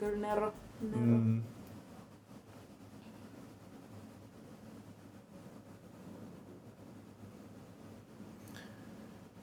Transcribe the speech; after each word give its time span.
kyllä 0.00 0.28
nero. 0.28 0.52
nero. 0.80 1.00
Mm. 1.00 1.42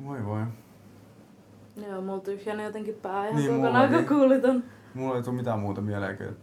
Voi 0.06 0.26
voi. 0.26 0.42
Joo, 1.88 2.02
mulla 2.02 2.20
tyhjänä 2.20 2.64
jotenkin 2.64 2.96
pää 2.96 3.28
ihan 3.28 3.42
Niin, 3.42 3.56
kokonaan, 3.56 3.90
kun 3.94 4.06
kuulit 4.06 4.42
ton. 4.42 4.64
Mulla 4.94 5.16
ei 5.16 5.24
tule 5.24 5.36
mitään 5.36 5.60
muuta 5.60 5.82
mieleen, 5.82 6.18
kyllä, 6.18 6.34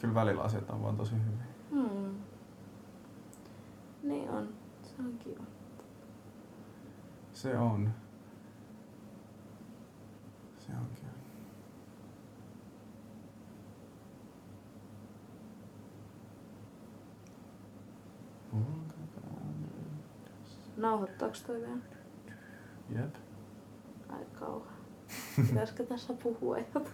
kyllä 0.00 0.14
välillä 0.14 0.42
asiat 0.42 0.70
on 0.70 0.82
vaan 0.82 0.96
tosi 0.96 1.14
hyvin. 1.14 1.38
Hmm. 1.70 2.14
Niin 4.02 4.30
on. 4.30 4.48
Se 4.82 4.94
on 4.98 5.18
kiva. 5.18 5.44
Se 7.32 7.58
on. 7.58 7.90
Se 10.58 10.72
on 10.72 10.86
kyllä. 10.94 11.03
Nauhoittaako 20.76 21.34
toi 21.46 21.60
vielä? 21.60 21.78
Jep. 22.90 23.14
Ai 24.08 24.24
kauan. 24.24 24.68
Pitäisikö 25.36 25.86
tässä 25.94 26.14
puhua 26.22 26.58
jotain? 26.58 26.86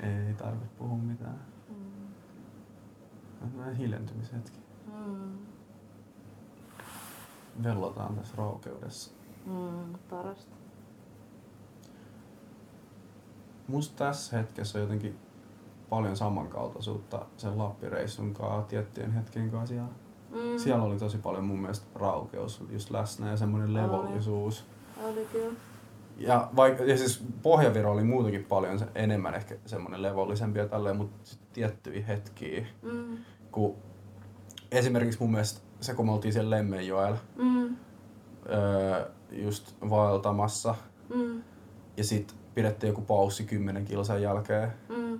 Ei 0.00 0.34
tarvitse 0.34 0.68
puhua 0.78 0.96
mitään. 0.96 1.40
Mm. 1.68 2.06
On 3.42 3.58
vähän 3.58 3.76
hiljentymishetki. 3.76 4.58
Mm. 4.94 5.38
Vellotaan 7.62 8.14
tässä 8.16 8.34
raukeudessa. 8.36 9.10
Mm. 9.46 9.98
Parasta. 10.10 10.56
Musta 13.68 14.04
tässä 14.04 14.36
hetkessä 14.36 14.78
on 14.78 14.82
jotenkin 14.82 15.18
paljon 15.90 16.16
samankaltaisuutta 16.16 17.26
sen 17.36 17.58
Lappireissun 17.58 18.34
kanssa 18.34 18.62
tiettyjen 18.62 19.12
hetkien 19.12 19.50
kanssa. 19.50 19.74
Mm. 20.32 20.58
Siellä 20.58 20.84
oli 20.84 20.96
tosi 20.98 21.18
paljon 21.18 21.44
mun 21.44 21.58
mielestä 21.60 21.86
raukeus 21.94 22.62
just 22.70 22.90
läsnä 22.90 23.30
ja 23.30 23.36
semmoinen 23.36 23.74
levollisuus. 23.74 24.64
Oli 25.04 25.26
kyllä. 25.32 25.52
Ja, 26.18 26.48
vaikka, 26.56 26.84
ja 26.84 26.96
siis 26.98 27.24
Pohjaviro 27.42 27.92
oli 27.92 28.04
muutenkin 28.04 28.44
paljon 28.44 28.78
se, 28.78 28.86
enemmän 28.94 29.34
ehkä 29.34 29.54
semmoinen 29.66 30.02
levollisempi 30.02 30.58
ja 30.58 30.68
tälleen, 30.68 30.96
mutta 30.96 31.20
tiettyjä 31.52 32.04
hetkiä, 32.06 32.66
Mm. 32.82 33.16
kun 33.52 33.74
esimerkiksi 34.72 35.20
mun 35.20 35.30
mielestä 35.30 35.60
se, 35.80 35.94
kun 35.94 36.06
me 36.06 36.12
oltiin 36.12 36.32
siellä 36.32 36.50
Lemmenjoella 36.50 37.18
Mm. 37.36 37.76
öö, 38.50 39.06
just 39.32 39.74
vaeltamassa 39.90 40.74
Mm. 41.14 41.42
ja 41.96 42.04
sit 42.04 42.34
pidettiin 42.54 42.88
joku 42.88 43.00
paussi 43.02 43.44
kymmenen 43.44 43.84
kilsan 43.84 44.22
jälkeen 44.22 44.72
Mm. 44.88 45.18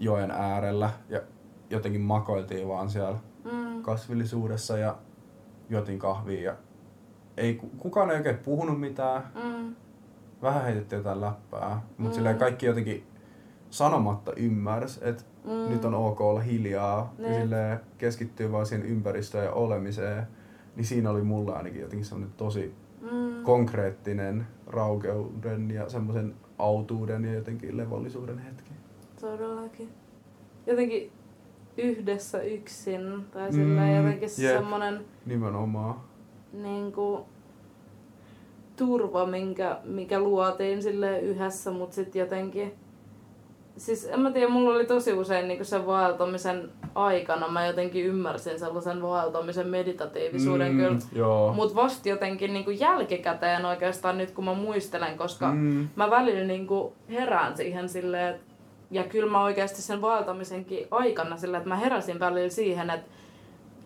joen 0.00 0.30
äärellä 0.30 0.90
ja 1.08 1.20
jotenkin 1.70 2.00
makoiltiin 2.00 2.68
vaan 2.68 2.90
siellä. 2.90 3.18
Kasvillisuudessa 3.84 4.78
ja 4.78 4.96
jotin 5.70 5.98
kahvia 5.98 6.42
ja 6.42 6.56
ei, 7.36 7.54
ku- 7.54 7.70
kukaan 7.78 8.10
ei 8.10 8.16
oikein 8.16 8.38
puhunut 8.38 8.80
mitään. 8.80 9.22
Mm. 9.44 9.74
Vähän 10.42 10.62
heitettiin 10.64 10.96
jotain 10.98 11.20
läppää, 11.20 11.82
mutta 11.98 12.20
Mm. 12.20 12.38
kaikki 12.38 12.66
jotenkin 12.66 13.06
sanomatta 13.70 14.32
ymmärsi, 14.36 15.00
että 15.02 15.24
Mm. 15.44 15.70
nyt 15.72 15.84
on 15.84 15.94
ok 15.94 16.20
olla 16.20 16.40
hiljaa 16.40 17.14
ja 17.18 17.28
Ne. 17.28 17.40
silleen 17.40 17.80
keskittyy 17.98 18.52
vaan 18.52 18.66
siihen 18.66 18.86
ympäristöön 18.86 19.44
ja 19.44 19.52
olemiseen. 19.52 20.26
Niin 20.76 20.84
siinä 20.84 21.10
oli 21.10 21.22
mulla 21.22 21.52
ainakin 21.52 21.80
jotenkin 21.80 22.04
semmoinen 22.06 22.34
tosi 22.36 22.74
Mm. 23.00 23.42
konkreettinen 23.42 24.46
raukeuden 24.66 25.70
ja 25.70 25.88
semmoisen 25.88 26.34
autuuden 26.58 27.24
ja 27.24 27.34
jotenkin 27.34 27.76
levollisuuden 27.76 28.38
hetki. 28.38 28.70
Todellakin. 29.20 29.88
Jotenkin 30.66 31.12
yhdessä 31.76 32.42
yksin 32.42 33.24
tai 33.32 33.48
Mm, 33.50 33.54
sillä 33.54 33.90
jotenkin 33.90 34.28
jep. 34.38 34.56
semmonen 34.56 35.04
Nimenomaan. 35.26 35.94
niinku 36.52 37.26
turva, 38.76 39.26
minkä, 39.26 39.78
mikä 39.84 40.20
luotiin 40.20 40.82
sille 40.82 41.20
yhdessä, 41.20 41.70
mutta 41.70 41.94
sitten 41.94 42.20
jotenkin 42.20 42.74
Siis 43.76 44.08
en 44.12 44.20
mä 44.20 44.30
tiedä, 44.32 44.48
mulla 44.48 44.74
oli 44.74 44.84
tosi 44.86 45.12
usein 45.12 45.48
niinku 45.48 45.64
sen 45.64 45.86
vaeltamisen 45.86 46.70
aikana, 46.94 47.48
mä 47.48 47.66
jotenkin 47.66 48.04
ymmärsin 48.06 48.58
sellaisen 48.58 49.02
vaeltamisen 49.02 49.66
meditatiivisuuden 49.68 50.72
mm. 50.72 50.78
kyllä. 50.78 50.98
Joo. 51.14 51.52
Mut 51.52 51.74
vasta 51.74 52.08
jotenkin 52.08 52.52
niinku 52.52 52.70
jälkikäteen 52.70 53.64
oikeastaan 53.64 54.18
nyt 54.18 54.30
kun 54.30 54.44
mä 54.44 54.54
muistelen, 54.54 55.18
koska 55.18 55.50
Mm. 55.54 55.88
mä 55.96 56.10
välillä 56.10 56.44
niinku 56.44 56.92
herään 57.10 57.56
siihen 57.56 57.88
silleen, 57.88 58.34
et, 58.34 58.40
ja 58.94 59.04
kyllä 59.04 59.30
mä 59.32 59.42
oikeasti 59.44 59.82
sen 59.82 60.02
vaeltamisenkin 60.02 60.86
aikana 60.90 61.36
silleen, 61.36 61.58
että 61.58 61.68
mä 61.68 61.76
heräsin 61.76 62.20
välillä 62.20 62.48
siihen, 62.50 62.90
että 62.90 63.10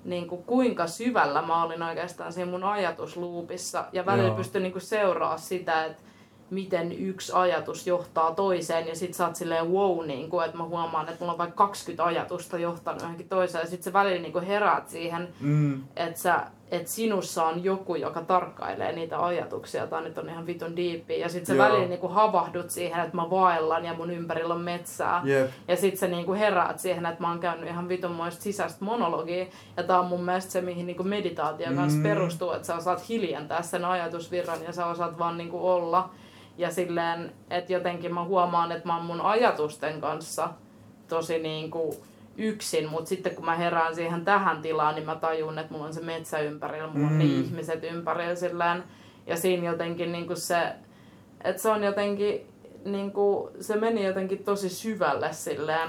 niinku 0.04 0.36
kuinka 0.36 0.86
syvällä 0.86 1.42
mä 1.42 1.62
olin 1.62 1.82
oikeastaan 1.82 2.32
siinä 2.32 2.50
mun 2.50 2.64
ajatusluupissa. 2.64 3.84
Ja 3.92 4.06
välillä 4.06 4.28
Joo. 4.28 4.36
pystyin 4.36 4.62
niinku 4.62 4.80
seuraa 4.80 5.38
sitä, 5.38 5.84
että 5.84 6.02
miten 6.50 6.92
yksi 6.92 7.32
ajatus 7.34 7.86
johtaa 7.86 8.34
toiseen 8.34 8.88
ja 8.88 8.96
sit 8.96 9.14
sä 9.14 9.26
oot 9.26 9.36
silleen 9.36 9.70
wow, 9.72 10.06
niinku, 10.06 10.41
että 10.41 10.56
mä 10.56 10.64
huomaan, 10.64 11.08
että 11.08 11.16
mulla 11.20 11.32
on 11.32 11.38
vaikka 11.38 11.56
20 11.56 12.04
ajatusta 12.04 12.58
johtanut 12.58 13.02
johonkin 13.02 13.28
toiseen 13.28 13.62
ja 13.62 13.69
sit 13.70 13.82
sä 13.82 13.92
välillä 13.92 14.22
niinku 14.22 14.40
heräät 14.40 14.88
siihen, 14.88 15.28
Mm. 15.40 15.82
että 15.96 16.20
sä, 16.20 16.46
et 16.71 16.87
sinussa 16.89 17.45
on 17.45 17.65
joku, 17.65 17.95
joka 17.95 18.23
tarkkailee 18.23 18.93
niitä 18.93 19.25
ajatuksia. 19.25 19.87
Tää 19.87 20.01
nyt 20.01 20.19
on 20.19 20.29
ihan 20.29 20.47
vitun 20.47 20.77
diippiä. 20.77 21.17
Ja 21.17 21.29
sit 21.29 21.47
sä 21.47 21.55
Joo. 21.55 21.65
välillä 21.67 21.89
niinku 21.89 22.09
havahdut 22.09 22.71
siihen, 22.71 23.01
että 23.01 23.17
mä 23.17 23.31
vaellan 23.31 23.84
ja 23.84 23.95
mun 23.95 24.11
ympärillä 24.11 24.55
on 24.55 24.61
metsää. 24.61 25.21
Jep. 25.25 25.51
Ja 25.69 25.77
sit 25.77 25.97
sä 25.99 26.06
niinku 26.06 26.34
heräät 26.34 26.79
siihen, 26.79 27.06
että 27.06 27.21
mä 27.21 27.29
oon 27.29 27.41
käynyt 27.41 27.69
ihan 27.69 27.89
vitunmoista 27.89 28.43
sisäistä 28.43 28.84
monologia. 28.84 29.47
Ja 29.77 29.83
tää 29.83 30.01
on 30.01 30.06
mun 30.06 30.25
mielestä 30.25 30.53
se, 30.53 30.61
mihin 30.61 30.87
niinku 30.87 31.05
meditaatio 31.05 31.67
kanssa 31.75 31.97
Mm. 31.99 32.03
perustuu, 32.03 32.53
että 32.53 32.67
sä 32.67 32.77
osaat 32.77 33.09
hiljentää 33.09 33.62
sen 33.62 33.85
ajatusvirran 33.85 34.62
ja 34.67 34.73
sä 34.73 34.87
osaat 34.87 35.19
vaan 35.19 35.39
niinku 35.39 35.69
olla. 35.69 36.11
Ja 36.59 36.71
silleen, 36.71 37.33
että 37.50 37.73
jotenkin 37.73 38.15
mä 38.15 38.25
huomaan, 38.25 38.73
että 38.73 38.87
mä 38.89 38.97
oon 38.97 39.05
mun 39.06 39.21
ajatusten 39.21 40.00
kanssa 40.00 40.49
tosi 41.09 41.39
niinku 41.39 41.95
yksin, 42.38 42.88
mutta 42.91 43.09
sitten 43.09 43.34
kun 43.34 43.44
mä 43.44 43.54
herään 43.56 43.94
siihen 43.94 44.25
tähän 44.25 44.62
tilaan, 44.62 44.94
niin 44.94 45.06
mä 45.06 45.16
tajun, 45.16 45.59
että 45.59 45.72
mulla 45.72 45.87
on 45.87 45.94
se 45.94 46.00
metsä 46.00 46.38
ympärillä, 46.38 46.87
mulla 46.88 47.06
on 47.06 47.19
ne 47.19 47.25
Mm. 47.25 47.31
ihmiset 47.31 47.84
ympärillä 47.84 48.34
silleen. 48.34 48.84
Ja 49.26 49.37
siinä 49.37 49.66
jotenkin 49.71 50.12
niinku 50.12 50.37
se, 50.37 50.72
että 51.44 51.62
se 51.62 51.69
on 51.69 51.82
jotenkin, 51.84 52.47
niinku, 52.84 53.50
se 53.60 53.76
meni 53.76 54.04
jotenkin 54.04 54.44
tosi 54.44 54.69
syvälle 54.69 55.32
silleen, 55.32 55.88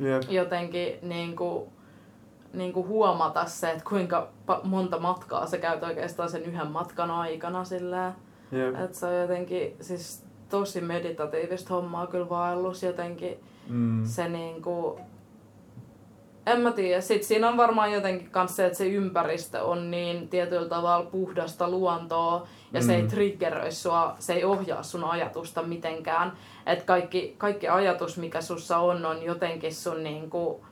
Jep. 0.00 0.22
jotenkin 0.30 0.98
niinku, 1.02 1.68
niinku 2.52 2.86
huomata 2.86 3.44
se, 3.46 3.70
että 3.70 3.84
kuinka 3.88 4.28
monta 4.62 4.98
matkaa 4.98 5.46
sä 5.46 5.58
käyt 5.58 5.82
oikeastaan 5.82 6.28
sen 6.30 6.42
yhden 6.42 6.66
matkan 6.70 7.10
aikana 7.10 7.64
silleen. 7.64 8.12
Jep. 8.52 8.80
Että 8.84 8.96
se 8.98 9.06
on 9.06 9.20
jotenkin 9.20 9.76
siis 9.80 10.24
tosi 10.48 10.80
meditatiivista 10.80 11.74
hommaa 11.74 12.06
kyllä 12.06 12.28
vaellus 12.28 12.82
jotenkin 12.82 13.38
Mm. 13.68 14.04
se 14.04 14.28
niinku... 14.28 15.00
En 16.52 16.60
mä 16.60 16.72
tiedä. 16.72 17.00
Sitten 17.00 17.28
siinä 17.28 17.48
on 17.48 17.56
varmaan 17.56 17.92
jotenkin 17.92 18.30
kans 18.30 18.56
se, 18.56 18.66
että 18.66 18.78
se 18.78 18.86
ympäristö 18.88 19.62
on 19.64 19.90
niin 19.90 20.28
tietyllä 20.28 20.68
tavalla 20.68 21.06
puhdasta 21.10 21.70
luontoa 21.70 22.46
ja 22.72 22.80
mm. 22.80 22.86
se 22.86 22.94
ei 22.96 23.02
Mm. 23.02 23.08
triggeröi 23.08 23.72
sua, 23.72 24.16
se 24.18 24.32
ei 24.32 24.44
ohjaa 24.44 24.82
sun 24.82 25.04
ajatusta 25.04 25.62
mitenkään. 25.62 26.32
Että 26.66 26.84
kaikki, 26.84 27.34
kaikki 27.38 27.68
ajatus, 27.68 28.18
mikä 28.18 28.40
sussa 28.40 28.78
on, 28.78 29.06
on 29.06 29.22
jotenkin 29.22 29.74
sun 29.74 30.02
niinku 30.04 30.64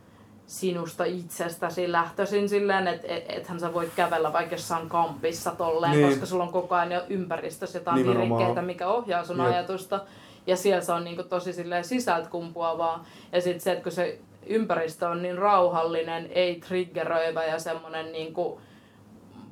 sinusta 0.47 1.05
itsestäsi 1.05 1.93
lähtöisin 1.93 2.49
silleen, 2.49 2.89
että 2.89 3.07
et, 3.15 3.25
ethän 3.29 3.61
sä 3.61 3.75
voit 3.75 3.91
kävellä 3.97 4.33
vaikka 4.33 4.55
jossain 4.55 4.89
kampissa 4.89 5.51
tolleen, 5.51 5.93
Niin. 5.93 6.09
koska 6.09 6.27
sulla 6.27 6.45
on 6.45 6.53
koko 6.53 6.75
ajan 6.75 6.93
jo 6.93 7.03
ympäristössä 7.09 7.79
jotain 7.79 7.97
Nimenomaan. 7.97 8.29
virikkeitä, 8.39 8.63
mikä 8.63 8.89
ohjaa 8.89 9.25
sun 9.25 9.39
Jep. 9.39 9.47
ajatusta. 9.47 10.01
Ja 10.47 10.57
siellä 10.57 10.81
se 10.81 10.93
on 10.93 11.05
niinku 11.05 11.23
tosi 11.23 11.53
silleen 11.53 11.85
sisältä 11.85 12.29
kumpuavaa. 12.31 13.05
Ja 13.33 13.41
sitten 13.41 13.61
se, 13.61 13.73
että 13.73 13.83
kun 13.83 13.93
se 13.93 14.19
ympäristö 14.49 15.09
on 15.09 15.23
niin 15.23 15.39
rauhallinen, 15.39 16.29
ei 16.33 16.61
triggeröivä 16.61 17.45
ja 17.45 17.59
semmoinen 17.59 18.13
niinku 18.13 18.61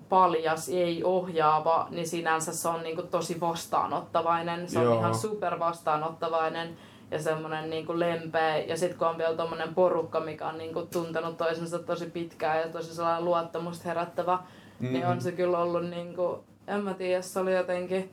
paljas, 0.08 0.68
ei 0.68 1.04
ohjaava, 1.04 1.88
niin 1.90 2.08
sinänsä 2.08 2.52
se 2.54 2.68
on 2.68 2.82
niinku 2.82 3.02
tosi 3.02 3.40
vastaanottavainen. 3.40 4.68
Se 4.68 4.78
on 4.78 4.84
Joo. 4.84 4.98
ihan 4.98 5.14
super 5.14 5.58
vastaanottavainen 5.58 6.76
ja 7.10 7.18
semmoinen 7.22 7.70
niinku 7.70 7.98
lempeä. 7.98 8.58
Ja 8.58 8.76
sitten 8.76 8.98
kun 8.98 9.08
on 9.08 9.18
vielä 9.18 9.36
tommonen 9.36 9.74
porukka, 9.74 10.20
mikä 10.20 10.46
on 10.48 10.58
niinku 10.58 10.82
tuntenut 10.92 11.36
toisensa 11.36 11.78
tosi 11.78 12.06
pitkään 12.06 12.60
ja 12.60 12.68
tosi 12.68 12.94
sellainen 12.94 13.24
luottamusta 13.24 13.84
herättävä, 13.88 14.38
niin 14.80 15.04
Mm. 15.04 15.10
on 15.10 15.20
se 15.20 15.32
kyllä 15.32 15.58
ollut 15.58 15.84
niinku, 15.90 16.44
en 16.66 16.80
mä 16.84 16.94
tiedä, 16.94 17.22
se 17.22 17.40
oli 17.40 17.54
jotenkin, 17.54 18.10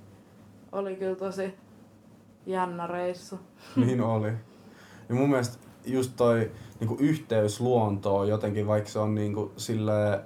oli 0.72 0.96
kyllä 0.96 1.16
tosi 1.16 1.56
jännä 2.46 2.88
reissu. 2.88 3.40
Niin 3.76 4.02
oli. 4.02 4.32
Ja 5.10 5.16
mun 5.16 5.30
mielestä 5.30 5.58
just 5.86 6.12
toi 6.16 6.52
niinku 6.84 7.04
yhteys 7.04 7.62
luontoon 7.62 8.28
jotenkin, 8.28 8.68
vaikka 8.68 8.90
se 8.90 9.00
on 9.00 9.16
niinku 9.16 9.52
sille 9.58 10.22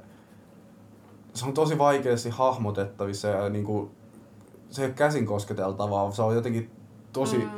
se 1.37 1.45
on 1.45 1.53
tosi 1.53 1.77
vaikeasti 1.77 2.29
hahmotettavissa 2.29 3.27
ja 3.27 3.49
niinku, 3.49 3.91
se 4.69 4.81
ei 4.81 4.85
ole 4.85 4.93
käsin 4.93 5.25
kosketeltavaa, 5.25 6.11
se 6.11 6.21
on 6.21 6.35
jotenkin 6.35 6.71
tosi 7.13 7.37
mm. 7.37 7.49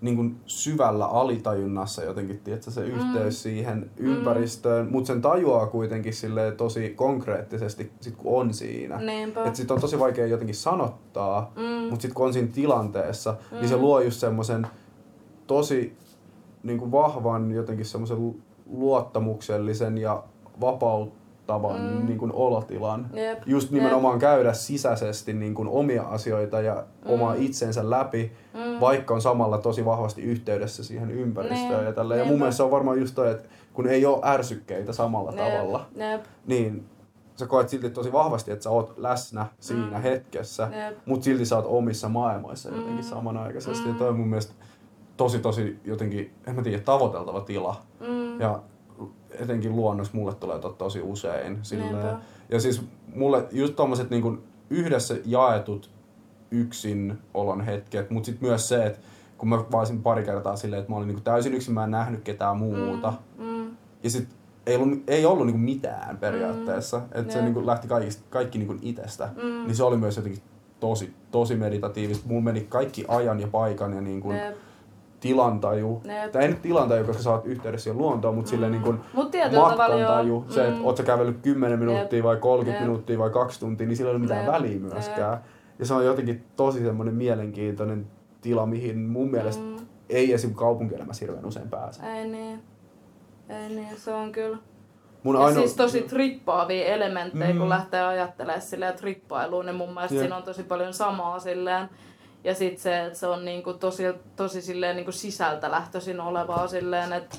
niinku, 0.00 0.24
syvällä 0.46 1.06
alitajunnassa 1.06 2.04
jotenkin, 2.04 2.40
tiedätkö, 2.40 2.70
se 2.70 2.84
yhteys 2.84 3.34
mm. 3.34 3.42
siihen 3.42 3.90
ympäristöön, 3.96 4.86
mm. 4.86 4.92
mutta 4.92 5.06
sen 5.06 5.22
tajuaa 5.22 5.66
kuitenkin 5.66 6.14
sille 6.14 6.52
tosi 6.52 6.90
konkreettisesti, 6.90 7.92
sit 8.00 8.16
kun 8.16 8.40
on 8.40 8.54
siinä. 8.54 8.96
Niinpä. 8.96 9.44
Et 9.44 9.56
sit 9.56 9.70
on 9.70 9.80
tosi 9.80 9.98
vaikea 9.98 10.26
jotenkin 10.26 10.56
sanottaa, 10.56 11.52
Mm. 11.56 11.62
mutta 11.62 12.02
sitten 12.02 12.14
kun 12.14 12.26
on 12.26 12.32
siinä 12.32 12.48
tilanteessa, 12.54 13.36
mm. 13.50 13.56
niin 13.56 13.68
se 13.68 13.76
luo 13.76 14.00
just 14.00 14.20
semmoisen 14.20 14.66
tosi 15.46 15.96
niin 16.62 16.78
kuin 16.78 16.92
vahvan 16.92 17.50
jotenkin 17.52 17.86
semmoisen 17.86 18.34
luottamuksellisen 18.66 19.98
ja 19.98 20.22
vapauttavan 20.60 21.80
Mm. 21.80 22.06
niin 22.06 22.18
kuin 22.18 22.32
olotilan. 22.32 23.06
Jep. 23.12 23.38
Just 23.46 23.70
nimenomaan 23.70 24.18
käydä 24.18 24.52
sisäisesti 24.52 25.32
niin 25.32 25.54
kuin 25.54 25.68
omia 25.68 26.02
asioita 26.02 26.60
ja 26.60 26.74
mm. 27.04 27.10
omaa 27.10 27.34
itsensä 27.34 27.90
läpi, 27.90 28.32
Mm. 28.54 28.80
vaikka 28.80 29.14
on 29.14 29.22
samalla 29.22 29.58
tosi 29.58 29.84
vahvasti 29.84 30.22
yhteydessä 30.22 30.84
siihen 30.84 31.10
ympäristöön 31.10 31.70
Niin, 31.78 31.84
ja 31.86 31.92
tälleen. 31.92 32.20
Ja 32.20 32.26
mun 32.26 32.38
mielestä 32.38 32.56
se 32.56 32.62
on 32.62 32.70
varmaan 32.70 33.00
just 33.00 33.14
toi, 33.14 33.30
että 33.30 33.48
kun 33.74 33.86
ei 33.86 34.06
ole 34.06 34.20
ärsykkeitä 34.24 34.92
samalla 34.92 35.32
Jep, 35.32 35.38
tavalla, 35.54 35.86
Jep. 35.96 36.24
niin 36.46 36.84
sä 37.36 37.46
koet 37.46 37.68
silti 37.68 37.90
tosi 37.90 38.12
vahvasti, 38.12 38.50
että 38.50 38.62
sä 38.62 38.70
oot 38.70 38.94
läsnä 38.98 39.46
siinä 39.60 39.96
Mm. 39.96 40.02
hetkessä, 40.02 40.62
Jep. 40.86 40.98
mutta 41.06 41.24
silti 41.24 41.44
sä 41.46 41.56
oot 41.56 41.66
omissa 41.68 42.08
maailmoissa 42.08 42.68
jotenkin 42.68 42.94
Mm. 42.94 43.02
samanaikaisesti. 43.02 43.84
Mm. 43.84 43.92
Ja 43.92 43.98
toi 43.98 44.08
on 44.08 44.16
mun 44.16 44.28
mielestä 44.28 44.52
tosi 45.20 45.38
tosi 45.38 45.80
jotenkin, 45.84 46.34
en 46.46 46.54
mä 46.54 46.62
tiedä, 46.62 46.78
tavoiteltava 46.78 47.40
tila. 47.40 47.82
Mm. 48.00 48.40
Ja 48.40 48.62
etenkin 49.30 49.76
luonnossa 49.76 50.16
mulle 50.16 50.34
tulee 50.34 50.58
tot 50.58 50.78
tosi 50.78 51.00
usein. 51.00 51.58
Silleen. 51.62 52.16
Ja 52.48 52.60
siis 52.60 52.82
mulle 53.14 53.48
just 53.52 53.76
tommoset 53.76 54.10
niin 54.10 54.42
yhdessä 54.70 55.16
jaetut 55.24 55.90
yksin 56.50 57.18
olon 57.34 57.60
hetket, 57.60 58.10
mutta 58.10 58.26
sitten 58.26 58.48
myös 58.48 58.68
se, 58.68 58.86
että 58.86 58.98
kun 59.38 59.48
mä 59.48 59.64
vaisin 59.72 60.02
pari 60.02 60.24
kertaa 60.24 60.56
silleen, 60.56 60.80
että 60.80 60.92
mä 60.92 60.96
olin 60.96 61.08
niin 61.08 61.22
täysin 61.22 61.54
yksin, 61.54 61.74
mä 61.74 61.84
en 61.84 61.90
nähnyt 61.90 62.22
ketään 62.22 62.56
muuta. 62.56 63.12
Mm. 63.38 63.76
Ja 64.02 64.10
sit 64.10 64.28
ei 64.66 64.76
ollut, 64.76 64.98
ei 65.06 65.26
ollut 65.26 65.46
niinku 65.46 65.60
mitään 65.60 66.16
periaatteessa. 66.16 66.98
Mm. 66.98 67.04
Että 67.20 67.32
se 67.32 67.38
Jep. 67.38 67.44
niinku 67.44 67.66
lähti 67.66 67.88
kaikista, 67.88 68.22
kaikki 68.30 68.58
niinku 68.58 68.76
itsestä. 68.82 69.28
Mm. 69.36 69.66
Niin 69.66 69.76
se 69.76 69.84
oli 69.84 69.96
myös 69.96 70.16
jotenkin 70.16 70.42
tosi, 70.80 71.14
tosi 71.30 71.56
meditatiivista. 71.56 72.28
Mulla 72.28 72.42
meni 72.42 72.60
kaikki 72.60 73.04
ajan 73.08 73.40
ja 73.40 73.48
paikan 73.48 73.92
ja 73.92 74.00
niinku 74.00 74.32
Jep. 74.32 74.56
Tilantaju. 75.20 76.02
Jep. 76.04 76.32
Tai 76.32 76.42
ei 76.42 76.48
nyt 76.48 76.62
tilantaju, 76.62 77.04
koska 77.04 77.22
sä 77.22 77.30
oot 77.30 77.46
yhteydessä 77.46 77.84
siihen 77.84 77.98
luontoon, 77.98 78.34
mutta 78.34 78.48
mm. 78.48 78.50
silleen 78.50 78.82
Mut 79.12 79.30
tietyllä 79.30 79.62
tavalla 79.62 79.94
joo. 79.94 79.98
matkantaju. 80.00 80.44
Se, 80.48 80.64
että 80.66 80.78
Mm. 80.78 80.84
oot 80.84 80.96
sä 80.96 81.02
kävellyt 81.02 81.36
10 81.42 81.78
minuuttia 81.78 82.22
vai 82.22 82.36
30 82.36 82.76
Jep. 82.82 82.88
minuuttia 82.88 83.18
vai 83.18 83.30
kaksi 83.30 83.60
tuntia, 83.60 83.86
niin 83.86 83.96
sillä 83.96 84.08
ei 84.10 84.14
ole 84.14 84.22
mitään 84.22 84.44
Jep. 84.44 84.52
väliä 84.52 84.78
myöskään. 84.80 85.38
Ja 85.78 85.86
se 85.86 85.94
on 85.94 86.04
jotenkin 86.04 86.44
tosi 86.56 86.80
semmoinen 86.80 87.14
mielenkiintoinen 87.14 88.06
tila, 88.40 88.66
mihin 88.66 88.98
mun 88.98 89.30
mielestä 89.30 89.62
Mm. 89.64 89.76
ei 90.08 90.32
esim. 90.32 90.54
kaupunkielämässä 90.54 91.24
hirveän 91.24 91.46
usein 91.46 91.68
pääse. 91.68 92.02
Ei 92.16 92.28
niin. 92.28 92.62
Ei 93.48 93.68
niin, 93.68 93.88
se 93.96 94.14
on 94.14 94.32
kyllä. 94.32 94.58
Mun 95.22 95.34
Ja 95.34 95.52
siis 95.52 95.76
tosi 95.76 96.02
trippaavia 96.02 96.84
elementtejä, 96.86 97.52
mm. 97.52 97.58
kun 97.58 97.68
lähtee 97.68 98.02
ajattelemaan 98.02 98.60
silleen 98.62 98.94
trippailuun, 98.96 99.66
niin 99.66 99.76
mun 99.76 99.94
mielestä 99.94 100.14
Jep. 100.14 100.22
siinä 100.22 100.36
on 100.36 100.42
tosi 100.42 100.62
paljon 100.62 100.94
samaa 100.94 101.38
silleen. 101.38 101.88
Ja 102.44 102.54
sit 102.54 102.78
se, 102.78 103.04
että 103.04 103.18
se 103.18 103.26
on 103.26 103.44
niinku 103.44 103.72
tosi, 103.72 104.02
tosi 104.36 104.62
silleen 104.62 104.96
niinku 104.96 105.12
sisältä 105.12 105.70
lähtöisin 105.70 106.20
olevaa 106.20 106.66
silleen, 106.68 107.12
että 107.12 107.36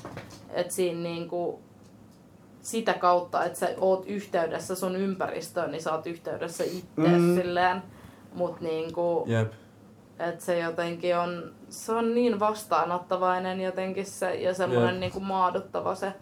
et 0.50 0.70
siinä 0.70 1.00
niinku 1.00 1.60
sitä 2.60 2.94
kautta, 2.94 3.44
että 3.44 3.58
sä 3.58 3.68
oot 3.80 4.04
yhteydessä 4.06 4.74
sun 4.74 4.96
ympäristöön, 4.96 5.70
niin 5.70 5.82
sä 5.82 5.92
oot 5.94 6.06
yhteydessä 6.06 6.64
itse 6.64 6.86
Mm. 6.96 7.34
silleen. 7.34 7.82
Mut 8.34 8.60
niinku, 8.60 9.24
Jep. 9.26 9.52
että 10.18 10.44
se 10.44 10.58
jotenkin 10.58 11.16
on, 11.16 11.52
se 11.68 11.92
on 11.92 12.14
niin 12.14 12.40
vastaanottavainen 12.40 13.60
jotenkin 13.60 14.06
se, 14.06 14.34
ja 14.34 14.54
semmoinen 14.54 14.90
Jep. 14.94 15.00
niinku 15.00 15.20
maaduttava 15.20 15.94
se 15.94 16.12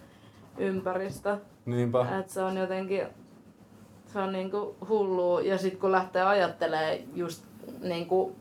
ympäristö. 0.59 1.37
Niinpä. 1.67 2.19
Et 2.19 2.31
se 2.31 2.43
on 2.43 2.56
jotenkin, 2.56 3.06
se 4.06 4.19
on 4.19 4.32
niinku 4.32 4.77
hullua. 4.88 5.41
Ja 5.41 5.59
sitten 5.59 5.81
kun 5.81 5.93
lähtee 5.93 6.23
ajattelemaan 6.23 6.97
just 7.15 7.44
niinku, 7.81 8.37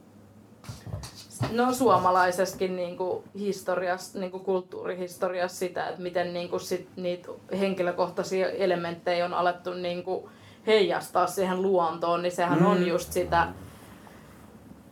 no 1.51 1.73
suomalaisessakin 1.73 2.75
niinku 2.75 3.23
historiassa, 3.39 4.19
niinku 4.19 4.39
kulttuurihistoriassa 4.39 5.57
sitä, 5.57 5.87
että 5.87 6.01
miten 6.01 6.33
niinku 6.33 6.59
sit 6.59 6.87
niitä 6.95 7.29
henkilökohtaisia 7.59 8.49
elementtejä 8.49 9.25
on 9.25 9.33
alettu 9.33 9.73
niinku 9.73 10.29
heijastaa 10.67 11.27
siihen 11.27 11.61
luontoon, 11.61 12.21
niin 12.21 12.31
sehän 12.31 12.59
mm. 12.59 12.65
on 12.65 12.87
just 12.87 13.13
sitä, 13.13 13.47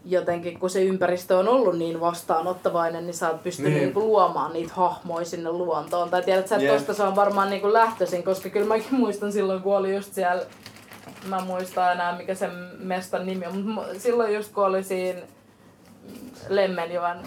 jotenkin 0.05 0.59
kun 0.59 0.69
se 0.69 0.83
ympäristö 0.83 1.37
on 1.37 1.47
ollut 1.47 1.77
niin 1.77 1.99
vastaanottavainen, 1.99 3.05
niin 3.05 3.13
sä 3.13 3.29
oot 3.29 3.43
pystynyt 3.43 3.73
Niin. 3.73 3.83
niinku 3.83 3.99
luomaan 3.99 4.53
niitä 4.53 4.73
hahmoja 4.73 5.25
sinne 5.25 5.51
luontoon. 5.51 6.09
Tai 6.09 6.23
tiedät 6.23 6.47
sä, 6.47 6.55
että 6.55 6.67
Jep. 6.67 6.77
tosta 6.77 6.93
se 6.93 7.03
on 7.03 7.15
varmaan 7.15 7.49
niinku 7.49 7.73
lähtöisin, 7.73 8.23
koska 8.23 8.49
kyllä 8.49 8.67
mäkin 8.67 8.95
muistan 8.95 9.31
silloin, 9.31 9.61
kun 9.61 9.77
oli 9.77 9.95
just 9.95 10.13
siellä, 10.13 10.45
mä 11.25 11.37
en 11.37 11.43
muista 11.43 11.91
enää 11.91 12.17
mikä 12.17 12.35
sen 12.35 12.51
mestan 12.79 13.25
nimi 13.25 13.45
on, 13.45 13.67
mutta 13.67 13.99
silloin 13.99 14.35
just 14.35 14.53
kun 14.53 14.65
oli 14.65 14.83
siinä 14.83 15.21
Lemmenjoen, 16.49 17.17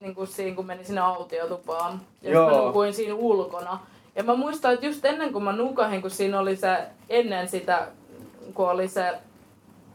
niin 0.00 0.14
kuin 0.14 0.26
siinä 0.26 0.56
kun 0.56 0.66
meni 0.66 0.84
sinne 0.84 1.00
autiotupaan, 1.00 2.00
ja 2.22 2.28
sit 2.30 2.32
mä 2.32 2.50
Joo. 2.56 2.66
nukuin 2.66 2.94
siinä 2.94 3.14
ulkona. 3.14 3.78
Ja 4.16 4.22
mä 4.24 4.34
muistan, 4.34 4.74
että 4.74 4.86
just 4.86 5.04
ennen 5.04 5.32
kuin 5.32 5.44
mä 5.44 5.52
nukahin, 5.52 6.02
kun 6.02 6.10
siinä 6.10 6.40
oli 6.40 6.56
se, 6.56 6.76
ennen 7.08 7.48
sitä, 7.48 7.86
kun 8.54 8.70
oli 8.70 8.88
se, 8.88 9.12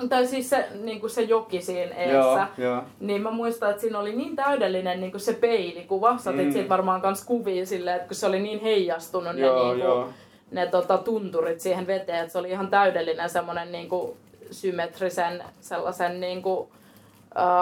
tai 0.09 0.27
siis 0.27 0.49
se, 0.49 0.67
niin 0.83 0.99
kuin 0.99 1.09
se 1.09 1.21
joki 1.21 1.61
siinä 1.61 1.95
eessä, 1.95 2.47
joo. 2.57 2.83
niin 2.99 3.21
mä 3.21 3.31
muistan, 3.31 3.69
että 3.69 3.81
siinä 3.81 3.99
oli 3.99 4.15
niin 4.15 4.35
täydellinen 4.35 4.99
niin 4.99 5.11
kuin 5.11 5.21
se 5.21 5.33
peilikuva. 5.33 6.17
Sä 6.17 6.29
otit 6.29 6.45
Mm. 6.45 6.51
siitä 6.53 6.69
varmaan 6.69 7.01
kans 7.01 7.25
kuvia 7.25 7.65
silleen, 7.65 7.95
että 7.95 8.07
kun 8.07 8.15
se 8.15 8.25
oli 8.25 8.39
niin 8.39 8.61
heijastunut 8.61 9.35
ne, 9.35 9.41
Joo, 9.41 9.55
niin 9.63 9.67
kuin, 9.75 9.79
joo. 9.79 10.09
ne 10.51 10.65
tota, 10.67 10.97
tunturit 10.97 11.59
siihen 11.59 11.87
veteen, 11.87 12.19
että 12.19 12.31
se 12.31 12.37
oli 12.37 12.49
ihan 12.49 12.67
täydellinen 12.67 13.29
semmoinen 13.29 13.71
niin 13.71 13.89
kuin, 13.89 14.11
symmetrisen 14.51 15.43
sellaisen 15.61 16.19
niin 16.19 16.41
kuin, 16.41 16.57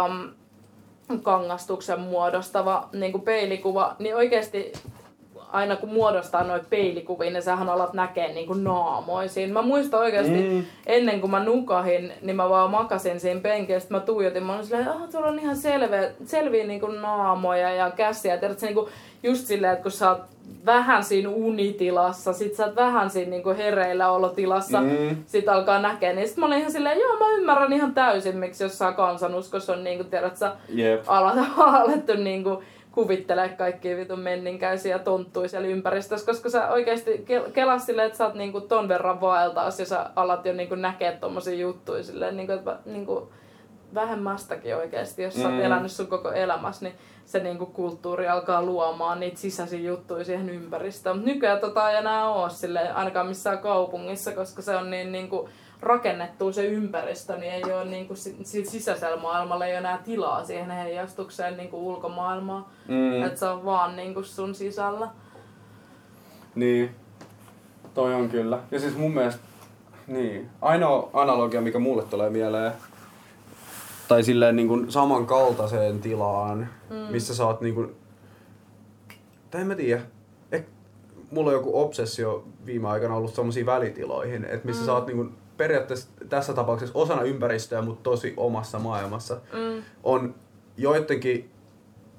um, 0.06 0.30
kangastuksen 1.24 2.00
muodostava 2.00 2.90
niin 2.94 3.12
kuin 3.12 3.22
peilikuva. 3.22 3.96
Niin 4.00 4.16
oikeasti 4.16 4.74
aina 5.52 5.76
kun 5.76 5.94
muodostaa 5.94 6.44
noita 6.44 6.66
peilikuvia, 6.70 7.32
niin 7.32 7.42
sähän 7.44 7.70
alat 7.70 7.94
näkee 7.94 8.34
niin 8.34 8.48
kuin 8.48 8.64
naamoja 8.64 9.30
siinä. 9.30 9.54
Mä 9.54 9.62
muistan 9.62 10.00
oikeasti, 10.00 10.50
Mm. 10.50 10.64
ennen 10.86 11.22
kuin 11.22 11.32
mä 11.32 11.44
nukahin, 11.44 12.14
niin 12.22 12.36
mä 12.36 12.50
vaan 12.50 12.72
makasin 12.72 13.20
siinä 13.20 13.40
penkissä, 13.42 13.80
sit 13.80 13.90
mä 13.90 14.00
tuijotin, 14.00 14.44
mä 14.44 14.54
olin 14.54 14.66
silleen, 14.66 14.88
että 14.88 15.12
tuolla 15.12 15.28
on 15.28 15.40
ihan 15.40 15.58
selviä, 15.58 16.12
selviä 16.26 16.64
niin 16.68 16.80
kuin 16.80 17.02
naamoja 17.02 17.72
ja 17.72 17.92
käsiä. 17.92 18.38
Tiedätkö, 18.38 18.66
niin 18.66 18.76
kuin 18.76 18.88
just 19.24 19.46
silleen, 19.48 19.74
että 19.74 19.84
kun 19.84 19.92
sä 19.92 20.10
oot 20.10 20.22
vähän 20.66 21.04
siinä 21.04 21.30
unitilassa, 21.30 22.34
sit 22.34 22.56
sä 22.56 22.66
oot 22.66 22.76
vähän 22.76 23.10
siinä 23.10 23.30
niin 23.30 23.44
kuin 23.44 23.58
hereillä 23.58 24.12
olotilassa, 24.12 24.82
Mm. 24.82 25.16
sit 25.26 25.50
alkaa 25.50 25.80
näkeä, 25.82 26.14
niin 26.14 26.28
sit 26.28 26.38
mä 26.38 26.46
olin 26.46 26.60
ihan 26.60 26.72
silleen, 26.72 27.00
joo 27.00 27.18
mä 27.20 27.26
ymmärrän 27.38 27.74
ihan 27.74 27.94
täysin, 27.94 28.38
miksi 28.38 28.64
jossain 28.64 28.94
kansanuskossa 28.94 29.74
on 29.74 29.84
niin 29.84 29.98
kuin, 29.98 30.10
tiedät 30.10 30.38
sä, 30.38 30.52
Jep. 30.70 31.04
alata, 31.08 31.42
alettu 31.82 32.14
niinku 32.14 32.64
kuvittelee 33.02 33.50
kaikkia 33.50 33.98
vitun 33.98 34.20
menninkäisiä 34.20 35.00
tonttuja 35.00 35.50
siellä 35.50 35.68
ympäristössä, 35.68 36.26
koska 36.26 36.50
sä 36.50 36.68
oikeesti 36.70 37.26
kel- 37.26 37.52
kelas 37.52 37.86
silleen, 37.86 38.06
että 38.06 38.18
sä 38.18 38.26
oot 38.26 38.34
niinku 38.34 38.62
ton 38.62 38.88
verran 38.88 39.22
vaeltaas 39.22 39.80
ja 39.80 39.86
sä 39.86 40.10
alat 40.16 40.46
jo 40.46 40.54
niinku 40.54 40.76
näkee 40.76 41.12
tommosia 41.12 41.56
juttuja 41.56 42.04
silleen, 42.04 42.38
niinku, 42.38 42.54
että 42.54 42.78
niinku 42.86 43.32
vähemmästäkin 43.94 44.76
oikeesti, 44.76 45.24
jos 45.24 45.34
sä 45.34 45.42
oot 45.42 45.52
Mm. 45.58 45.62
elänyt 45.62 45.92
sun 45.92 46.08
koko 46.08 46.32
elämässä, 46.32 46.86
niin 46.86 46.96
se 47.26 47.40
niinku 47.40 47.66
kulttuuri 47.66 48.28
alkaa 48.28 48.64
luomaan 48.64 49.20
niitä 49.20 49.38
sisäisiä 49.40 49.80
juttuja 49.80 50.24
siihen 50.24 50.50
ympäristöön. 50.50 51.16
Mut 51.18 51.26
nykyään 51.26 51.60
tota 51.60 51.92
ei 51.92 51.98
enää 51.98 52.30
oo 52.30 52.50
silleen, 52.50 52.96
ainakaan 52.96 53.28
missään 53.28 53.60
kaupungissa, 53.60 54.32
koska 54.32 54.62
se 54.62 54.76
on 54.76 54.90
niin 54.90 55.12
niinku 55.12 55.50
rakennettu 55.82 56.54
se 56.54 56.66
ympäristö, 56.66 57.38
niin 57.38 57.52
ei 57.54 57.64
ole 57.64 58.16
si- 58.16 58.38
si- 58.44 58.66
sisäisellä 58.66 59.18
maailmalla 59.18 59.66
ei 59.66 59.72
ole 59.72 59.78
enää 59.78 59.98
tilaa 59.98 60.46
siihen 60.46 60.72
heijastukseen 60.72 61.58
niinku 61.58 61.88
ulkomaailmaan. 61.90 62.66
Mm. 62.88 63.24
Että 63.24 63.40
se 63.40 63.46
on 63.46 63.66
vaan 63.66 63.96
niinku 63.96 64.24
sun 64.24 64.56
sisällä. 64.56 65.08
Niin. 66.56 66.96
Toi 67.94 68.14
on 68.14 68.30
kyllä. 68.30 68.60
Ja 68.72 68.80
siis 68.80 68.98
mun 68.98 69.14
mielestä, 69.14 69.42
niin. 70.08 70.50
Ainoa 70.62 71.10
analogia, 71.14 71.62
mikä 71.62 71.80
mulle 71.80 72.04
tulee 72.04 72.30
mieleen, 72.30 72.72
tai 74.08 74.24
silleen 74.24 74.56
niin 74.56 74.68
kuin 74.68 74.92
samankaltaiseen 74.92 76.00
tilaan, 76.00 76.70
mm. 76.90 76.96
missä 76.96 77.36
sä 77.36 77.46
oot 77.46 77.62
niin 77.62 77.76
kuin, 77.76 77.96
tai 79.52 79.62
en 79.62 79.68
mä 79.68 79.76
tiedä, 79.76 80.02
mulla 81.32 81.50
on 81.50 81.54
joku 81.54 81.82
obsessio 81.82 82.44
viime 82.66 82.88
aikana 82.88 83.16
ollut 83.16 83.36
semmoisiin 83.36 83.66
välitiloihin, 83.66 84.46
että 84.46 84.68
missä 84.68 84.82
mm. 84.82 84.86
sä 84.86 84.94
oot 84.94 85.08
niin 85.08 85.18
kuin, 85.18 85.36
periaatteessa 85.58 86.10
tässä 86.30 86.54
tapauksessa 86.54 87.00
osana 87.00 87.22
ympäristöä, 87.22 87.82
mutta 87.82 88.04
tosi 88.04 88.34
omassa 88.38 88.80
maailmassa. 88.80 89.36
Mm. 89.36 89.84
On 90.04 90.36
joidenkin 90.78 91.52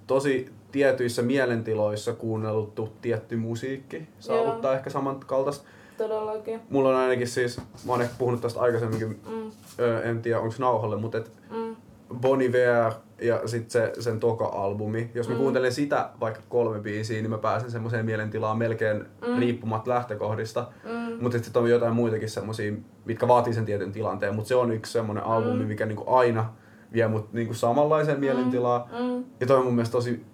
tosi 0.06 0.52
tietyissä 0.72 1.22
mielentiloissa 1.22 2.12
kuunneltu 2.12 2.92
tietty 3.02 3.36
musiikki 3.36 4.08
saavuttaa 4.20 4.74
ehkä 4.74 4.90
samankaltaista. 4.90 5.68
Todellakin. 5.98 6.60
Mulla 6.70 6.88
on 6.88 6.94
ainakin 6.96 7.28
siis, 7.28 7.58
mä 7.86 7.92
oon 7.92 8.02
ehkä 8.02 8.14
puhunut 8.18 8.40
tästä 8.40 8.60
aikaisemminkin, 8.60 9.20
Mm, 9.28 9.50
ö, 9.78 10.02
en 10.02 10.22
tiedä 10.22 10.40
onko 10.40 10.54
nauhalle, 10.58 10.96
mutta 10.96 11.18
et 11.18 11.32
mm, 11.50 11.76
Bon 12.20 12.42
Iver 12.42 12.92
ja 13.22 13.48
sitten 13.48 13.70
se, 13.70 13.92
sen 14.02 14.20
toka-albumi. 14.20 15.10
Jos 15.14 15.28
mä 15.28 15.34
Mm. 15.34 15.38
kuuntelen 15.40 15.72
sitä 15.72 16.10
vaikka 16.20 16.40
kolme 16.48 16.80
biisiä, 16.80 17.20
niin 17.22 17.30
mä 17.30 17.38
pääsen 17.38 17.70
semmoiseen 17.70 18.04
mielentilaan 18.04 18.58
melkein 18.58 19.04
Mm. 19.26 19.38
riippumatta 19.38 19.90
lähtökohdista. 19.90 20.68
mm, 20.84 21.22
Mutta 21.22 21.38
sitten 21.38 21.62
on 21.62 21.70
jotain 21.70 21.94
muitakin 21.94 22.30
semmosia, 22.30 22.72
mitkä 23.04 23.28
vaatii 23.28 23.52
sen 23.52 23.64
tietyn 23.64 23.92
tilanteen. 23.92 24.34
Mutta 24.34 24.48
se 24.48 24.54
on 24.54 24.72
yksi 24.72 24.92
semmoinen 24.92 25.24
albumi, 25.24 25.62
Mm. 25.62 25.68
mikä 25.68 25.86
niinku 25.86 26.04
aina 26.06 26.52
vie 26.92 27.08
mut 27.08 27.32
niinku 27.32 27.54
samanlaiseen 27.54 28.20
mielentilaan. 28.20 28.84
mm. 28.98 29.24
Ja 29.40 29.46
toi 29.46 29.56
on 29.58 29.64
mun 29.64 29.74
mielestä 29.74 29.92
tosi 29.92 30.24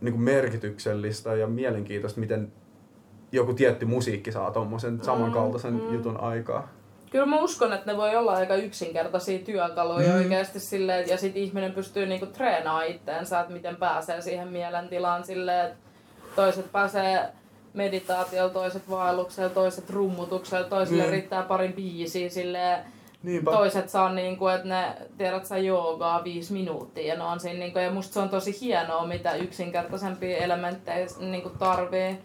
niinku 0.00 0.18
merkityksellistä 0.18 1.34
ja 1.34 1.46
mielenkiintoista, 1.46 2.20
miten 2.20 2.52
joku 3.32 3.54
tietty 3.54 3.86
musiikki 3.86 4.32
saa 4.32 4.50
tommosen 4.50 4.98
samankaltaisen 5.04 5.72
mm. 5.74 5.94
jutun 5.94 6.20
aikaa. 6.20 6.68
Kyllä 7.12 7.26
mä 7.26 7.40
uskon, 7.40 7.72
että 7.72 7.90
ne 7.92 7.96
voi 7.96 8.16
olla 8.16 8.32
aika 8.32 8.54
yksinkertaisia 8.54 9.38
työkaluja 9.38 10.08
Mm. 10.08 10.14
oikeasti 10.18 10.60
silleen, 10.60 11.08
ja 11.08 11.16
sit 11.16 11.36
ihminen 11.36 11.72
pystyy 11.72 12.06
niinku 12.06 12.26
treenaamaan 12.26 12.86
itteensä, 12.86 13.40
että 13.40 13.52
miten 13.52 13.76
pääsee 13.76 14.20
siihen 14.20 14.48
mielentilaan 14.48 15.24
silleen, 15.24 15.66
että 15.66 15.76
toiset 16.36 16.72
pääsee 16.72 17.28
meditaatiolla, 17.74 18.50
toiset 18.52 18.90
vaelluksella, 18.90 19.50
toiset 19.50 19.90
rummutuksella, 19.90 20.68
toisille 20.68 21.04
Mm. 21.04 21.10
riittää 21.10 21.42
parin 21.42 21.72
biisiä 21.72 22.28
silleen, 22.28 22.84
Niinpä. 23.22 23.50
toiset 23.50 23.88
saa 23.90 24.12
niinku, 24.12 24.48
että 24.48 24.68
ne, 24.68 24.84
tiedät 25.18 25.46
sä 25.46 25.58
joogaa 25.58 26.24
viisi 26.24 26.52
minuuttia 26.52 27.06
ja 27.06 27.16
ne 27.16 27.24
on 27.24 27.40
siinä 27.40 27.58
niinku, 27.58 27.78
ja 27.78 27.90
musta 27.90 28.12
se 28.14 28.20
on 28.20 28.28
tosi 28.28 28.60
hienoa, 28.60 29.06
mitä 29.06 29.34
yksinkertaisempia 29.34 30.36
elementtejä 30.36 31.06
niinku 31.20 31.48
tarvii. 31.48 32.18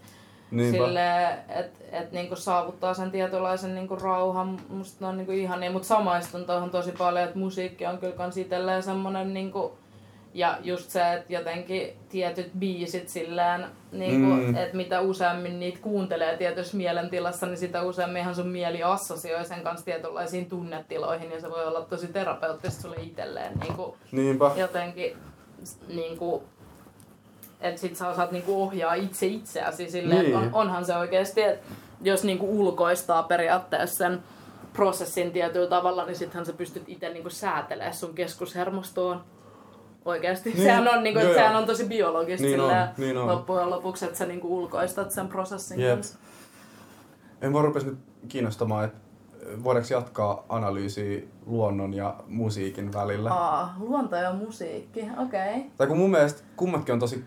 Niinpä. 0.51 0.77
Silleen, 0.86 1.38
että 1.50 1.80
et 1.92 2.12
niinku 2.12 2.36
saavuttaa 2.36 2.94
sen 2.94 3.12
tietynlaisen 3.12 3.75
niinku 3.75 3.96
rauhan, 3.96 4.60
musta 4.70 4.98
ne 5.00 5.08
on 5.08 5.18
niinku 5.18 5.32
ihania, 5.32 5.72
mutta 5.72 5.88
samaistun 5.88 6.46
tuohon 6.46 6.70
tosi 6.70 6.92
paljon, 6.92 7.25
että 7.25 7.39
musiikki 7.39 7.86
on 7.86 7.98
kyllä 7.98 8.13
kans 8.16 8.38
itselleen 8.38 8.84
semmonen 8.84 9.34
niinku, 9.34 9.77
ja 10.34 10.58
just 10.63 10.89
se, 10.89 11.13
että 11.13 11.34
jotenkin 11.34 11.94
tietyt 12.10 12.51
biisit 12.60 13.10
silleen, 13.10 13.66
niinku, 13.92 14.34
Mm. 14.36 14.44
mm. 14.44 14.56
että 14.58 14.77
mitä 14.77 15.01
useammin 15.01 15.60
niitä 15.60 15.80
kuuntelee 15.82 16.38
tietyssä 16.38 16.77
mielentilassa, 16.77 17.46
niin 17.46 17.58
sitä 17.58 17.82
useamminhan 17.84 18.36
sun 18.36 18.48
mieli 18.48 18.84
assosioi 18.84 19.46
sen 19.46 19.62
kanssa 19.63 19.86
tietynlaisiin 19.86 20.46
tunnetiloihin, 20.50 21.32
ja 21.32 21.42
se 21.42 21.50
voi 21.50 21.66
olla 21.68 21.82
tosi 21.82 22.08
terapeuttista 22.08 22.82
sulle 22.82 22.96
itselleen 23.01 23.54
niinku, 23.60 23.98
Niinpä. 24.12 24.51
jotenkin 24.56 25.18
niinku, 25.88 26.44
että 27.62 27.82
sit 27.82 27.96
sä 27.96 28.08
osaat 28.10 28.32
niinku 28.32 28.62
ohjaa 28.64 28.94
itse 28.94 29.26
itseäsi 29.26 29.92
silleen, 29.92 30.22
Niin. 30.26 30.36
on, 30.36 30.50
onhan 30.54 30.86
se 30.86 30.96
oikeesti, 30.96 31.42
että 31.42 31.68
jos 32.02 32.24
niinku 32.24 32.60
ulkoistaa 32.62 33.24
periaatteessa 33.24 33.96
sen 33.98 34.24
prosessin 34.74 35.32
tietyllä 35.32 35.68
tavalla, 35.70 36.06
niin 36.06 36.16
sittenhän 36.16 36.46
sä 36.46 36.54
pystyt 36.54 36.84
itse 36.88 37.10
niinku 37.10 37.30
säätelemään 37.30 37.94
sun 37.94 38.14
keskushermostoon. 38.16 39.24
Oikeasti. 40.06 40.50
Niin. 40.50 40.64
Sehän 40.64 40.88
on, 40.88 41.04
niinku, 41.04 41.20
Joo, 41.20 41.34
sehän 41.34 41.56
on 41.56 41.66
tosi 41.66 41.86
biologista 41.86 42.46
Niin 42.48 42.60
on, 42.60 42.66
silleen, 42.70 42.90
niin 42.98 43.18
on. 43.18 43.28
loppujen 43.28 43.70
lopuksi, 43.70 44.06
että 44.06 44.18
sä 44.18 44.26
niinku 44.26 44.58
ulkoistat 44.58 45.12
sen 45.12 45.28
prosessin 45.28 45.80
Jep. 45.80 45.94
kanssa. 45.96 46.18
En 47.42 47.52
mä 47.52 47.62
rupesi 47.62 47.86
nyt 47.86 47.98
kiinnostamaan, 48.28 48.86
että 48.86 48.98
voidaanko 49.64 49.94
jatkaa 49.94 50.46
analyysiä 50.50 51.22
luonnon 51.46 51.94
ja 51.94 52.16
musiikin 52.28 52.94
välillä. 52.94 53.32
Aa, 53.34 53.76
luonto 53.80 54.16
ja 54.16 54.34
musiikki, 54.34 55.00
okei. 55.00 55.50
Okay. 55.56 55.64
Tai 55.78 55.88
kun 55.88 55.98
mun 55.98 56.12
mielestä 56.12 56.42
kummatkin 56.56 56.94
on 56.94 57.00
tosi, 57.00 57.26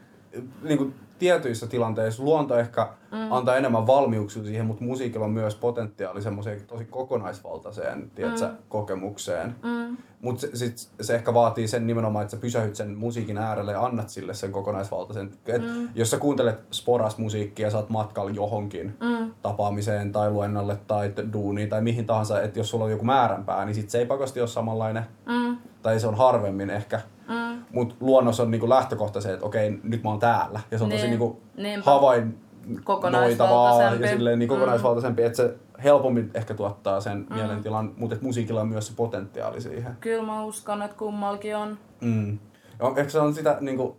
niin 0.63 0.79
kuin 0.79 0.95
tietyissä 1.19 1.67
tilanteissa 1.67 2.23
luonto 2.23 2.59
ehkä 2.59 2.89
mm. 3.13 3.33
antaa 3.33 3.57
enemmän 3.57 3.87
valmiuksia 3.87 4.43
siihen, 4.45 4.67
mutta 4.67 4.85
musiikilla 4.85 5.25
on 5.25 5.31
myös 5.31 5.55
potentiaali 5.55 6.23
semmoiseen 6.23 6.61
tosi 6.67 6.85
kokonaisvaltaiseen 6.85 8.11
tiedätkö, 8.15 8.47
Mm. 8.47 8.57
kokemukseen. 8.69 9.55
Mm. 9.63 9.97
Mutta 10.23 10.41
se, 10.41 10.57
sit 10.57 10.89
se 11.01 11.15
ehkä 11.15 11.35
vaatii 11.35 11.69
sen 11.69 11.87
nimenomaan, 11.87 12.23
että 12.23 12.37
sä 12.37 12.41
pysähyt 12.41 12.77
sen 12.77 12.95
musiikin 12.95 13.39
äärelle 13.39 13.73
ja 13.73 13.85
annat 13.85 14.09
sille 14.09 14.35
sen 14.35 14.53
kokonaisvaltaisen. 14.53 15.31
Et 15.47 15.63
Mm. 15.63 15.89
Jos 15.95 16.11
sä 16.11 16.19
kuuntelet 16.19 16.59
sporas-musiikkia 16.71 17.67
ja 17.67 17.71
sä 17.71 17.77
oot 17.79 17.91
matkalla 17.91 18.31
johonkin 18.31 18.97
Mm. 19.01 19.31
tapaamiseen 19.43 20.13
tai 20.13 20.31
luennolle 20.31 20.77
tai 20.87 21.13
duuniin 21.33 21.69
tai 21.69 21.81
mihin 21.83 22.07
tahansa, 22.07 22.43
että 22.43 22.59
jos 22.59 22.71
sulla 22.71 22.85
on 22.85 22.91
joku 22.91 23.05
määränpää, 23.05 23.65
niin 23.65 23.75
sit 23.75 23.91
se 23.91 23.99
ei 23.99 24.07
pakosti 24.07 24.41
ole 24.41 24.49
samanlainen. 24.49 25.07
Mm. 25.27 25.57
Tai 25.83 26.01
se 26.01 26.07
on 26.07 26.15
harvemmin 26.15 26.71
ehkä. 26.71 27.01
Mm. 27.29 27.50
Mutta 27.73 27.95
luonnossa 28.01 28.43
on 28.43 28.51
niinku 28.51 28.69
lähtökohta 28.69 29.21
se, 29.21 29.33
että 29.33 29.47
okei, 29.47 29.81
nyt 29.83 30.03
mä 30.03 30.11
oon 30.11 30.19
täällä. 30.19 30.61
Ja 30.71 30.79
se 30.79 30.85
on 30.85 30.91
tosi 30.91 31.03
Niin. 31.03 31.11
niinku 31.11 31.41
Niinpä. 31.57 31.91
havainnoitavaa 31.91 32.83
Kokonaisvaltaisempi. 32.85 34.05
ja 34.07 34.11
silleen 34.13 34.39
niin 34.39 34.49
Mm. 34.51 34.55
kokonaisvaltaisempi, 34.55 35.23
että 35.23 35.37
se 35.37 35.55
helpommin 35.85 36.31
ehkä 36.35 36.55
tuottaa 36.55 37.01
sen 37.01 37.27
mm. 37.31 37.35
mielentilan, 37.35 37.93
mutta 37.97 38.17
et 38.17 38.23
musiikilla 38.23 38.61
on 38.61 38.69
myös 38.69 38.87
se 38.87 38.93
potentiaali 38.97 39.61
siihen. 39.61 39.97
Kyllä 40.01 40.23
mä 40.27 40.45
uskon, 40.45 40.83
että 40.83 40.97
kummalkin 40.97 41.57
on. 41.57 41.79
Mm. 42.01 42.39
On, 42.81 42.99
ehkä 42.99 43.11
se 43.11 43.19
on 43.21 43.35
sitä 43.35 43.57
niinku, 43.61 43.97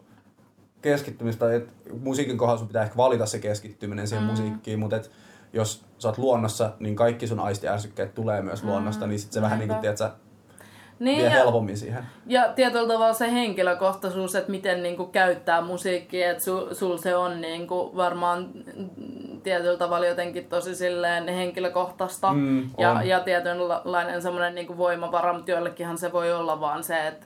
keskittymistä, 0.81 1.53
että 1.55 1.71
musiikin 2.01 2.37
kohdalla 2.37 2.57
sun 2.59 2.67
pitää 2.67 2.83
ehkä 2.83 2.97
valita 2.97 3.25
se 3.25 3.39
keskittyminen 3.39 4.07
siihen 4.07 4.23
mm. 4.25 4.29
musiikkiin, 4.29 4.79
mutta 4.79 4.95
et, 4.95 5.11
jos 5.53 5.85
sä 5.97 6.07
oot 6.07 6.17
luonnossa, 6.17 6.71
niin 6.79 6.95
kaikki 6.95 7.27
sun 7.27 7.39
aistiärsykkeet 7.39 8.13
tulee 8.13 8.41
myös 8.41 8.63
luonnosta, 8.63 9.07
niin 9.07 9.19
sit 9.19 9.31
se 9.31 9.41
vähän 9.41 9.59
Niinpä. 9.59 9.73
niinku, 9.73 9.81
tiedät, 9.81 9.97
sä, 9.97 10.11
Niin, 11.01 11.17
vie 11.17 11.25
ja, 11.25 11.29
helpommin 11.31 11.77
siihen. 11.77 12.03
ja 12.25 12.53
tietyllä 12.55 12.93
tavalla 12.93 13.13
se 13.13 13.31
henkilökohtaisuus, 13.31 14.35
että 14.35 14.51
miten 14.51 14.83
niinku 14.83 15.05
käyttää 15.05 15.61
musiikkia, 15.61 16.31
että 16.31 16.43
sul, 16.43 16.73
sul 16.73 16.97
se 16.97 17.15
on 17.15 17.41
niinku 17.41 17.91
varmaan 17.95 18.49
mm, 18.75 19.41
tietyllä 19.43 19.77
tavalla 19.77 20.05
jotenkin 20.05 20.45
tosi 20.45 20.75
silleen 20.75 21.27
henkilökohtaista 21.27 22.33
Mm, 22.33 22.69
ja, 22.77 22.91
on. 22.91 23.07
ja 23.07 23.19
tietynlainen 23.19 24.21
semmoinen 24.21 24.55
niinku 24.55 24.77
voimavara, 24.77 25.33
mutta 25.33 25.51
joillekinhan 25.51 25.97
se 25.97 26.11
voi 26.13 26.33
olla 26.33 26.59
vaan 26.59 26.83
se, 26.83 27.07
että 27.07 27.25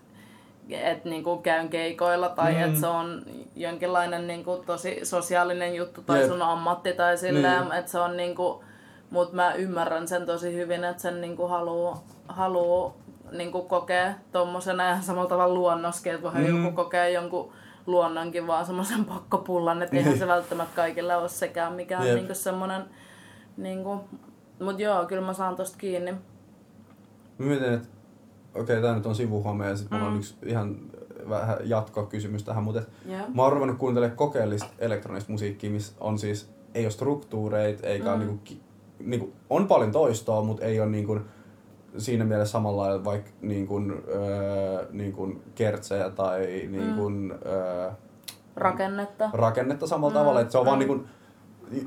et 0.69 1.05
niinku 1.05 1.37
käyn 1.37 1.69
keikoilla 1.69 2.29
tai 2.29 2.53
Mm. 2.53 2.63
että 2.63 2.79
se 2.79 2.87
on 2.87 3.21
jonkinlainen 3.55 4.27
niinku 4.27 4.63
tosi 4.65 4.99
sosiaalinen 5.03 5.75
juttu 5.75 6.01
tai 6.01 6.19
Jep. 6.19 6.27
sun 6.29 6.41
ammatti 6.41 6.93
tai 6.93 7.17
silleen, 7.17 7.61
Niin. 7.61 7.73
että 7.73 7.91
se 7.91 7.99
on 7.99 8.17
niinku, 8.17 8.63
mut 9.09 9.33
mä 9.33 9.53
ymmärrän 9.53 10.07
sen 10.07 10.25
tosi 10.25 10.53
hyvin, 10.55 10.83
että 10.83 11.01
sen 11.01 11.21
niinku 11.21 11.47
haluu, 11.47 11.95
haluu 12.27 12.95
niinku 13.31 13.61
kokea 13.61 14.13
tommosena 14.31 14.83
ja 14.83 15.01
samalla 15.01 15.29
tavalla 15.29 15.53
luonnoskin, 15.53 16.11
että 16.11 16.23
voihan 16.23 16.43
Mm. 16.43 16.49
mm. 16.51 16.63
joku 16.63 16.75
kokea 16.75 17.09
jonkun 17.09 17.51
luonnonkin 17.85 18.47
vaan 18.47 18.65
semmoisen 18.65 19.05
pakkopullan, 19.13 19.81
että 19.83 19.95
eihän 19.97 20.17
se 20.17 20.27
välttämättä 20.27 20.75
kaikille 20.75 21.15
ole 21.15 21.29
sekään 21.29 21.73
mikään 21.73 22.07
Jep. 22.07 22.15
niinku 22.15 22.33
semmonen, 22.33 22.83
niinku, 23.57 23.99
mut 24.61 24.79
joo, 24.79 25.05
kyllä 25.05 25.25
mä 25.25 25.33
saan 25.33 25.55
tosta 25.55 25.77
kiinni. 25.77 26.11
Mä 26.11 27.45
mietin, 27.45 27.73
että 27.73 27.87
okei, 28.55 28.81
tää 28.81 28.95
nyt 28.95 29.05
on 29.05 29.15
sivuhuomio 29.15 29.69
ja 29.69 29.75
sit 29.77 29.91
mulla 29.91 30.05
on 30.05 30.11
Mm. 30.13 30.19
yksi 30.19 30.35
ihan 30.45 30.75
vähän 31.29 31.57
jatkokysymys 31.63 32.43
tähän, 32.43 32.63
mutta 32.63 32.81
Joo. 33.05 33.19
mä 33.35 33.41
oon 33.43 33.53
ruvennut 33.53 33.77
kuuntelemaan 33.77 34.17
kokeellista 34.17 34.67
elektronista 34.79 35.31
musiikkia, 35.31 35.69
missä 35.71 35.95
on 35.99 36.19
siis, 36.19 36.49
ei 36.75 36.85
ole 36.85 36.91
struktuureita, 36.91 37.87
eikä 37.87 38.03
mm. 38.05 38.09
Mm. 38.09 38.15
ole 38.15 38.25
niinku, 38.25 38.43
niinku, 38.99 39.33
on 39.49 39.67
paljon 39.67 39.91
toistoa, 39.91 40.41
mutta 40.43 40.65
ei 40.65 40.79
ole 40.79 40.89
niinku, 40.89 41.19
siinä 41.97 42.25
mielessä 42.25 42.51
samalla 42.51 42.81
lailla 42.81 43.03
vaikka 43.05 43.31
niinku, 43.41 43.81
öö, 44.07 44.85
niinku 44.91 45.41
kertsejä 45.55 46.09
tai 46.09 46.67
niinku, 46.71 47.09
Mm. 47.09 47.31
öö, 47.31 47.89
Rakennetta. 48.55 49.29
rakennetta 49.33 49.87
samalla 49.87 50.13
Mm, 50.13 50.19
tavalla, 50.19 50.39
että 50.39 50.51
se 50.51 50.57
on 50.57 50.65
vaan 50.65 50.79
mm. 50.79 50.87
niinku, 50.87 51.05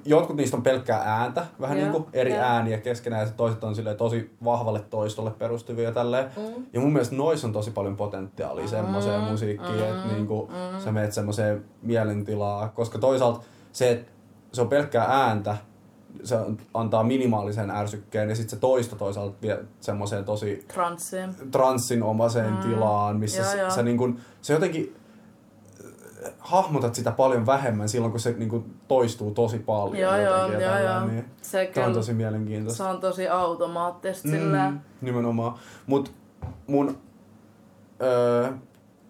jotkut 0.04 0.36
niistä 0.36 0.56
on 0.56 0.62
pelkkää 0.62 1.02
ääntä, 1.04 1.46
vähän 1.60 1.78
Joo, 1.78 1.88
niinku 1.90 2.08
eri 2.12 2.32
joo. 2.34 2.42
ääniä 2.42 2.78
keskenään 2.78 3.26
ja 3.26 3.32
toiset 3.36 3.64
on 3.64 3.74
tosi 3.96 4.36
vahvalle 4.44 4.80
toistolle 4.90 5.30
perustuvia 5.30 5.84
ja 5.84 5.92
tälleen. 5.92 6.30
Mm. 6.36 6.66
Ja 6.72 6.80
mun 6.80 6.92
mielestä 6.92 7.16
noissa 7.16 7.46
on 7.46 7.52
tosi 7.52 7.70
paljon 7.70 7.96
potentiaalia 7.96 8.64
Mm, 8.64 8.68
semmoiseen 8.70 9.20
musiikkiin, 9.20 9.78
mm, 9.78 9.82
että 9.84 10.08
niinku 10.14 10.50
mm. 10.50 10.80
sä 10.84 10.92
meet 10.92 11.12
semmoiseen 11.12 11.64
mielentilaa, 11.82 12.68
koska 12.68 12.98
toisaalta 12.98 13.40
se, 13.72 13.90
että 13.90 14.12
se 14.52 14.60
on 14.60 14.68
pelkkää 14.68 15.04
ääntä, 15.04 15.56
se 16.24 16.36
antaa 16.74 17.02
minimaalisen 17.04 17.70
ärsykkeen 17.70 18.28
ja 18.28 18.34
sitten 18.36 18.50
se 18.50 18.60
toisto 18.60 18.96
toisaalta 18.96 19.36
vie 19.42 19.58
semmoiseen 19.80 20.24
tosi 20.24 20.64
Transsiin. 20.74 21.34
transsinomaiseen 21.50 22.50
Mm. 22.54 22.56
tilaan, 22.60 23.16
missä 23.16 23.42
Joo, 23.42 23.50
sä, 23.50 23.56
joo. 23.56 23.70
sä 23.70 23.82
niinku, 23.82 24.10
se 24.42 24.52
jotenkin 24.52 24.96
äh, 26.26 26.32
hahmotat 26.38 26.94
sitä 26.94 27.10
paljon 27.12 27.46
vähemmän 27.46 27.88
silloin, 27.88 28.10
kun 28.10 28.20
se 28.20 28.32
niinku 28.38 28.64
toistuu 28.88 29.30
tosi 29.30 29.58
paljon. 29.58 29.98
Joo, 29.98 30.16
joo, 30.16 30.52
joo, 30.52 30.78
joo. 30.78 31.06
Niin. 31.06 31.24
Se 31.42 31.70
Tämä 31.74 31.86
on 31.86 31.92
tosi 31.94 32.14
mielenkiintoista. 32.14 32.84
se 32.84 32.90
on 32.90 33.00
tosi 33.00 33.28
automaattista 33.28 34.28
sillä. 34.28 34.70
Mm, 34.70 34.80
nimenomaan. 35.00 35.54
Mut 35.86 36.12
mun 36.66 36.98
öö, 38.02 38.48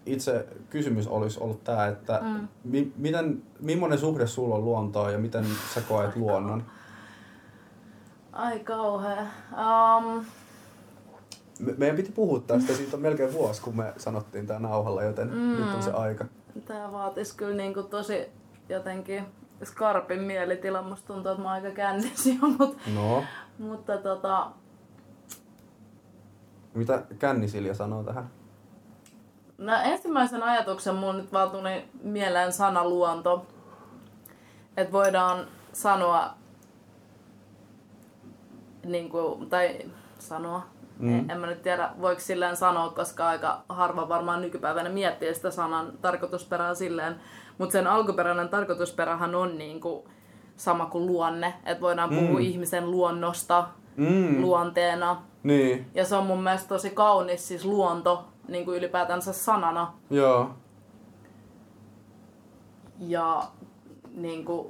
itse 0.07 0.47
kysymys 0.71 1.07
olisi 1.09 1.41
ollut 1.41 1.65
tää, 1.65 1.87
että 1.87 2.21
mm. 2.23 2.29
Mm. 2.29 2.49
mi, 2.65 2.93
miten, 2.97 3.43
millainen 3.61 3.99
suhde 3.99 4.27
sulla 4.27 4.55
on 4.55 4.65
luontoon 4.65 5.13
ja 5.13 5.19
miten 5.19 5.45
sä 5.75 5.81
koet 5.81 6.17
luonnon? 6.17 6.63
Ai 8.39 8.59
kauhea. 8.59 9.27
Um, 9.53 10.25
Me, 11.59 11.75
meidän 11.77 11.97
piti 11.97 12.13
puhua 12.13 12.41
tästä, 12.41 12.73
siitä 12.75 12.97
on 12.97 13.03
melkein 13.03 13.33
vuosi, 13.33 13.63
kun 13.63 13.77
me 13.77 13.93
sanottiin 13.97 14.47
tää 14.47 14.59
nauhalla, 14.59 15.03
joten 15.03 15.29
mm. 15.29 15.57
Nyt 15.57 15.75
on 15.75 15.83
se 15.83 15.91
aika. 15.91 16.25
tää 16.67 16.93
vaatisi 16.93 17.37
kyllä 17.37 17.57
niinku 17.57 17.83
tosi 17.83 18.29
jotenkin 18.69 19.25
skarpin 19.65 20.23
mielitila. 20.23 20.83
Musta 20.83 21.07
tuntuu, 21.07 21.33
että 21.33 21.43
mä 21.43 21.51
aika 21.51 21.71
kännissä 21.71 22.31
jo, 22.43 22.49
mut, 22.59 22.77
No, 22.95 23.25
mutta 23.59 23.97
tota, 23.99 24.51
mitä 26.75 27.03
Kännisilja 27.19 27.75
sanoo 27.75 28.03
tähän? 28.05 28.31
No 29.59 29.73
ensimmäisen 29.85 30.43
ajatuksen 30.43 30.95
mun 30.95 31.17
nyt 31.17 31.33
vaan 31.33 31.51
tuli 31.51 31.85
mieleen 32.03 32.53
sana 32.53 32.89
luonto. 32.89 33.47
Että 34.77 34.93
voidaan 34.93 35.47
sanoa, 35.73 36.35
niin 38.85 39.09
kuin, 39.11 39.51
tai 39.51 39.79
sanoa, 40.19 40.63
Mm. 40.99 41.31
en 41.31 41.41
mä 41.41 41.47
nyt 41.47 41.63
tiedä 41.63 41.91
voiko 42.01 42.21
silleen 42.21 42.57
sanoa, 42.57 42.91
koska 42.91 43.29
aika 43.29 43.61
harva 43.69 44.09
varmaan 44.09 44.41
nykypäivänä 44.43 44.89
miettii 44.89 45.35
sitä 45.35 45.51
sanan 45.51 45.93
tarkoitusperää 46.03 46.75
silleen. 46.75 47.17
Mutta 47.59 47.73
sen 47.73 47.87
alkuperäinen 47.87 48.49
tarkoitusperähän 48.49 49.35
on 49.35 49.59
niin 49.59 49.81
kuin 49.81 50.03
sama 50.57 50.87
kuin 50.87 51.07
luonne. 51.07 51.55
Että 51.67 51.81
voidaan 51.81 52.09
puhua 52.09 52.39
Mm. 52.39 52.41
ihmisen 52.41 52.91
luonnosta 52.91 53.69
Mm. 53.97 54.41
luonteena. 54.41 55.23
Niin, 55.43 55.87
Ja 55.95 56.05
se 56.05 56.17
on 56.17 56.27
mun 56.27 56.43
mielestä 56.43 56.69
tosi 56.69 56.91
kaunis 56.91 57.49
siis 57.49 57.65
luonto 57.65 58.25
niin 58.49 58.65
kuin 58.65 58.79
ylipäätänsä 58.79 59.33
sanana. 59.33 59.93
joo. 60.11 60.51
Ja 63.01 63.43
niin 64.15 64.45
kuin, 64.45 64.69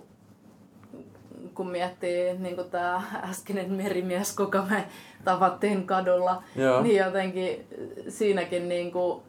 kun 1.59 1.71
miettii 1.71 2.35
niin 2.39 2.55
kuin 2.55 2.71
tämä 2.71 3.03
äskeinen 3.31 3.73
merimies, 3.73 4.37
kuka 4.37 4.67
me 4.71 4.89
tavattiin 5.25 5.87
kadulla, 5.87 6.43
Joo. 6.57 6.83
niin 6.83 6.97
jotenkin 6.97 7.67
siinäkin 8.09 8.69
niin 8.69 8.93
kuin, 8.93 9.23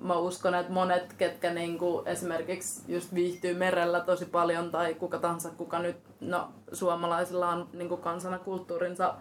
mä 0.00 0.14
uskon, 0.14 0.54
että 0.54 0.72
monet, 0.72 1.12
ketkä 1.12 1.54
niin 1.54 1.78
kuin 1.78 2.08
esimerkiksi 2.08 2.92
just 2.92 3.14
viihtyy 3.14 3.54
merellä 3.54 4.00
tosi 4.00 4.24
paljon 4.24 4.70
tai 4.70 4.94
kuka 4.94 5.18
tahansa, 5.18 5.50
kuka 5.50 5.78
nyt, 5.78 5.96
no 6.20 6.48
suomalaisilla 6.72 7.48
on 7.48 7.68
niin 7.72 7.88
kuin 7.88 8.00
kansana 8.00 8.38
kulttuurinsa 8.38 9.14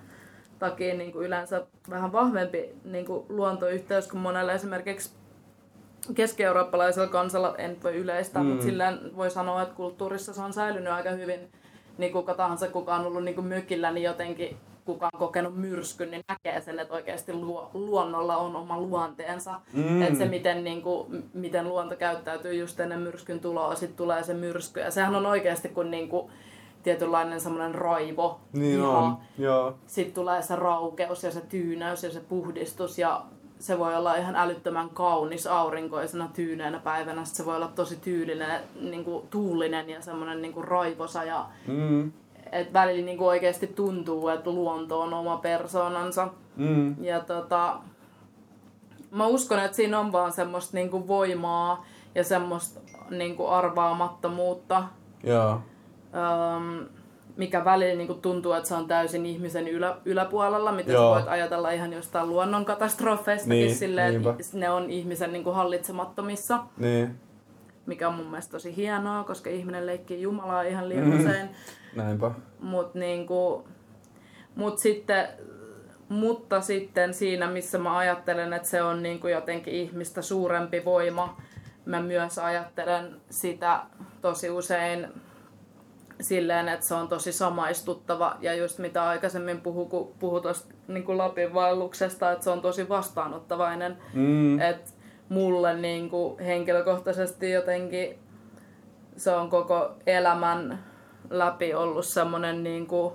takia 0.59 0.93
niin 0.93 1.11
kuin 1.11 1.25
yleensä 1.25 1.65
vähän 1.89 2.11
vahvempi 2.11 2.69
niin 2.85 3.05
kuin 3.05 3.25
luontoyhteys 3.29 4.07
kuin 4.07 4.21
monelle 4.21 4.53
esimerkiksi 4.53 5.09
keski-eurooppalaisella 6.15 7.07
kansalla, 7.07 7.55
en 7.57 7.77
voi 7.83 7.95
yleistää, 7.95 8.43
mm. 8.43 8.49
mutta 8.49 8.63
silleen 8.63 8.99
voi 9.15 9.31
sanoa, 9.31 9.61
että 9.61 9.75
kulttuurissa 9.75 10.33
se 10.33 10.41
on 10.41 10.53
säilynyt 10.53 10.93
aika 10.93 11.09
hyvin. 11.09 11.51
Niin 11.97 12.13
kuka 12.13 12.33
tahansa, 12.33 12.67
kuka 12.67 12.95
on 12.95 13.05
ollut 13.05 13.23
niin 13.23 13.35
kuin 13.35 13.47
mökillä, 13.47 13.91
niin 13.91 14.03
jotenkin 14.03 14.57
kuka 14.85 15.09
on 15.13 15.19
kokenut 15.19 15.55
myrskyn, 15.55 16.11
niin 16.11 16.23
näkee 16.27 16.61
sen, 16.61 16.79
että 16.79 16.93
oikeasti 16.93 17.33
luo, 17.33 17.69
luonnolla 17.73 18.37
on 18.37 18.55
oma 18.55 18.79
luonteensa. 18.79 19.59
Mm. 19.73 20.01
Että 20.01 20.17
se, 20.17 20.25
miten, 20.25 20.63
niin 20.63 20.81
kuin, 20.81 21.29
miten 21.33 21.67
luonto 21.67 21.95
käyttäytyy 21.95 22.53
just 22.53 22.79
ennen 22.79 22.99
myrskyn 22.99 23.39
tuloa, 23.39 23.75
sitten 23.75 23.97
tulee 23.97 24.23
se 24.23 24.33
myrsky. 24.33 24.79
Ja 24.79 24.91
sehän 24.91 25.15
on 25.15 25.25
oikeasti 25.25 25.69
kuin, 25.69 25.91
niin 25.91 26.09
kuin 26.09 26.31
tietynlainen 26.83 27.41
semmoinen 27.41 27.75
raivo. 27.75 28.39
Niin 28.53 28.81
on, 28.81 29.17
joo. 29.37 29.75
Sitten 29.87 30.15
tulee 30.15 30.41
se 30.41 30.55
raukeus 30.55 31.23
ja 31.23 31.31
se 31.31 31.41
tyynäys 31.41 32.03
ja 32.03 32.11
se 32.11 32.19
puhdistus 32.19 32.99
ja 32.99 33.23
se 33.63 33.79
voi 33.79 33.95
olla 33.95 34.15
ihan 34.15 34.35
älyttömän 34.35 34.89
kaunis 34.89 35.47
aurinkoisena 35.47 36.29
tyyneenä 36.33 36.79
päivänä. 36.79 37.25
Sitten 37.25 37.37
se 37.37 37.45
voi 37.45 37.55
olla 37.55 37.67
tosi 37.67 37.95
tyylinen, 37.95 38.61
niin 38.81 39.03
kuin 39.05 39.27
tuulinen 39.29 39.89
ja 39.89 40.01
semmoinen 40.01 40.41
niin 40.41 40.53
kuin 40.53 40.67
raivosa. 40.67 41.23
Ja, 41.23 41.45
Mm. 41.67 42.11
et 42.51 42.73
välillä 42.73 43.05
niin 43.05 43.17
kuin 43.17 43.27
oikeasti 43.27 43.67
tuntuu, 43.67 44.27
että 44.29 44.49
luonto 44.51 45.01
on 45.01 45.13
oma 45.13 45.37
persoonansa. 45.37 46.27
Mm. 46.55 47.03
Ja 47.03 47.19
tota, 47.19 47.77
mä 49.11 49.27
uskon, 49.27 49.59
että 49.59 49.75
siinä 49.75 49.99
on 49.99 50.11
vaan 50.11 50.31
semmoista 50.31 50.77
niin 50.77 50.89
kuin 50.89 51.07
voimaa 51.07 51.85
ja 52.15 52.23
semmoista 52.23 52.79
niin 53.09 53.35
kuin 53.37 53.49
arvaamattomuutta 53.49 54.83
Joo. 55.23 55.59
Öm, 56.13 56.85
mikä 57.37 57.65
välillä 57.65 57.95
niin 57.97 58.21
tuntuu, 58.21 58.53
että 58.53 58.69
se 58.69 58.75
on 58.75 58.87
täysin 58.87 59.25
ihmisen 59.25 59.67
ylä, 59.67 59.97
yläpuolella, 60.05 60.71
mitä 60.71 60.87
sä 60.87 60.93
Joo. 60.93 61.13
voit 61.15 61.27
ajatella 61.27 61.71
ihan 61.71 61.93
jostain 61.93 62.29
luonnonkatastrofeistakin 62.29 63.49
Niin, 63.49 63.75
silleen, 63.75 64.11
niinpä. 64.11 64.29
että 64.29 64.43
ne 64.53 64.69
on 64.69 64.89
ihmisen 64.89 65.33
niin 65.33 65.43
kuin 65.43 65.55
hallitsemattomissa, 65.55 66.59
Niin, 66.77 67.15
mikä 67.85 68.07
on 68.07 68.13
mun 68.13 68.25
mielestä 68.27 68.51
tosi 68.51 68.75
hienoa, 68.75 69.23
koska 69.23 69.49
ihminen 69.49 69.85
leikkii 69.85 70.21
Jumalaa 70.21 70.61
ihan 70.61 70.89
liian 70.89 71.07
Mhm. 71.07 71.19
usein. 71.19 71.49
näinpä. 71.95 72.31
Mut 72.59 72.95
niinku, 72.95 73.67
mut 74.55 74.77
sitten, 74.79 75.27
mutta 76.09 76.61
sitten 76.61 77.13
siinä, 77.13 77.47
missä 77.51 77.77
mä 77.77 77.97
ajattelen, 77.97 78.53
että 78.53 78.67
se 78.67 78.83
on 78.83 79.03
niinku 79.03 79.27
jotenkin 79.27 79.73
ihmistä 79.73 80.21
suurempi 80.21 80.85
voima, 80.85 81.37
mä 81.85 82.01
myös 82.01 82.37
ajattelen 82.39 83.15
sitä 83.29 83.79
tosi 84.21 84.49
usein 84.49 85.07
silleen, 86.23 86.69
että 86.69 86.87
se 86.87 86.95
on 86.95 87.07
tosi 87.07 87.31
samaistuttava. 87.31 88.37
Ja 88.41 88.53
just 88.53 88.79
mitä 88.79 89.03
aikaisemmin 89.03 89.61
puhu, 89.61 89.85
kun 89.85 90.13
puhu 90.19 90.41
tuosta 90.41 90.73
niin 90.87 91.17
Lapin 91.17 91.53
vaelluksesta, 91.53 92.31
että 92.31 92.43
se 92.43 92.49
on 92.49 92.61
tosi 92.61 92.89
vastaanottavainen. 92.89 93.97
Mm. 94.13 94.59
että 94.59 94.91
mulle 95.29 95.77
niin 95.77 96.09
kuin 96.09 96.39
henkilökohtaisesti 96.39 97.51
jotenkin 97.51 98.19
se 99.17 99.31
on 99.31 99.49
koko 99.49 99.91
elämän 100.07 100.79
läpi 101.29 101.73
ollut 101.73 102.05
semmoinen 102.05 102.63
niin 102.63 102.87
kuin, 102.87 103.13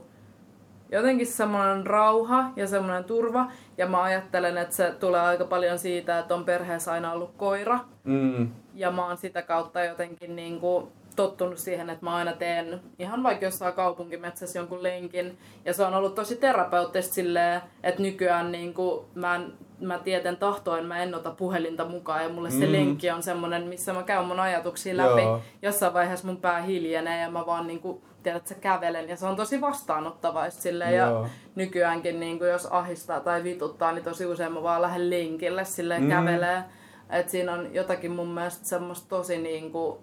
jotenkin 0.93 1.27
semmoinen 1.27 1.87
rauha 1.87 2.51
ja 2.57 2.67
semmoinen 2.67 3.05
turva. 3.05 3.51
Ja 3.79 3.87
mä 3.87 4.03
ajattelen, 4.03 4.59
että 4.59 4.77
se 4.77 4.95
tulee 5.01 5.21
aika 5.21 5.45
paljon 5.45 5.79
siitä, 5.79 6.19
että 6.19 6.35
on 6.35 6.45
perheessä 6.45 6.93
aina 6.93 7.13
ollut 7.13 7.35
koira. 7.37 7.79
Mm. 8.05 8.49
Ja 8.75 8.91
mä 8.91 9.07
oon 9.07 9.17
sitä 9.17 9.43
kautta 9.43 9.85
jotenkin 9.85 10.37
niin 10.37 10.61
kuin 10.61 10.89
tottunut 11.23 11.59
siihen, 11.59 11.91
että 11.91 12.05
mä 12.05 12.17
aina 12.17 12.33
teen 12.33 12.81
ihan 12.99 13.23
vaikka 13.23 13.45
jossain 13.45 13.75
kaupunkimetsässä 13.75 14.59
jonkun 14.59 14.83
lenkin. 14.83 15.39
Ja 15.65 15.75
se 15.75 15.85
on 15.85 15.95
ollut 15.95 16.15
tosi 16.15 16.37
terapeuttista 16.37 17.15
silleen, 17.15 17.61
että 17.83 18.03
nykyään 18.03 18.53
niin 18.53 18.75
kuin 18.75 19.05
mä, 19.15 19.35
en, 19.35 19.53
mä 19.81 19.99
tieten 19.99 20.37
tahtoin, 20.37 20.87
mä 20.87 21.03
en 21.03 21.15
ota 21.15 21.31
puhelinta 21.31 21.85
mukaan. 21.85 22.23
Ja 22.23 22.29
mulle 22.29 22.51
se 22.51 22.67
Mm. 22.67 22.73
lenkki 22.73 23.11
on 23.11 23.23
semmoinen, 23.23 23.63
missä 23.67 23.93
mä 23.93 24.03
käyn 24.03 24.25
mun 24.25 24.41
ajatuksia 24.41 24.97
läpi. 24.97 25.21
Joo. 25.23 25.41
Jossain 25.63 25.95
vaiheessa 25.95 26.27
mun 26.27 26.37
pää 26.37 26.61
hiljenee 26.63 27.23
ja 27.23 27.31
mä 27.31 27.47
vaan 27.47 27.67
niin 27.67 27.81
kuin, 27.81 28.03
tiedät, 28.23 28.47
sä 28.47 28.55
kävelen. 28.55 29.09
Ja 29.09 29.17
se 29.17 29.27
on 29.27 29.37
tosi 29.37 29.61
vastaanottavaista 29.61 30.63
silleen. 30.63 30.95
Ja 30.97 31.07
Joo. 31.07 31.27
nykyäänkin 31.55 32.21
niin 32.21 32.39
kuin 32.39 32.51
jos 32.51 32.67
ahistaa 32.67 33.21
tai 33.21 33.45
vituttaa, 33.45 33.93
niin 33.93 34.05
tosi 34.05 34.27
usein 34.27 34.53
mä 34.53 34.63
vaan 34.63 34.83
lähden 34.83 35.11
lenkille 35.11 35.65
silleen 35.65 36.03
Mm. 36.03 36.09
kävelee. 36.09 36.63
Et 37.11 37.29
siinä 37.29 37.53
on 37.53 37.75
jotakin 37.75 38.11
mun 38.11 38.29
mielestä 38.29 38.67
semmoista 38.67 39.09
tosi 39.09 39.39
niin 39.39 39.73
kuin 39.73 39.99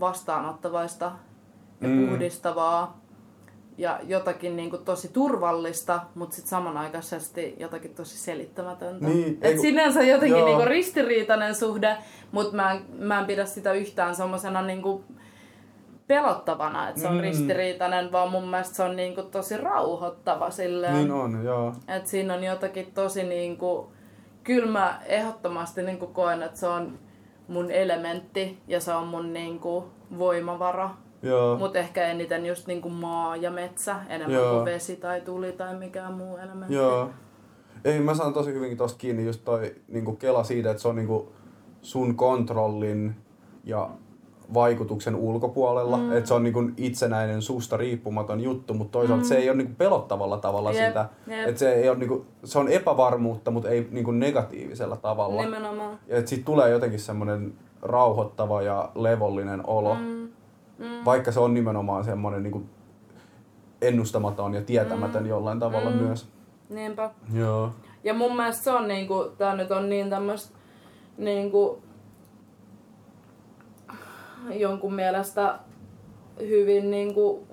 vastaanottavaista 0.00 1.12
ja 1.80 1.88
Mm. 1.88 2.08
puhdistavaa 2.08 3.00
ja 3.78 4.00
jotakin 4.02 4.56
niin 4.56 4.70
kuin 4.70 4.84
tosi 4.84 5.08
turvallista, 5.08 6.00
mutta 6.14 6.36
sitten 6.36 6.50
samanaikaisesti 6.50 7.54
jotakin 7.58 7.94
tosi 7.94 8.18
selittämätöntä. 8.18 9.06
Niin, 9.08 9.38
Et 9.42 9.52
kun- 9.52 9.62
sinänsä 9.62 10.02
jotenkin 10.02 10.38
Joo. 10.38 10.46
niin 10.46 10.56
kuin 10.56 10.66
ristiriitainen 10.68 11.54
suhde, 11.54 11.96
mutta 12.32 12.56
mä, 12.56 12.72
en- 12.72 12.84
mä 12.98 13.20
en 13.20 13.26
pidä 13.26 13.44
sitä 13.46 13.72
yhtään 13.72 14.14
semmoisena 14.16 14.62
niin 14.62 14.82
kuin 14.82 15.04
pelottavana, 16.06 16.88
että 16.88 17.00
se 17.00 17.08
on 17.08 17.14
Mm. 17.14 17.20
ristiriitainen, 17.20 18.12
vaan 18.12 18.30
mun 18.30 18.48
mielestä 18.48 18.74
se 18.76 18.82
on 18.82 18.96
niin 18.96 19.14
kuin 19.14 19.30
tosi 19.30 19.56
rauhoittava 19.56 20.50
silleen. 20.50 20.94
Niin 20.94 21.10
on, 21.12 21.44
joo. 21.44 21.72
Et 21.88 22.06
siinä 22.06 22.34
on 22.34 22.44
jotakin 22.44 22.92
tosi 22.94 23.22
niinku, 23.22 23.92
kyllä 24.44 24.70
mä 24.72 25.00
ehdottomasti 25.06 25.82
niinku 25.82 26.06
koen, 26.06 26.42
että 26.42 26.58
se 26.58 26.66
on 26.68 26.98
mun 27.48 27.70
elementti 27.70 28.58
ja 28.68 28.80
se 28.80 28.92
on 28.92 29.06
mun 29.06 29.32
niinku 29.32 29.84
voimavara. 30.18 30.90
Mutta 31.58 31.78
ehkä 31.78 32.06
eniten 32.06 32.46
just 32.46 32.66
niinku 32.66 32.88
maa 32.88 33.36
ja 33.36 33.50
metsä, 33.50 33.96
enemmän 34.08 34.40
Joo. 34.40 34.54
kuin 34.54 34.64
vesi 34.64 34.96
tai 34.96 35.20
tuli 35.20 35.52
tai 35.52 35.74
mikään 35.74 36.14
muu 36.14 36.36
elementti. 36.36 36.74
Joo. 36.74 37.10
Ei, 37.84 38.00
mä 38.00 38.14
saan 38.14 38.32
tosi 38.32 38.52
hyvinkin 38.52 38.78
tosta 38.78 38.98
kiinni 38.98 39.24
just 39.24 39.44
toi 39.44 39.74
niinku 39.88 40.12
kela 40.12 40.44
siitä, 40.44 40.70
että 40.70 40.82
se 40.82 40.88
on 40.88 40.96
niinku 40.96 41.32
sun 41.82 42.16
kontrollin 42.16 43.16
ja 43.64 43.90
vaikutuksen 44.54 45.14
ulkopuolella. 45.14 45.96
Mm. 45.96 46.12
Että 46.16 46.28
se 46.28 46.34
on 46.34 46.42
niinku 46.42 46.70
itsenäinen 46.76 47.42
susta 47.42 47.76
riippumaton 47.76 48.40
juttu, 48.40 48.74
mutta 48.74 48.92
toisaalta 48.92 49.22
mm. 49.24 49.28
se 49.28 49.36
ei 49.36 49.50
ole 49.50 49.56
niinku 49.56 49.72
pelottavalla 49.78 50.38
tavalla 50.38 50.72
Jep, 50.72 50.86
sitä. 50.86 51.08
jep. 51.26 51.48
Että 51.48 51.58
se 51.58 51.72
ei 51.72 51.88
ole 51.88 51.98
niinku, 51.98 52.26
se 52.44 52.58
on 52.58 52.68
epävarmuutta, 52.68 53.50
mutta 53.50 53.68
ei 53.68 53.88
niinku 53.90 54.10
negatiivisella 54.10 54.96
tavalla. 54.96 55.42
Nimenomaan. 55.42 55.98
Ja 56.08 56.16
että 56.16 56.28
siitä 56.28 56.44
tulee 56.44 56.70
jotenkin 56.70 57.00
semmoinen 57.00 57.54
rauhoittava 57.82 58.62
ja 58.62 58.88
levollinen 58.94 59.60
olo. 59.66 59.94
Mm. 59.94 60.28
Mm. 60.78 61.04
Vaikka 61.04 61.32
se 61.32 61.40
on 61.40 61.54
nimenomaan 61.54 62.04
semmoinen 62.04 62.42
niinku 62.42 62.62
ennustamaton 63.82 64.54
ja 64.54 64.62
tietämätön 64.62 65.22
mm. 65.22 65.28
jollain 65.28 65.60
tavalla 65.60 65.90
Mm. 65.90 65.96
myös. 65.96 66.28
Niinpä. 66.68 67.10
Joo. 67.34 67.70
Ja 68.04 68.14
mun 68.14 68.36
mielestä 68.36 68.64
se 68.64 68.70
on 68.70 68.88
niinku, 68.88 69.32
tää 69.38 69.56
nyt 69.56 69.70
on 69.70 69.88
niin 69.88 70.10
tämmöstä 70.10 70.56
niinku 71.18 71.82
jonkun 74.50 74.94
mielestä 74.94 75.58
hyvin 76.40 76.90
niinku 76.90 77.46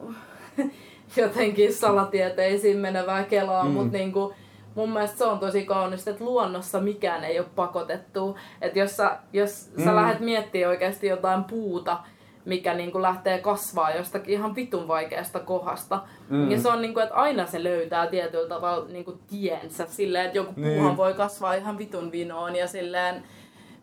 jotenkin 1.17 1.73
salatieteisiin 1.73 2.77
menevää 2.77 3.23
kelaa, 3.23 3.63
mm. 3.63 3.71
mutta 3.71 3.97
niinku 3.97 4.33
mun 4.75 4.89
mielestä 4.89 5.17
se 5.17 5.23
on 5.23 5.39
tosi 5.39 5.65
kaunista, 5.65 6.09
että 6.09 6.23
luonnossa 6.23 6.79
mikään 6.79 7.23
ei 7.23 7.39
ole 7.39 7.47
pakotettu. 7.55 8.37
Että 8.61 8.79
jos 8.79 8.97
sä, 8.97 9.17
jos 9.33 9.65
sä 9.65 9.89
mm. 9.89 9.95
lähdet 9.95 10.19
miettimään 10.19 10.69
oikeasti 10.69 11.07
jotain 11.07 11.43
puuta, 11.43 11.99
mikä 12.45 12.73
niin 12.73 12.91
kuin 12.91 13.01
lähtee 13.01 13.41
kasvaa 13.41 13.95
jostakin 13.95 14.33
ihan 14.33 14.55
vitun 14.55 14.87
vaikeasta 14.87 15.39
kohdasta. 15.39 16.01
Mm. 16.29 16.51
Ja 16.51 16.59
se 16.59 16.69
on 16.69 16.81
niin 16.81 16.93
kuin, 16.93 17.03
että 17.03 17.15
aina 17.15 17.45
se 17.45 17.63
löytää 17.63 18.07
tietyllä 18.07 18.49
tavalla 18.49 18.87
niin 18.87 19.05
kuin 19.05 19.19
tiensä 19.29 19.85
silleen, 19.85 20.25
että 20.25 20.37
joku 20.37 20.53
niin. 20.55 20.73
puuhan 20.73 20.97
voi 20.97 21.13
kasvaa 21.13 21.53
ihan 21.53 21.77
vitun 21.77 22.11
vinoon 22.11 22.55
ja 22.55 22.67
silleen 22.67 23.23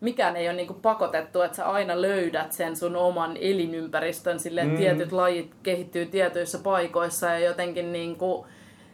mikään 0.01 0.35
ei 0.35 0.47
ole 0.47 0.55
niin 0.55 0.67
kuin 0.67 0.81
pakotettu, 0.81 1.41
että 1.41 1.57
sä 1.57 1.65
aina 1.65 2.01
löydät 2.01 2.51
sen 2.51 2.75
sun 2.75 2.95
oman 2.95 3.37
elinympäristön 3.37 4.39
silleen, 4.39 4.69
mm. 4.69 4.77
tietyt 4.77 5.11
lajit 5.11 5.51
kehittyy 5.63 6.05
tietyissä 6.05 6.57
paikoissa 6.57 7.27
ja 7.27 7.39
jotenkin 7.39 7.93
niin 7.93 8.15
kuin, 8.15 8.45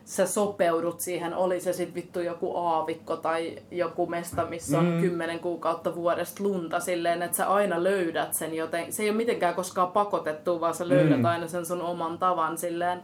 sä 0.06 0.28
sopeudut 0.28 1.00
siihen, 1.00 1.34
oli 1.34 1.60
se 1.60 1.74
sitten 1.74 1.96
vittu 1.96 2.20
joku 2.20 2.58
aavikko 2.58 3.17
tai 3.17 3.56
joku 3.72 4.08
mesta, 4.08 4.46
missä 4.46 4.80
on 4.80 4.86
mm. 4.86 5.02
kymmenen 5.02 5.39
kuukautta 5.39 5.96
vuodesta 5.96 6.43
lunta 6.43 6.80
silleen, 6.80 7.22
että 7.22 7.38
sä 7.38 7.48
aina 7.48 7.84
löydät 7.84 8.34
sen 8.34 8.54
joten, 8.54 8.93
se 8.93 9.04
ei 9.04 9.10
ole 9.10 9.17
mitenkään 9.17 9.56
koskaan 9.56 9.91
pakotettu, 9.91 10.62
vaan 10.62 10.76
sä 10.76 10.89
löydät 10.89 11.20
mm. 11.20 11.26
aina 11.26 11.48
sen 11.48 11.65
sun 11.65 11.82
oman 11.82 12.17
tavan 12.17 12.58
silleen, 12.58 13.00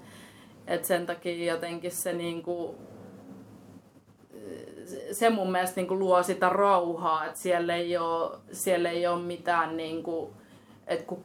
että 0.67 0.87
sen 0.87 1.05
takia 1.05 1.53
jotenkin 1.53 1.91
se 1.91 2.13
niinku, 2.13 2.75
se 5.11 5.29
mun 5.29 5.51
mielestä 5.51 5.75
niinku 5.75 5.99
luo 5.99 6.23
sitä 6.23 6.49
rauhaa, 6.49 7.25
että 7.25 7.39
siellä 7.39 7.75
ei 7.75 7.97
ole, 7.97 8.37
siellä 8.51 8.89
ei 8.89 9.07
ole 9.07 9.21
mitään 9.21 9.77
niinku, 9.77 10.33
että 10.87 11.05
kun 11.05 11.23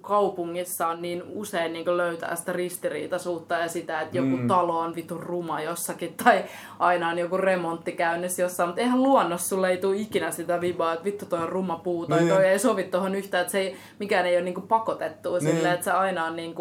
kaupungissa 0.00 0.88
on 0.88 1.02
niin 1.02 1.22
usein 1.28 1.72
niin 1.72 1.96
löytää 1.96 2.36
sitä 2.36 2.52
ristiriitaisuutta 2.52 3.54
ja 3.54 3.68
sitä, 3.68 4.00
että 4.00 4.16
joku 4.16 4.36
mm. 4.36 4.48
talo 4.48 4.78
on 4.78 4.94
vitun 4.94 5.22
ruma 5.22 5.60
jossakin 5.60 6.14
tai 6.24 6.44
aina 6.78 7.08
on 7.08 7.18
joku 7.18 7.36
remontti 7.36 7.92
käynnissä 7.92 8.42
jossain, 8.42 8.68
mutta 8.68 8.80
eihän 8.80 9.02
luonnossa 9.02 9.48
sulle 9.48 9.70
ei 9.70 9.76
tule 9.76 9.96
ikinä 9.96 10.30
sitä 10.30 10.60
vibaa, 10.60 10.92
että 10.92 11.04
vittu 11.04 11.26
toi 11.26 11.38
on 11.38 11.48
ruma 11.48 11.76
puu 11.76 12.06
tai 12.06 12.18
niin. 12.18 12.34
toi 12.34 12.46
ei 12.46 12.58
sovi 12.58 12.84
tuohon 12.84 13.14
yhtään, 13.14 13.40
että 13.40 13.52
se 13.52 13.58
ei, 13.58 13.76
mikään 13.98 14.26
ei 14.26 14.36
ole 14.36 14.44
niin 14.44 14.62
pakotettu 14.62 15.32
niin. 15.32 15.42
silleen, 15.42 15.74
että 15.74 15.84
se 15.84 15.90
aina 15.90 16.24
on 16.24 16.36
niin 16.36 16.54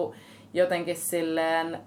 jotenkin 0.53 0.95
silleen 0.95 1.79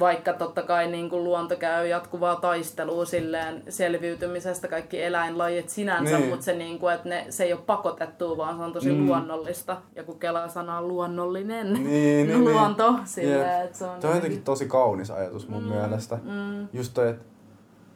vaikka 0.00 0.32
totta 0.32 0.62
kai 0.62 0.90
niin 0.90 1.10
kuin 1.10 1.24
luonto 1.24 1.56
käy 1.56 1.86
jatkuvaa 1.86 2.36
taistelua 2.36 3.04
silleen 3.04 3.62
selviytymisestä, 3.68 4.68
kaikki 4.68 5.02
eläinlajit 5.02 5.68
sinänsä, 5.68 6.18
niin. 6.18 6.30
mutta 6.30 6.44
se, 6.44 6.54
niin 6.54 6.78
kuin, 6.78 6.94
että 6.94 7.08
ne, 7.08 7.26
se 7.30 7.44
ei 7.44 7.52
ole 7.52 7.60
pakotettu, 7.66 8.36
vaan 8.36 8.56
se 8.56 8.62
on 8.62 8.72
tosi 8.72 8.92
mm. 8.92 9.06
luonnollista. 9.06 9.76
Ja 9.96 10.04
kun 10.04 10.18
kelaa 10.18 10.48
sanaa 10.48 10.82
luonnollinen 10.82 11.72
niin, 11.72 12.26
niin, 12.26 12.44
luonto, 12.52 12.92
niin. 12.92 13.06
silleen, 13.06 13.40
yeah. 13.40 13.64
että 13.64 13.78
se 13.78 13.84
on... 13.84 14.00
Tuo 14.00 14.10
on 14.10 14.16
jotenkin 14.16 14.42
tosi 14.42 14.66
kaunis 14.66 15.10
ajatus 15.10 15.48
mun 15.48 15.62
mm. 15.62 15.68
mielestä. 15.68 16.18
Mm. 16.22 16.68
Just 16.72 16.94
toi, 16.94 17.08
että 17.08 17.24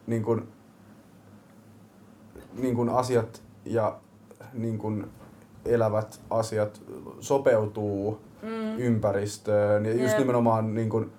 niin 0.07 0.23
kuin, 0.23 0.47
niin 2.53 2.75
kuin 2.75 2.89
asiat 2.89 3.41
ja 3.65 3.99
niin 4.53 4.77
kuin 4.77 5.07
elävät 5.65 6.21
asiat 6.29 6.81
sopeutuu 7.19 8.21
mm. 8.41 8.77
ympäristöön. 8.77 9.85
Ja 9.85 9.91
just 9.91 10.07
yep. 10.07 10.19
nimenomaan 10.19 10.75
niin 10.75 10.89
kuin, 10.89 11.11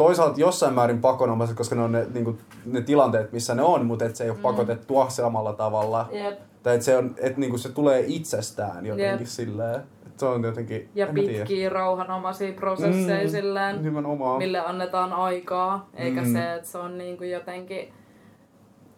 toisaalta 0.00 0.40
jossain 0.40 0.74
määrin 0.74 1.00
pakonomaiset, 1.00 1.56
koska 1.56 1.74
ne 1.74 1.82
on 1.82 1.92
ne, 1.92 2.06
niin 2.14 2.24
kuin, 2.24 2.38
ne 2.66 2.80
tilanteet, 2.80 3.32
missä 3.32 3.54
ne 3.54 3.62
on, 3.62 3.86
mutta 3.86 4.04
et 4.04 4.16
se 4.16 4.24
ei 4.24 4.30
ole 4.30 4.38
mm. 4.38 4.42
pakotettua 4.42 5.08
samalla 5.08 5.52
tavalla. 5.52 6.08
Yep. 6.12 6.38
Tai 6.62 6.74
että 6.74 6.84
se, 6.84 6.96
on, 6.96 7.14
et, 7.18 7.36
niin 7.36 7.50
kuin, 7.50 7.60
se 7.60 7.68
tulee 7.68 8.04
itsestään 8.06 8.86
jotenkin 8.86 9.18
yep. 9.18 9.26
silleen. 9.26 9.82
se 10.16 10.26
on 10.26 10.44
jotenkin, 10.44 10.88
ja 10.94 11.06
pitkiä 11.06 11.68
rauhanomaisia 11.68 12.52
prosesseja 12.52 13.24
mm, 13.24 13.30
silleen, 13.30 13.82
nimenomaan. 13.82 14.38
mille 14.38 14.58
annetaan 14.58 15.12
aikaa. 15.12 15.90
Eikä 15.94 16.22
mm. 16.22 16.32
se, 16.32 16.54
että 16.54 16.68
se 16.68 16.78
on 16.78 16.98
niin 16.98 17.18
kuin 17.18 17.30
jotenkin 17.30 17.92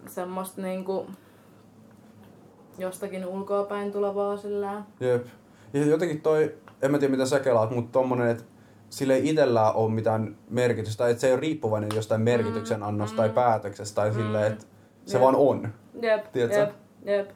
semmoista 0.07 0.63
niin 0.63 0.85
kuin 0.85 1.07
jostakin 2.79 3.27
ulkoapäin 3.27 3.93
tulevaa 3.93 4.37
silleen. 4.37 4.83
Jep. 5.01 5.27
Ja 5.73 5.87
jotenkin 5.87 6.21
toi, 6.21 6.55
en 6.83 6.91
mä 6.91 6.99
tiedä 6.99 7.11
mitä 7.11 7.27
sä 7.27 7.41
kelaat, 7.41 7.71
mutta 7.71 7.93
tommonen, 7.93 8.29
että 8.29 8.45
sille 8.93 9.15
ei 9.15 9.29
itsellään 9.29 9.75
ole 9.75 9.93
mitään 9.93 10.37
merkitystä, 10.51 11.09
että 11.09 11.21
se 11.21 11.27
ei 11.27 11.33
ole 11.33 11.41
riippuvainen 11.41 11.91
jostain 11.95 12.21
merkityksen 12.21 12.81
mm, 12.81 12.87
annosta 12.87 13.15
mm, 13.15 13.17
tai 13.17 13.29
päätöksestä 13.31 13.95
tai 13.95 14.11
mm, 14.11 14.17
silleen, 14.17 14.53
että 14.53 14.65
se 15.07 15.19
jep. 15.19 15.23
vaan 15.23 15.37
on. 15.37 15.69
Jep, 16.03 16.33
Tiedätkö? 16.33 16.59
jep, 16.59 16.71
jep. 17.05 17.31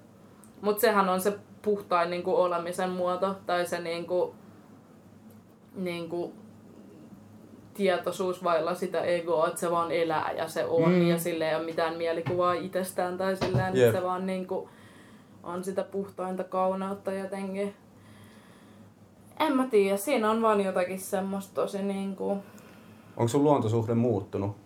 Mutta 0.61 0.81
sehän 0.81 1.09
on 1.09 1.21
se 1.21 1.39
puhtain 1.63 2.11
niinku 2.11 2.37
olemisen 2.37 2.91
muoto 2.91 3.37
tai 3.47 3.67
se 3.67 3.81
niinku, 3.81 4.35
niinku, 5.75 6.33
tietoisuus 7.75 8.45
vailla 8.45 8.75
sitä 8.75 9.01
egoa, 9.01 9.47
että 9.47 9.61
se 9.61 9.71
vaan 9.71 9.93
elää 9.93 10.33
ja 10.33 10.49
se 10.49 10.65
on 10.65 10.93
mm. 10.93 11.09
ja 11.09 11.19
sille 11.19 11.49
ei 11.49 11.57
ole 11.57 11.65
mitään 11.65 11.97
mielikuvaa 11.97 12.55
itsestään 12.55 13.19
tai 13.19 13.37
silleen, 13.37 13.77
että 13.77 13.99
se 13.99 14.05
vaan 14.05 14.27
niinku, 14.27 14.69
on 15.43 15.65
sitä 15.65 15.83
puhtainta 15.83 16.45
kauneutta 16.45 17.13
jotenkin. 17.13 17.75
En 19.41 19.57
mä 19.57 19.67
tiedä, 19.67 19.97
siinä 19.97 20.31
on 20.31 20.43
vaan 20.43 20.61
jotakin 20.61 21.01
semmoista 21.01 21.55
tosi 21.55 21.83
niinku... 21.83 22.39
Onko 23.17 23.29
sun 23.29 23.45
luontosuhde 23.45 23.95
muuttunut? 23.95 24.57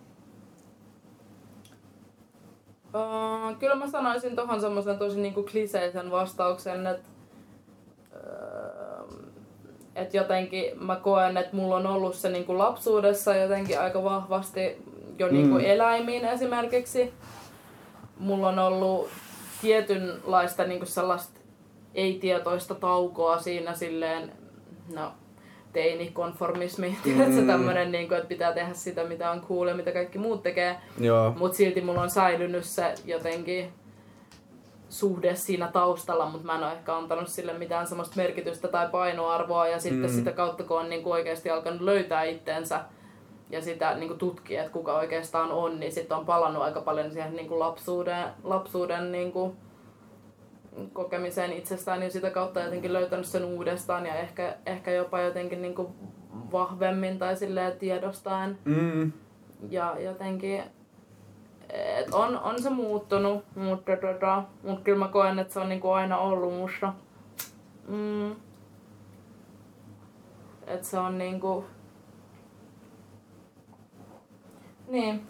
Uh, 2.95 3.57
kyllä 3.59 3.75
mä 3.75 3.89
sanoisin 3.89 4.35
tohon 4.35 4.61
semmoisen 4.61 4.97
tosi 4.97 5.19
niinku 5.19 5.43
kliseisen 5.43 6.11
vastauksen, 6.11 6.87
että 6.87 7.09
uh, 8.15 9.15
et 9.95 10.13
jotenkin 10.13 10.83
mä 10.83 10.95
koen, 10.95 11.37
että 11.37 11.55
mulla 11.55 11.75
on 11.75 11.87
ollut 11.87 12.15
se 12.15 12.29
niinku 12.29 12.57
lapsuudessa 12.57 13.35
jotenkin 13.35 13.79
aika 13.79 14.03
vahvasti 14.03 14.85
jo 15.19 15.27
niinku 15.27 15.55
mm. 15.55 15.65
eläimiin 15.65 16.25
esimerkiksi. 16.25 17.13
Mulla 18.19 18.49
on 18.49 18.59
ollut 18.59 19.07
tietynlaista 19.61 20.63
niinku 20.63 20.85
sellaista 20.85 21.39
ei-tietoista 21.95 22.75
taukoa 22.75 23.39
siinä 23.39 23.75
silleen 23.75 24.31
no, 24.93 25.11
teinikonformismi, 25.73 26.97
mm. 27.05 27.47
tämmönen, 27.47 27.91
niin 27.91 28.07
kuin, 28.07 28.17
että 28.17 28.27
pitää 28.27 28.53
tehdä 28.53 28.73
sitä, 28.73 29.03
mitä 29.03 29.31
on 29.31 29.41
cool 29.41 29.67
ja 29.67 29.75
mitä 29.75 29.91
kaikki 29.91 30.17
muut 30.17 30.43
tekee. 30.43 30.77
Mutta 31.37 31.57
silti 31.57 31.81
mulla 31.81 32.01
on 32.01 32.09
säilynyt 32.09 32.65
se 32.65 32.93
jotenkin 33.05 33.73
suhde 34.89 35.35
siinä 35.35 35.67
taustalla, 35.67 36.29
mutta 36.29 36.45
mä 36.45 36.55
en 36.55 36.63
ole 36.63 36.73
ehkä 36.73 36.95
antanut 36.95 37.27
sille 37.27 37.53
mitään 37.53 37.87
semmoista 37.87 38.15
merkitystä 38.15 38.67
tai 38.67 38.87
painoarvoa. 38.91 39.67
Ja 39.67 39.79
sitten 39.79 40.09
mm. 40.09 40.15
sitä 40.15 40.31
kautta, 40.31 40.63
kun 40.63 40.79
on 40.79 40.89
niin 40.89 41.03
kuin 41.03 41.13
oikeasti 41.13 41.49
alkanut 41.49 41.81
löytää 41.81 42.23
itteensä 42.23 42.79
ja 43.49 43.61
sitä 43.61 43.95
niin 43.95 44.07
kuin 44.07 44.19
tutkia, 44.19 44.61
että 44.61 44.73
kuka 44.73 44.93
oikeastaan 44.93 45.51
on, 45.51 45.79
niin 45.79 45.91
sitten 45.91 46.17
on 46.17 46.25
palannut 46.25 46.63
aika 46.63 46.81
paljon 46.81 47.11
siihen 47.11 47.35
niin 47.35 47.47
kuin 47.47 47.59
lapsuuden, 47.59 48.27
lapsuuden 48.43 49.11
niin 49.11 49.31
kuin 49.31 49.57
kokemiseen 50.93 51.53
itsestään, 51.53 51.99
niin 51.99 52.11
sitä 52.11 52.29
kautta 52.29 52.59
jotenkin 52.59 52.93
löytänyt 52.93 53.25
sen 53.25 53.45
uudestaan 53.45 54.05
ja 54.05 54.15
ehkä, 54.15 54.55
ehkä 54.65 54.91
jopa 54.91 55.21
jotenkin 55.21 55.61
niin 55.61 55.75
kuin 55.75 55.87
vahvemmin 56.51 57.19
tai 57.19 57.35
silleen 57.37 57.79
tiedostaen. 57.79 58.57
Mm. 58.65 59.11
Ja 59.69 59.95
jotenkin, 59.99 60.63
et 61.69 62.13
on, 62.13 62.39
on 62.39 62.61
se 62.61 62.69
muuttunut, 62.69 63.45
mutta, 63.55 63.97
tota, 63.97 64.43
mutta 64.63 64.83
kyllä 64.83 64.99
mä 64.99 65.07
koen, 65.07 65.39
että 65.39 65.53
se 65.53 65.59
on 65.59 65.69
niin 65.69 65.81
kuin 65.81 65.93
aina 65.93 66.17
ollut 66.17 66.53
musta. 66.53 66.93
Mm. 67.87 68.31
Että 70.67 70.87
se 70.87 70.99
on 70.99 71.17
niinku... 71.17 71.65
Niin, 74.87 75.27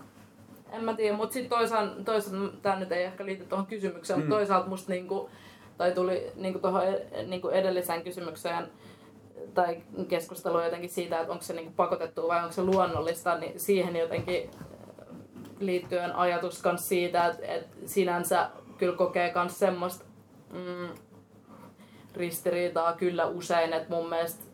en 0.72 0.84
mä 0.84 0.94
tiedä, 0.94 1.18
mutta 1.18 1.34
sitten 1.34 1.58
toisaalta, 1.58 2.04
toisaalta 2.04 2.58
tämä 2.62 2.80
nyt 2.80 2.92
ei 2.92 3.04
ehkä 3.04 3.26
liity 3.26 3.46
tuohon 3.46 3.66
kysymykseen, 3.66 4.20
mm. 4.20 4.24
mutta 4.24 4.36
toisaalta 4.36 4.70
musta 4.70 4.92
niinku, 4.92 5.30
tai 5.78 5.92
tuli 5.92 6.32
niinku 6.36 6.60
tuohon 6.60 6.84
niinku 7.28 7.50
edelliseen 7.50 8.04
kysymykseen 8.04 8.68
tai 9.54 9.82
keskusteluun 10.08 10.64
jotenkin 10.64 10.90
siitä, 10.90 11.20
että 11.20 11.32
onko 11.32 11.44
se 11.44 11.54
niinku 11.54 11.74
pakotettu 11.76 12.28
vai 12.28 12.40
onko 12.40 12.52
se 12.52 12.64
luonnollista, 12.64 13.38
niin 13.38 13.60
siihen 13.60 13.96
jotenkin 13.96 14.52
liittyen 15.60 16.16
ajatus 16.16 16.62
kans 16.62 16.90
siitä, 16.90 17.26
että, 17.26 17.46
että 17.46 17.78
sinänsä 17.86 18.50
kyllä 18.78 18.98
kokee 18.98 19.32
myös 19.36 19.60
semmoista 19.60 20.06
mm, 20.54 20.90
ristiriitaa 22.16 22.94
kyllä 22.94 23.26
usein, 23.26 23.74
että 23.74 23.90
mun 23.96 24.10
mielestä 24.10 24.51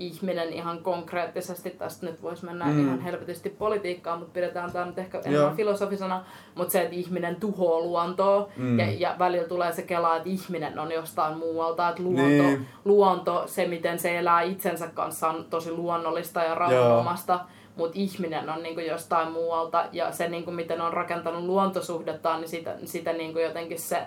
ihminen 0.00 0.52
ihan 0.52 0.82
konkreettisesti, 0.82 1.70
tästä 1.70 2.06
nyt 2.06 2.22
voisi 2.22 2.44
mennä 2.44 2.64
mm. 2.64 2.80
ihan 2.80 3.00
helvetisti 3.00 3.50
politiikkaan, 3.50 4.18
mutta 4.18 4.32
pidetään 4.32 4.72
tämä 4.72 4.84
nyt 4.84 4.98
ehkä 4.98 5.18
enemmän 5.18 5.42
Joo. 5.42 5.54
filosofisena, 5.54 6.24
mutta 6.54 6.72
se, 6.72 6.82
että 6.82 6.94
ihminen 6.94 7.36
tuhoaa 7.36 7.80
luontoa 7.80 8.48
mm. 8.56 8.78
ja, 8.78 8.90
ja 8.90 9.16
välillä 9.18 9.48
tulee 9.48 9.72
se 9.72 9.82
kela, 9.82 10.16
että 10.16 10.28
ihminen 10.28 10.78
on 10.78 10.92
jostain 10.92 11.38
muualta, 11.38 11.88
että 11.88 12.02
luonto, 12.02 12.22
niin. 12.22 12.66
luonto 12.84 13.42
se 13.46 13.66
miten 13.66 13.98
se 13.98 14.18
elää 14.18 14.42
itsensä 14.42 14.86
kanssa 14.86 15.28
on 15.28 15.44
tosi 15.50 15.72
luonnollista 15.72 16.42
ja 16.42 16.54
rauhanomaista, 16.54 17.40
mutta 17.76 17.98
ihminen 17.98 18.50
on 18.50 18.62
niinku 18.62 18.80
jostain 18.80 19.32
muualta 19.32 19.84
ja 19.92 20.12
se 20.12 20.28
niinku 20.28 20.50
miten 20.50 20.80
on 20.80 20.92
rakentanut 20.92 21.44
luontosuhdettaan, 21.44 22.40
niin 22.40 22.48
sitä, 22.48 22.74
sitä 22.84 23.12
niinku 23.12 23.38
jotenkin 23.38 23.78
se 23.78 24.06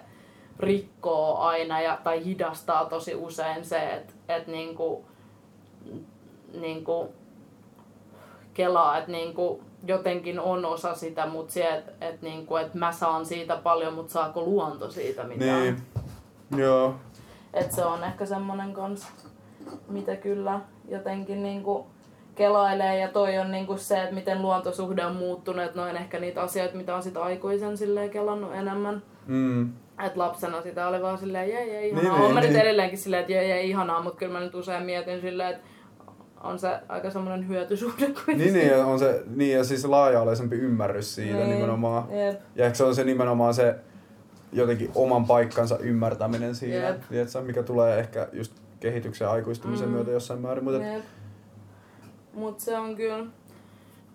rikkoo 0.59 1.37
aina 1.37 1.81
ja, 1.81 1.97
tai 2.03 2.25
hidastaa 2.25 2.85
tosi 2.85 3.15
usein 3.15 3.65
se, 3.65 3.93
että 3.93 4.13
et 4.29 4.47
niinku, 4.47 5.05
niin 6.53 6.83
kuin 6.83 7.07
kelaa, 8.53 8.97
että 8.97 9.11
niin 9.11 9.33
kuin, 9.33 9.61
jotenkin 9.87 10.39
on 10.39 10.65
osa 10.65 10.95
sitä, 10.95 11.25
mutta 11.25 11.53
se, 11.53 11.69
että 11.69 11.91
et, 12.01 12.21
niinku, 12.21 12.55
et 12.55 12.73
mä 12.73 12.91
saan 12.91 13.25
siitä 13.25 13.55
paljon, 13.55 13.93
mutta 13.93 14.13
saako 14.13 14.41
luonto 14.41 14.91
siitä 14.91 15.23
mitään. 15.23 15.61
Niin. 15.61 15.77
Joo. 16.55 16.95
Et 17.53 17.71
se 17.71 17.85
on 17.85 18.03
ehkä 18.03 18.25
semmonen 18.25 18.73
kans, 18.73 19.07
mitä 19.87 20.15
kyllä 20.15 20.59
jotenkin 20.89 21.43
niinku 21.43 21.87
kelailee 22.35 22.99
ja 22.99 23.07
toi 23.07 23.37
on 23.37 23.51
niinku 23.51 23.77
se, 23.77 24.03
että 24.03 24.15
miten 24.15 24.41
luontosuhde 24.41 25.05
on 25.05 25.15
muuttunut, 25.15 25.65
että 25.65 25.79
noin 25.79 25.95
ehkä 25.95 26.19
niitä 26.19 26.41
asioita, 26.41 26.77
mitä 26.77 26.95
on 26.95 27.03
sit 27.03 27.17
aikuisen 27.17 27.77
silleen 27.77 28.09
kelannut 28.09 28.55
enemmän. 28.55 29.03
Mm. 29.25 29.73
Et 30.05 30.15
lapsena 30.15 30.61
sitä 30.61 30.87
oli 30.87 31.01
vaan 31.01 31.17
silleen, 31.17 31.49
jee, 31.49 31.67
jee, 31.67 31.87
ihanaa. 31.87 32.03
Niin, 32.03 32.13
Niin, 32.13 32.25
on 32.25 32.33
mä 32.33 32.39
niin, 32.39 32.47
nyt 32.47 32.57
niin. 32.57 32.61
edelleenkin 32.61 32.97
silleen, 32.97 33.21
että 33.21 33.33
jee, 33.33 33.47
jee, 33.47 33.63
ihanaa, 33.63 34.01
mutta 34.01 34.19
kyllä 34.19 34.33
mä 34.33 34.39
nyt 34.39 34.55
usein 34.55 34.83
mietin 34.83 35.21
silleen, 35.21 35.49
että 35.49 35.67
on 36.43 36.59
se 36.59 36.79
aika 36.89 37.09
semmoinen 37.09 37.47
hyötysuhde 37.47 38.05
kuitenkin. 38.25 38.37
Niin, 38.37 38.53
niin, 38.53 38.75
on 38.85 38.99
se, 38.99 39.23
niin, 39.35 39.57
ja 39.57 39.63
siis 39.63 39.85
laaja-alaisempi 39.85 40.55
ymmärrys 40.55 41.15
siitä 41.15 41.37
Niin, 41.37 41.49
nimenomaan. 41.49 42.03
Jep. 42.11 42.41
Ja 42.55 42.65
ehkä 42.65 42.77
se 42.77 42.83
on 42.83 42.95
se 42.95 43.03
nimenomaan 43.03 43.53
se 43.53 43.75
jotenkin 44.51 44.91
oman 44.95 45.25
paikkansa 45.25 45.77
ymmärtäminen 45.77 46.55
siinä, 46.55 46.75
Jep. 46.87 47.01
tiedätkö, 47.09 47.41
mikä 47.41 47.63
tulee 47.63 47.99
ehkä 47.99 48.27
just 48.33 48.53
kehityksen 48.79 49.25
ja 49.25 49.31
aikuistumisen 49.31 49.87
Mm. 49.87 49.93
myötä 49.93 50.11
jossain 50.11 50.41
määrin. 50.41 50.63
Mutta 50.63 50.87
et. 50.87 51.03
Mut 52.33 52.59
se 52.59 52.77
on 52.77 52.95
kyllä 52.95 53.25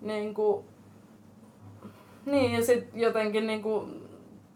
niinku... 0.01 0.65
Niin 2.25 2.51
ja 2.51 2.65
sit 2.65 2.87
jotenkin 2.93 3.47
niinku... 3.47 3.87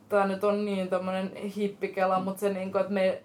Tää 0.09 0.27
nyt 0.27 0.43
on 0.43 0.65
niin 0.65 0.87
tämmönen 0.87 1.31
hippikela, 1.35 2.19
mut 2.19 2.39
se 2.39 2.53
niinku, 2.53 2.77
että 2.77 2.93
me 2.93 3.21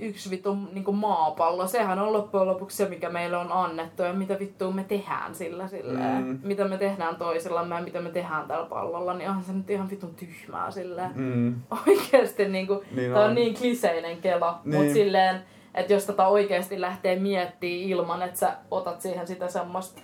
yksi 0.00 0.30
vittu 0.30 0.56
niinku 0.72 0.92
maapallo, 0.92 1.66
sehän 1.66 1.98
on 1.98 2.12
loppujen 2.12 2.46
lopuksi 2.46 2.76
se, 2.76 2.88
mikä 2.88 3.08
meille 3.10 3.36
on 3.36 3.52
annettu 3.52 4.02
ja 4.02 4.12
mitä 4.12 4.38
vittua 4.38 4.70
me 4.70 4.84
tehdään 4.84 5.34
sillä 5.34 5.68
silleen. 5.68 6.24
Mm. 6.24 6.38
Mitä 6.42 6.64
me 6.68 6.78
tehdään 6.78 7.16
toisillamme 7.16 7.74
ja 7.74 7.82
mitä 7.82 8.00
me 8.00 8.10
tehdään 8.10 8.48
tällä 8.48 8.66
pallolla, 8.66 9.14
niin 9.14 9.28
onhan 9.28 9.44
se 9.44 9.52
nyt 9.52 9.70
ihan 9.70 9.90
vitun 9.90 10.14
tyhmää 10.14 10.70
silleen. 10.70 11.10
mm, 11.14 11.54
Oikeesti 11.88 12.48
Niin 12.48 12.66
tää 13.12 13.22
on 13.24 13.28
on. 13.28 13.34
niin 13.34 13.54
kliseinen 13.54 14.16
kela, 14.18 14.60
niin. 14.64 14.70
Niin. 14.72 14.84
mut 14.84 14.92
silleen, 14.92 15.42
että 15.74 15.92
jos 15.92 16.04
tätä 16.06 16.26
oikeesti 16.28 16.80
lähtee 16.80 17.16
miettimään 17.18 17.80
ilman, 17.88 18.22
että 18.22 18.38
sä 18.38 18.56
otat 18.70 19.00
siihen 19.00 19.26
sitä 19.26 19.48
semmoista 19.48 20.02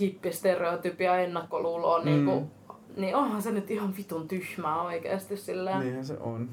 hippistereotypia 0.00 1.16
ennakkoluuloa, 1.18 1.98
mm. 1.98 2.04
Mm. 2.04 2.10
niinku, 2.10 2.50
niin 2.96 3.16
onhan 3.16 3.42
se 3.42 3.50
nyt 3.50 3.70
ihan 3.70 3.96
vitun 3.96 4.28
tyhmää 4.28 4.82
oikeesti 4.82 5.36
silleen. 5.36 5.76
Niin. 5.76 5.84
niinhän 5.86 6.04
se 6.04 6.16
on. 6.20 6.48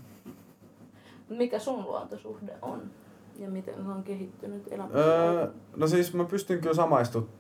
Mikä 1.37 1.59
sun 1.59 1.83
luontosuhde 1.83 2.53
on? 2.61 2.81
Ja 3.39 3.49
miten 3.49 3.75
se 3.75 3.81
on 3.91 4.03
kehittynyt 4.03 4.63
elämän 4.71 4.95
Öö, 4.95 5.47
no 5.75 5.87
siis 5.87 6.13
mä 6.13 6.25
pystyn 6.25 6.61
kyllä 6.61 6.75
samaistumaan 6.75 7.31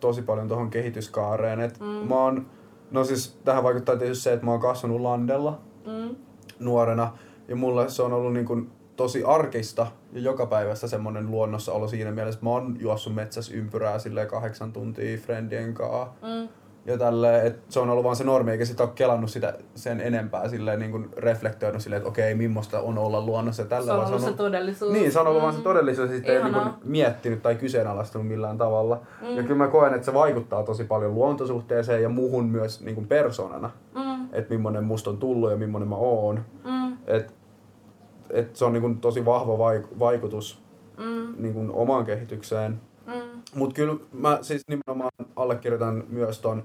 tosi 0.00 0.22
paljon 0.22 0.48
tuohon 0.48 0.70
kehityskaareen. 0.70 1.60
Et 1.60 1.80
Mm. 1.80 1.86
mä 1.86 2.14
oon, 2.14 2.46
no 2.90 3.04
siis 3.04 3.38
tähän 3.44 3.62
vaikuttaa 3.64 3.96
tietysti 3.96 4.24
se, 4.24 4.32
että 4.32 4.44
mä 4.46 4.50
oon 4.50 4.60
kasvanut 4.60 5.00
landella 5.00 5.60
mm. 5.86 6.16
nuorena. 6.58 7.12
Ja 7.48 7.56
mulle 7.56 7.88
se 7.88 8.02
on 8.02 8.12
ollut 8.12 8.32
niin 8.32 8.46
kuin 8.46 8.70
tosi 8.96 9.24
arkista 9.24 9.86
ja 10.12 10.20
joka 10.20 10.46
päivästä 10.46 10.86
semmonen 10.88 11.30
luonnossa 11.30 11.72
olo 11.72 11.88
siinä 11.88 12.10
mielessä, 12.10 12.36
että 12.36 12.46
mä 12.46 12.50
oon 12.50 12.76
juossut 12.80 13.14
metsässä 13.14 13.54
ympyrää 13.54 13.98
silleen 13.98 14.28
kahdeksan 14.28 14.72
tuntia 14.72 15.18
friendien 15.18 15.74
kanssa. 15.74 16.06
Mm. 16.22 16.48
Ja 16.86 16.98
tälleen, 16.98 17.46
että 17.46 17.60
se 17.68 17.80
on 17.80 17.90
ollut 17.90 18.04
vaan 18.04 18.16
se 18.16 18.24
normi, 18.24 18.50
eikä 18.50 18.64
sitä 18.64 18.82
ole 18.82 18.90
kelannut 18.94 19.30
sitä 19.30 19.54
sen 19.74 20.00
enempää 20.00 20.48
silleen 20.48 20.78
niin 20.78 20.90
kuin 20.90 21.08
reflektoinut 21.16 21.82
silleen, 21.82 21.98
että 21.98 22.08
okei, 22.08 22.34
millaista 22.34 22.80
on 22.80 22.98
olla 22.98 23.20
luonnossa 23.20 23.62
ja 23.62 23.68
tällä. 23.68 23.84
Se 23.86 23.92
on 23.92 23.98
vaan 23.98 24.08
ollut 24.08 24.24
se 24.24 24.32
todellisuus. 24.32 24.92
Niin, 24.92 25.12
se 25.12 25.20
on 25.20 25.26
ollut 25.26 25.42
vaan 25.42 25.52
se 25.54 25.58
Mm. 25.58 25.64
todellisuus, 25.64 26.10
ja 26.10 26.14
sitten 26.16 26.34
ei 26.34 26.40
Ihanaa. 26.40 26.64
niinku 26.64 26.80
miettinyt 26.84 27.42
tai 27.42 27.54
kyseenalaistunut 27.54 28.26
millään 28.28 28.58
tavalla. 28.58 29.00
Mm. 29.20 29.36
Ja 29.36 29.42
kyllä 29.42 29.54
mä 29.56 29.68
koen, 29.68 29.94
että 29.94 30.04
se 30.04 30.14
vaikuttaa 30.14 30.62
tosi 30.62 30.84
paljon 30.84 31.14
luontosuhteeseen 31.14 32.02
ja 32.02 32.08
muuhun 32.08 32.44
myös 32.44 32.80
niinku 32.84 33.02
persoonana. 33.08 33.70
Mm. 33.94 34.24
Että 34.32 34.54
millainen 34.54 34.84
musta 34.84 35.10
on 35.10 35.18
tullut 35.18 35.50
ja 35.50 35.56
millainen 35.56 35.88
mä 35.88 35.96
oon. 35.96 36.40
Mm. 36.64 36.92
Et, 37.06 37.34
et 38.30 38.56
se 38.56 38.64
on 38.64 38.72
niinku 38.72 38.90
tosi 39.00 39.24
vahva 39.24 39.52
vaik- 39.56 39.98
vaikutus 39.98 40.62
Mm. 40.98 41.34
niinku 41.38 41.66
omaan 41.72 42.04
kehitykseen. 42.04 42.80
Mutta 43.54 43.74
kyllä 43.74 43.94
mä 44.12 44.38
siis 44.42 44.62
nimenomaan 44.68 45.10
allekirjoitan 45.36 46.04
myös 46.08 46.38
ton 46.38 46.62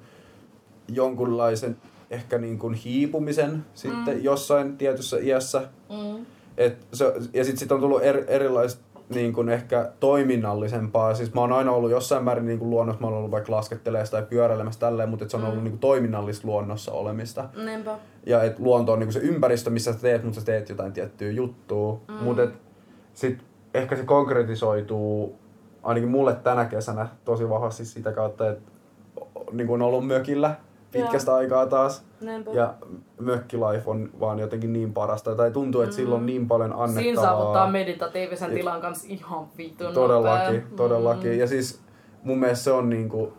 jonkunlaisen 0.87 1.77
ehkä 2.09 2.37
niin 2.37 2.59
kuin 2.59 2.73
hiipumisen 2.73 3.65
sitten 3.73 4.17
Mm. 4.17 4.23
jossain 4.23 4.77
tietyssä 4.77 5.17
iässä. 5.17 5.61
Mm. 5.89 6.25
Et 6.57 6.87
se, 6.93 7.05
ja 7.33 7.43
sitten 7.43 7.57
sit 7.57 7.71
on 7.71 7.79
tullut 7.79 8.03
er, 8.03 8.23
erilaista 8.27 8.85
niin 9.09 9.33
kuin 9.33 9.49
ehkä 9.49 9.91
toiminnallisempaa. 9.99 11.15
Siis 11.15 11.33
mä 11.33 11.41
oon 11.41 11.51
aina 11.51 11.71
ollut 11.71 11.91
jossain 11.91 12.23
määrin 12.23 12.45
niin 12.45 12.59
kuin 12.59 12.69
luonnossa, 12.69 13.01
mä 13.01 13.07
oon 13.07 13.17
ollut 13.17 13.31
vaikka 13.31 13.51
laskettelemässä 13.51 14.11
tai 14.11 14.23
pyöräilemässä 14.29 14.79
tälleen, 14.79 15.09
mutta 15.09 15.29
se 15.29 15.37
on 15.37 15.43
ollut 15.43 15.57
Mm. 15.57 15.63
niin 15.63 15.71
kuin 15.71 15.79
toiminnallista 15.79 16.47
luonnossa 16.47 16.91
olemista. 16.91 17.49
Niinpä. 17.65 17.97
Ja 18.25 18.43
et 18.43 18.59
luonto 18.59 18.93
on 18.93 18.99
niin 18.99 19.07
kuin 19.07 19.13
se 19.13 19.19
ympäristö, 19.19 19.69
missä 19.69 19.93
sä 19.93 19.99
teet, 19.99 20.23
mutta 20.23 20.39
sä 20.39 20.45
teet 20.45 20.69
jotain 20.69 20.93
tiettyä 20.93 21.31
juttua. 21.31 21.99
Mm. 22.07 22.13
Mutta 22.13 22.43
et 22.43 22.53
sit 23.13 23.43
ehkä 23.73 23.95
se 23.95 24.03
konkretisoituu 24.03 25.39
ainakin 25.85 26.09
mulle 26.09 26.35
tänä 26.35 26.65
kesänä 26.65 27.07
tosi 27.25 27.49
vahvasti 27.49 27.85
sitä 27.85 28.11
kautta, 28.11 28.49
että 28.49 28.71
niin 29.51 29.67
kuin 29.67 29.81
on 29.81 29.87
ollut 29.87 30.07
mökillä 30.07 30.55
pitkästä 30.91 31.35
aikaa 31.35 31.65
taas. 31.65 32.05
Niinpä. 32.21 32.51
Ja 32.51 32.73
mökkilife 33.19 33.81
on 33.85 34.09
vaan 34.19 34.39
jotenkin 34.39 34.73
niin 34.73 34.93
parasta. 34.93 35.35
Tai 35.35 35.51
tuntuu, 35.51 35.81
että 35.81 35.95
sillä 35.95 36.15
on 36.15 36.25
niin 36.25 36.47
paljon 36.47 36.71
annettavaa. 36.73 37.01
Siinä 37.03 37.21
saavuttaa 37.21 37.71
meditatiivisen 37.71 38.49
Ja- 38.51 38.55
tilan 38.57 38.81
kanssa 38.81 39.07
ihan 39.09 39.47
vitun 39.57 39.93
Todellakin, 39.93 40.55
nopea. 40.61 40.75
todellakin. 40.77 41.31
Mm. 41.31 41.39
Ja 41.39 41.47
siis 41.47 41.81
mun 42.23 42.39
mielestä 42.39 42.63
se 42.63 42.71
on 42.71 42.89
niinku 42.89 43.33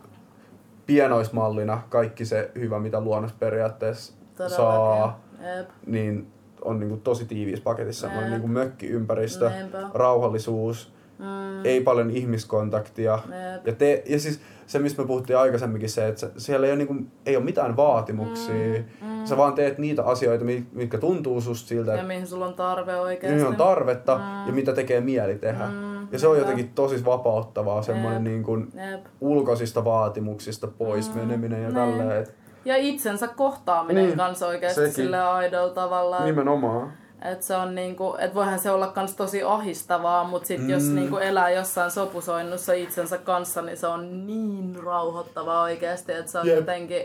pienoismallina 0.85 1.81
kaikki 1.89 2.25
se 2.25 2.51
hyvä, 2.55 2.79
mitä 2.79 3.01
luonnossa 3.01 3.37
periaatteessa 3.39 4.13
saa, 4.47 5.19
Jep. 5.57 5.69
niin 5.85 6.27
on 6.61 6.79
niinku 6.79 6.97
tosi 6.97 7.25
tiiviissä 7.25 7.63
paketissa. 7.63 8.01
Semmoinen 8.01 8.31
Jep. 8.31 8.41
niinku 8.41 8.47
mökkiympäristö, 8.59 9.49
Niinpä. 9.49 9.89
rauhallisuus, 9.93 10.93
Mm. 11.19 11.65
ei 11.65 11.81
paljon 11.81 12.09
ihmiskontaktia. 12.09 13.19
Jep. 13.53 13.67
Ja, 13.67 13.73
te, 13.73 14.03
ja 14.09 14.19
siis 14.19 14.39
se, 14.67 14.79
mistä 14.79 15.01
me 15.01 15.07
puhuttiin 15.07 15.37
aikaisemminkin, 15.37 15.89
se, 15.89 16.07
että 16.07 16.27
siellä 16.37 16.67
ei 16.67 16.71
ole, 16.73 16.77
niinku, 16.77 16.95
ei 17.25 17.35
ole 17.37 17.45
mitään 17.45 17.77
vaatimuksia. 17.77 18.79
Mm. 19.01 19.25
Sä 19.25 19.37
vaan 19.37 19.53
teet 19.53 19.77
niitä 19.77 20.03
asioita, 20.03 20.45
mi- 20.45 20.67
mitkä 20.71 20.97
tuntuu 20.97 21.41
susta 21.41 21.67
siltä, 21.67 21.91
Ja 21.93 22.03
mihin 22.03 22.27
sulla 22.27 22.45
on 22.45 22.53
tarve 22.53 22.95
oikeesti. 22.95 23.35
mihin 23.35 23.47
on 23.47 23.55
tarvetta 23.55 24.17
Mm. 24.17 24.47
ja 24.47 24.53
mitä 24.53 24.73
tekee 24.73 25.01
mieli 25.01 25.35
tehdä. 25.35 25.65
Mm, 25.67 26.07
Ja 26.11 26.19
se 26.19 26.27
on 26.27 26.37
jotenkin 26.37 26.69
tosi 26.75 27.05
vapauttavaa, 27.05 27.81
semmoinen 27.81 28.23
niin 28.23 28.43
kuin 28.43 28.67
Jep. 28.91 29.05
ulkoisista 29.21 29.85
vaatimuksista 29.85 30.67
pois 30.67 31.13
Mm, 31.13 31.19
meneminen 31.21 31.63
ja 31.63 31.69
niin. 31.69 31.75
tälleen. 31.75 32.27
Ja 32.65 32.75
itsensä 32.77 33.27
kohtaaminen 33.27 34.05
Niin, 34.05 34.17
kanssa 34.17 34.47
oikeesti 34.47 34.79
sekin. 34.81 34.93
sillä 34.95 35.31
aidolla 35.33 35.73
tavalla. 35.73 36.25
nimenomaan. 36.25 36.93
Et 37.31 37.43
se 37.43 37.55
on 37.55 37.75
niinku, 37.75 38.15
et 38.19 38.35
voihan 38.35 38.59
se 38.59 38.71
olla 38.71 38.87
kans 38.87 39.15
tosi 39.15 39.43
ahistavaa, 39.43 40.23
mut 40.23 40.45
sit 40.45 40.61
mm. 40.61 40.69
jos 40.69 40.83
niinku 40.83 41.17
elää 41.17 41.49
jossain 41.49 41.91
sopusoinnussa 41.91 42.73
itsensä 42.73 43.17
kanssa, 43.17 43.61
niin 43.61 43.77
se 43.77 43.87
on 43.87 44.27
niin 44.27 44.75
rauhoittavaa 44.83 45.61
oikeesti, 45.61 46.11
että 46.11 46.31
se 46.31 46.39
on 46.39 46.47
Jep. 46.47 46.55
jotenkin 46.57 47.01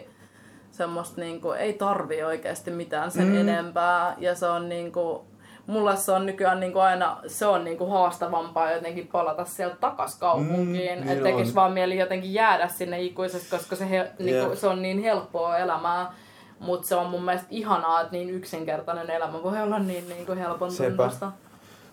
semmoista 0.70 1.20
niinku, 1.20 1.50
ei 1.52 1.72
tarvi 1.72 2.22
oikeesti 2.22 2.70
mitään 2.70 3.10
sen 3.10 3.26
Mm. 3.26 3.36
enempää. 3.40 4.14
Ja 4.18 4.34
se 4.34 4.46
on 4.46 4.68
niinku, 4.68 5.24
mulla 5.66 5.96
se 5.96 6.12
on 6.12 6.26
nykyään 6.26 6.60
niinku 6.60 6.78
aina, 6.78 7.16
se 7.26 7.46
on 7.46 7.64
niinku 7.64 7.86
haastavampaa 7.86 8.72
jotenkin 8.72 9.08
palata 9.08 9.44
sieltä 9.44 9.76
takas 9.80 10.18
kaupunkiin. 10.18 10.58
Mm, 10.58 10.64
Mm, 10.66 10.72
niin 10.72 11.08
että 11.08 11.24
tekis 11.24 11.54
vaan 11.54 11.72
mieli 11.72 11.98
jotenkin 11.98 12.34
jäädä 12.34 12.68
sinne 12.68 13.02
ikuisesti, 13.02 13.50
koska 13.50 13.76
se, 13.76 13.90
he, 13.90 14.10
niinku, 14.18 14.56
se 14.56 14.66
on 14.66 14.82
niin 14.82 15.02
helppoa 15.02 15.58
elämää. 15.58 16.12
Mutta 16.62 16.88
se 16.88 16.94
on 16.96 17.06
mun 17.10 17.22
mielestä 17.24 17.46
ihanaa, 17.50 18.00
että 18.00 18.12
niin 18.12 18.30
yksinkertainen 18.30 19.10
elämä 19.10 19.42
voi 19.42 19.62
olla 19.62 19.78
niin, 19.78 20.08
niin 20.08 20.26
kuin 20.26 20.38
helpon 20.38 20.72
Sepä. 20.72 20.96
tuntusta. 20.96 21.32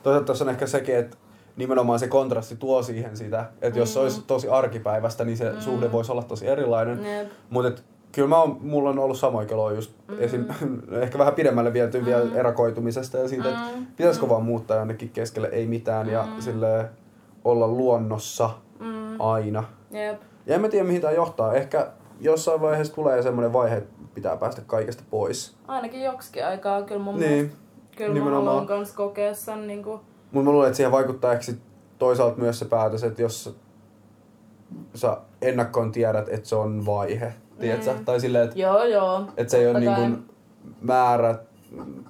Toisaalta 0.03 0.25
tuossa 0.25 0.45
on 0.45 0.49
ehkä 0.49 0.67
sekin, 0.67 0.95
että 0.95 1.17
nimenomaan 1.55 1.99
se 1.99 2.07
kontrasti 2.07 2.55
tuo 2.55 2.83
siihen 2.83 3.17
sitä, 3.17 3.45
että 3.61 3.79
jos 3.79 3.93
se 3.93 3.99
Mm. 3.99 4.03
olisi 4.03 4.21
tosi 4.27 4.49
arkipäivästä, 4.49 5.25
niin 5.25 5.37
se 5.37 5.51
Mm. 5.51 5.59
suhde 5.61 5.91
voisi 5.91 6.11
olla 6.11 6.23
tosi 6.23 6.47
erilainen. 6.47 6.99
Mutta 7.49 7.81
kyllä 8.11 8.27
mä 8.27 8.37
oon, 8.41 8.57
mulla 8.61 8.89
on 8.89 8.99
ollut 8.99 9.17
samoin 9.17 9.47
keloa 9.47 9.71
just 9.71 9.91
Mm. 10.07 10.15
esim, 10.19 10.45
ehkä 11.01 11.17
vähän 11.17 11.33
pidemmälle 11.33 11.73
viety 11.73 12.05
vielä 12.05 12.23
Mm. 12.25 12.35
erakoitumisesta 12.35 13.17
ja 13.17 13.27
siitä, 13.27 13.49
että 13.49 13.61
Mm. 13.77 13.85
pitäisikö 13.85 14.29
vaan 14.29 14.43
muuttaa 14.43 14.77
jonnekin 14.77 15.09
keskelle, 15.09 15.47
ei 15.51 15.67
mitään 15.67 16.09
ja 16.09 16.23
Mm. 16.35 16.41
sille 16.41 16.85
olla 17.45 17.67
luonnossa 17.67 18.49
Mm. 18.79 19.21
aina. 19.21 19.63
Jep. 19.91 20.21
Ja 20.45 20.55
en 20.55 20.61
mä 20.61 20.69
tiedä 20.69 20.85
mihin 20.87 21.01
tämä 21.01 21.13
johtaa. 21.13 21.53
Ehkä 21.53 21.87
jossain 22.19 22.61
vaiheessa 22.61 22.95
tulee 22.95 23.21
semmoinen 23.21 23.53
vaihe, 23.53 23.75
että 23.77 23.93
pitää 24.13 24.37
päästä 24.37 24.61
kaikesta 24.67 25.03
pois. 25.09 25.55
Ainakin 25.67 26.03
joksikin 26.03 26.45
aikaa 26.45 26.81
kyllä 26.81 27.01
mun 27.01 27.19
Niin, 27.19 27.31
mielestä. 27.31 27.57
Kyllä 27.97 28.09
mä 28.09 28.13
nimenomaan. 28.13 28.45
haluan 28.45 28.67
kans 28.67 28.91
kokea 28.93 29.33
sen 29.33 29.67
niinku... 29.67 29.99
Mutta 30.31 30.45
mä 30.45 30.51
luulen, 30.51 30.67
että 30.67 30.77
siihen 30.77 30.91
vaikuttaa 30.91 31.33
ehkä 31.33 31.51
toisaalta 31.99 32.37
myös 32.37 32.59
se 32.59 32.65
päätös, 32.65 33.03
että 33.03 33.21
jos 33.21 33.55
sä 34.95 35.17
ennakkoon 35.41 35.91
tiedät, 35.91 36.29
että 36.29 36.49
se 36.49 36.55
on 36.55 36.85
vaihe, 36.85 37.33
tiedätkö? 37.59 37.93
Mm. 37.93 38.05
Tai 38.05 38.19
silleen, 38.19 38.43
että 38.45 38.59
Joo 38.59 38.83
joo. 38.83 39.23
et 39.37 39.49
se 39.49 39.57
ei 39.57 39.67
ole 39.67 39.79
niin 39.79 39.95
kuin 39.95 40.29
määrä, 40.81 41.35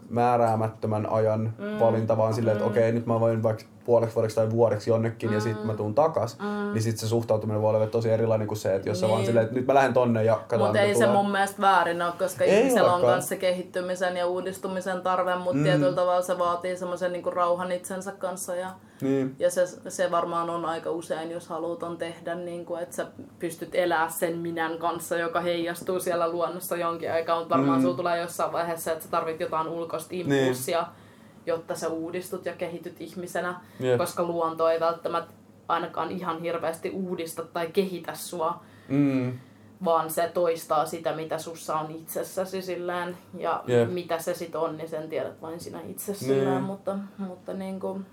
määräämättömän 0.10 1.10
ajan 1.10 1.54
Mm. 1.58 1.80
valinta, 1.80 2.18
vaan 2.18 2.34
silleen, 2.34 2.58
että 2.58 2.66
Mm. 2.66 2.72
okei, 2.72 2.92
nyt 2.92 3.06
mä 3.06 3.20
voin 3.20 3.44
vaikka 3.44 3.64
puoleksi 3.86 4.16
vuodeksi 4.16 4.36
tai 4.36 4.50
vuodeksi 4.50 4.90
jonnekin 4.90 5.30
mm. 5.30 5.34
ja 5.34 5.42
sitten 5.42 5.68
mä 5.68 5.74
tuun 5.74 5.96
takas, 5.96 6.38
mm. 6.40 6.74
niin 6.74 6.82
sitten 6.84 7.00
se 7.00 7.08
suhtautuminen 7.08 7.62
voi 7.62 7.76
olla 7.76 7.88
tosi 7.88 8.10
erilainen 8.10 8.48
kuin 8.48 8.58
se, 8.58 8.76
että 8.76 8.90
jos 8.90 9.02
niin. 9.02 9.10
sä 9.10 9.14
vaan 9.14 9.26
silleen, 9.26 9.44
että 9.44 9.56
nyt 9.56 9.68
mä 9.68 9.74
lähden 9.74 9.94
tonne 9.94 10.24
ja 10.24 10.36
katsotaan 10.36 10.62
Mutta 10.62 10.80
ei 10.82 10.94
tulee. 10.94 11.08
se 11.08 11.14
mun 11.14 11.32
mielestä 11.32 11.62
väärin 11.62 12.02
ole, 12.02 12.14
koska 12.20 12.44
ei 12.44 12.60
ihmisellä 12.60 12.94
on 12.94 13.22
se 13.22 13.38
kehittymisen 13.38 14.18
ja 14.18 14.28
uudistumisen 14.28 15.02
tarve, 15.02 15.36
mutta 15.36 15.54
mm. 15.54 15.64
tietyllä 15.64 15.96
tavalla 15.96 16.22
se 16.22 16.38
vaatii 16.40 16.78
semmoisen 16.78 17.14
niin 17.14 17.34
rauhan 17.34 17.72
itsensä 17.72 18.12
kanssa 18.12 18.56
ja, 18.56 18.70
niin. 19.02 19.36
ja 19.40 19.52
se, 19.52 19.66
se 19.90 20.12
varmaan 20.12 20.50
on 20.50 20.66
aika 20.66 20.92
usein, 20.92 21.32
jos 21.32 21.48
haluat 21.48 21.98
tehdä, 21.98 22.36
niin 22.36 22.66
kuin, 22.66 22.82
että 22.84 22.96
sä 22.96 23.06
pystyt 23.40 23.76
elää 23.76 24.10
sen 24.10 24.38
minän 24.38 24.78
kanssa, 24.78 25.18
joka 25.18 25.42
heijastuu 25.42 26.00
siellä 26.00 26.32
luonnossa 26.32 26.76
jonkin 26.76 27.12
aikaa, 27.12 27.40
mutta 27.40 27.56
varmaan 27.56 27.78
mm. 27.80 27.82
sulla 27.82 27.98
tulee 27.98 28.22
jossain 28.22 28.52
vaiheessa, 28.52 28.92
että 28.92 29.04
sä 29.04 29.12
tarvit 29.12 29.40
jotain 29.40 29.68
ulkoista 29.68 29.99
niin. 30.10 30.28
impulssia. 30.32 30.82
Niin 30.82 31.10
jotta 31.46 31.76
sä 31.76 31.88
uudistut 31.88 32.46
ja 32.46 32.54
kehityt 32.54 33.02
ihmisenä, 33.02 33.62
yep. 33.84 33.98
koska 33.98 34.24
luonto 34.24 34.70
ei 34.70 34.80
välttämättä 34.80 35.34
ainakaan 35.68 36.12
ihan 36.12 36.42
hirveästi 36.42 36.90
uudista 36.90 37.44
tai 37.44 37.68
kehitä 37.68 38.16
sua, 38.16 38.64
mm. 38.88 39.40
vaan 39.86 40.10
se 40.10 40.32
toistaa 40.34 40.86
sitä, 40.86 41.16
mitä 41.16 41.38
sussa 41.38 41.76
on 41.76 41.92
itsessäsi 41.92 42.62
sillään, 42.62 43.18
ja 43.38 43.64
yep. 43.70 43.94
mitä 43.94 44.20
se 44.20 44.34
sitten 44.34 44.62
on, 44.62 44.78
niin 44.78 44.90
sen 44.90 45.10
tiedät 45.10 45.42
vain 45.42 45.60
sinä 45.60 45.82
itse 45.82 46.14
sillään, 46.14 46.56
niin. 46.56 46.64
mutta, 46.64 46.98
mutta, 47.18 47.54
niin 47.54 47.80
kuin, 47.80 48.06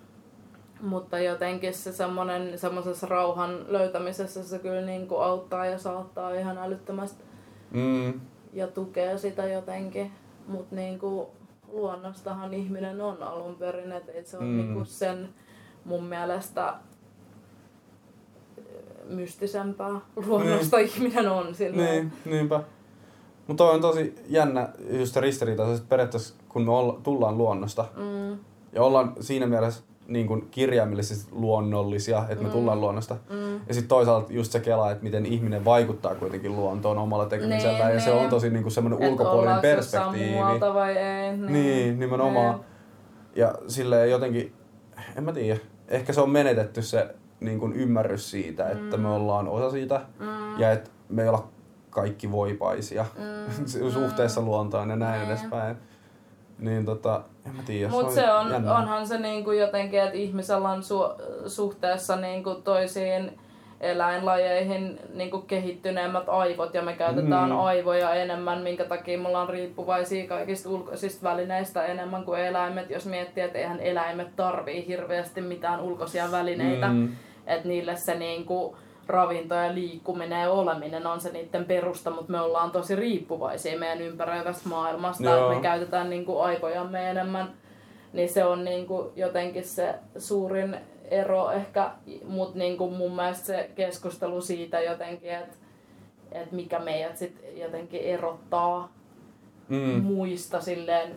mutta 0.80 1.18
jotenkin 1.18 1.74
se 1.74 1.92
semmoinen, 1.92 2.58
semmoisessa 2.58 3.06
rauhan 3.06 3.64
löytämisessä 3.68 4.42
se 4.42 4.58
kyllä 4.58 4.82
niin 4.82 5.08
kuin 5.08 5.22
auttaa 5.22 5.66
ja 5.66 5.78
saattaa 5.78 6.34
ihan 6.34 6.58
älyttömästi 6.58 7.24
mm. 7.70 8.20
ja 8.52 8.66
tukee 8.66 9.18
sitä 9.18 9.46
jotenkin, 9.46 10.12
mutta 10.46 10.76
niin 10.76 10.98
kuin, 10.98 11.26
luonnostahan 11.68 12.54
ihminen 12.54 13.00
on 13.00 13.22
alun 13.22 13.54
perin, 13.54 13.92
että 13.92 14.12
se 14.24 14.38
on 14.38 14.44
mm. 14.44 14.56
niinku 14.56 14.84
sen 14.84 15.28
mun 15.84 16.04
mielestä 16.04 16.74
mystisempää 19.04 20.00
luonnosta 20.16 20.76
niin. 20.76 20.88
ihminen 20.88 21.30
on 21.30 21.54
sillä. 21.54 21.82
Niin, 21.82 22.12
niinpä. 22.24 22.62
Mutta 23.46 23.64
on 23.64 23.80
tosi 23.80 24.14
jännä 24.28 24.68
just 24.90 25.14
se 25.14 25.20
ristiriita, 25.20 25.62
periaatteessa 25.88 26.34
kun 26.48 26.62
me 26.62 26.70
olla, 26.70 27.00
tullaan 27.02 27.38
luonnosta 27.38 27.84
mm. 27.96 28.38
ja 28.72 28.82
ollaan 28.82 29.12
siinä 29.20 29.46
mielessä 29.46 29.82
niin 30.08 30.26
kuin 30.26 30.48
kirjaimellisesti 30.50 31.28
luonnollisia, 31.32 32.24
että 32.28 32.42
me 32.42 32.48
mm. 32.48 32.52
tullaan 32.52 32.80
luonnosta. 32.80 33.16
Mm. 33.30 33.54
Ja 33.54 33.74
sitten 33.74 33.88
toisaalta 33.88 34.32
just 34.32 34.52
se 34.52 34.60
kela, 34.60 34.90
että 34.90 35.04
miten 35.04 35.26
ihminen 35.26 35.64
vaikuttaa 35.64 36.14
kuitenkin 36.14 36.56
luontoon 36.56 36.98
omalla 36.98 37.26
tekemisellä. 37.26 37.72
Niin, 37.72 37.82
ja 37.82 37.88
niin. 37.88 38.00
se 38.00 38.10
on 38.10 38.28
tosi 38.28 38.50
niin 38.50 38.62
kuin 38.62 38.72
semmoinen 38.72 39.08
ulkopuolinen 39.08 39.60
perspektiivi. 39.60 40.36
vai 40.74 40.96
ei. 40.96 41.36
Niin, 41.36 41.52
niin 41.52 41.98
nimenomaan. 41.98 42.54
Niin. 42.54 42.66
Ja 43.34 43.54
silleen 43.68 44.10
jotenkin, 44.10 44.52
en 45.16 45.24
mä 45.24 45.32
tiedä, 45.32 45.60
ehkä 45.88 46.12
se 46.12 46.20
on 46.20 46.30
menetetty 46.30 46.82
se 46.82 47.14
niin 47.40 47.60
kuin 47.60 47.72
ymmärrys 47.72 48.30
siitä, 48.30 48.68
että 48.68 48.96
mm. 48.96 49.02
me 49.02 49.08
ollaan 49.08 49.48
osa 49.48 49.70
siitä 49.70 50.00
mm. 50.18 50.60
ja 50.60 50.72
että 50.72 50.90
me 51.08 51.22
ei 51.22 51.28
olla 51.28 51.48
kaikki 51.90 52.32
voipaisia 52.32 53.04
mm. 53.18 53.90
suhteessa 53.90 54.40
luontoon 54.40 54.90
ja 54.90 54.96
näin 54.96 55.22
mm. 55.22 55.30
edespäin. 55.30 55.76
Niin 56.58 56.84
tota, 56.84 57.22
en 57.46 57.56
mä 57.56 57.62
tiedä. 57.66 57.88
Mut 57.88 58.10
se, 58.10 58.32
on, 58.32 58.48
se 58.48 58.56
on 58.56 58.68
onhan 58.68 59.06
se 59.06 59.18
niinku 59.18 59.52
jotenkin, 59.52 60.00
että 60.00 60.16
ihmisellä 60.16 60.68
on 60.68 60.80
su- 60.80 61.48
suhteessa 61.48 62.16
niinku 62.16 62.54
toisiin 62.54 63.38
eläinlajeihin 63.80 65.00
niinku 65.14 65.38
kehittyneemmät 65.38 66.28
aivot 66.28 66.74
ja 66.74 66.82
me 66.82 66.92
käytetään 66.92 67.50
mm. 67.50 67.60
aivoja 67.60 68.14
enemmän, 68.14 68.62
minkä 68.62 68.84
takia 68.84 69.18
me 69.18 69.28
ollaan 69.28 69.48
riippuvaisia 69.48 70.28
kaikista 70.28 70.68
ulkoisista 70.68 71.22
välineistä 71.22 71.84
enemmän 71.86 72.24
kuin 72.24 72.40
eläimet. 72.40 72.90
Jos 72.90 73.06
miettii, 73.06 73.44
että 73.44 73.58
eihän 73.58 73.80
eläimet 73.80 74.36
tarvii 74.36 74.86
hirveästi 74.86 75.40
mitään 75.40 75.80
ulkoisia 75.80 76.30
välineitä, 76.30 76.88
mm. 76.88 77.12
että 77.46 77.68
niille 77.68 77.96
se 77.96 78.14
niinku, 78.14 78.76
ravinto 79.06 79.54
ja 79.54 79.74
liikkuminen 79.74 80.42
ja 80.42 80.50
oleminen 80.50 81.06
on 81.06 81.20
se 81.20 81.32
niiden 81.32 81.64
perusta, 81.64 82.10
mutta 82.10 82.32
me 82.32 82.40
ollaan 82.40 82.70
tosi 82.70 82.96
riippuvaisia 82.96 83.78
meidän 83.78 84.00
ympäröivästä 84.00 84.68
maailmasta. 84.68 85.24
Joo. 85.24 85.54
Me 85.54 85.60
käytetään 85.60 86.10
niin 86.10 86.24
kuin 86.24 86.42
aikojamme 86.42 87.10
enemmän, 87.10 87.52
niin 88.12 88.28
se 88.28 88.44
on 88.44 88.64
niin 88.64 88.86
kuin 88.86 89.08
jotenkin 89.16 89.64
se 89.64 89.94
suurin 90.18 90.76
ero 91.10 91.50
ehkä, 91.50 91.90
mutta 92.24 92.58
niin 92.58 92.76
kuin 92.76 92.92
mun 92.92 93.16
mielestä 93.16 93.46
se 93.46 93.70
keskustelu 93.74 94.40
siitä 94.40 94.80
jotenkin, 94.80 95.30
että 95.30 95.56
että 96.32 96.56
mikä 96.56 96.78
meidät 96.78 97.16
sitten 97.16 97.58
jotenkin 97.58 98.00
erottaa 98.00 98.92
mm. 99.68 100.02
muista 100.02 100.60
silleen 100.60 101.16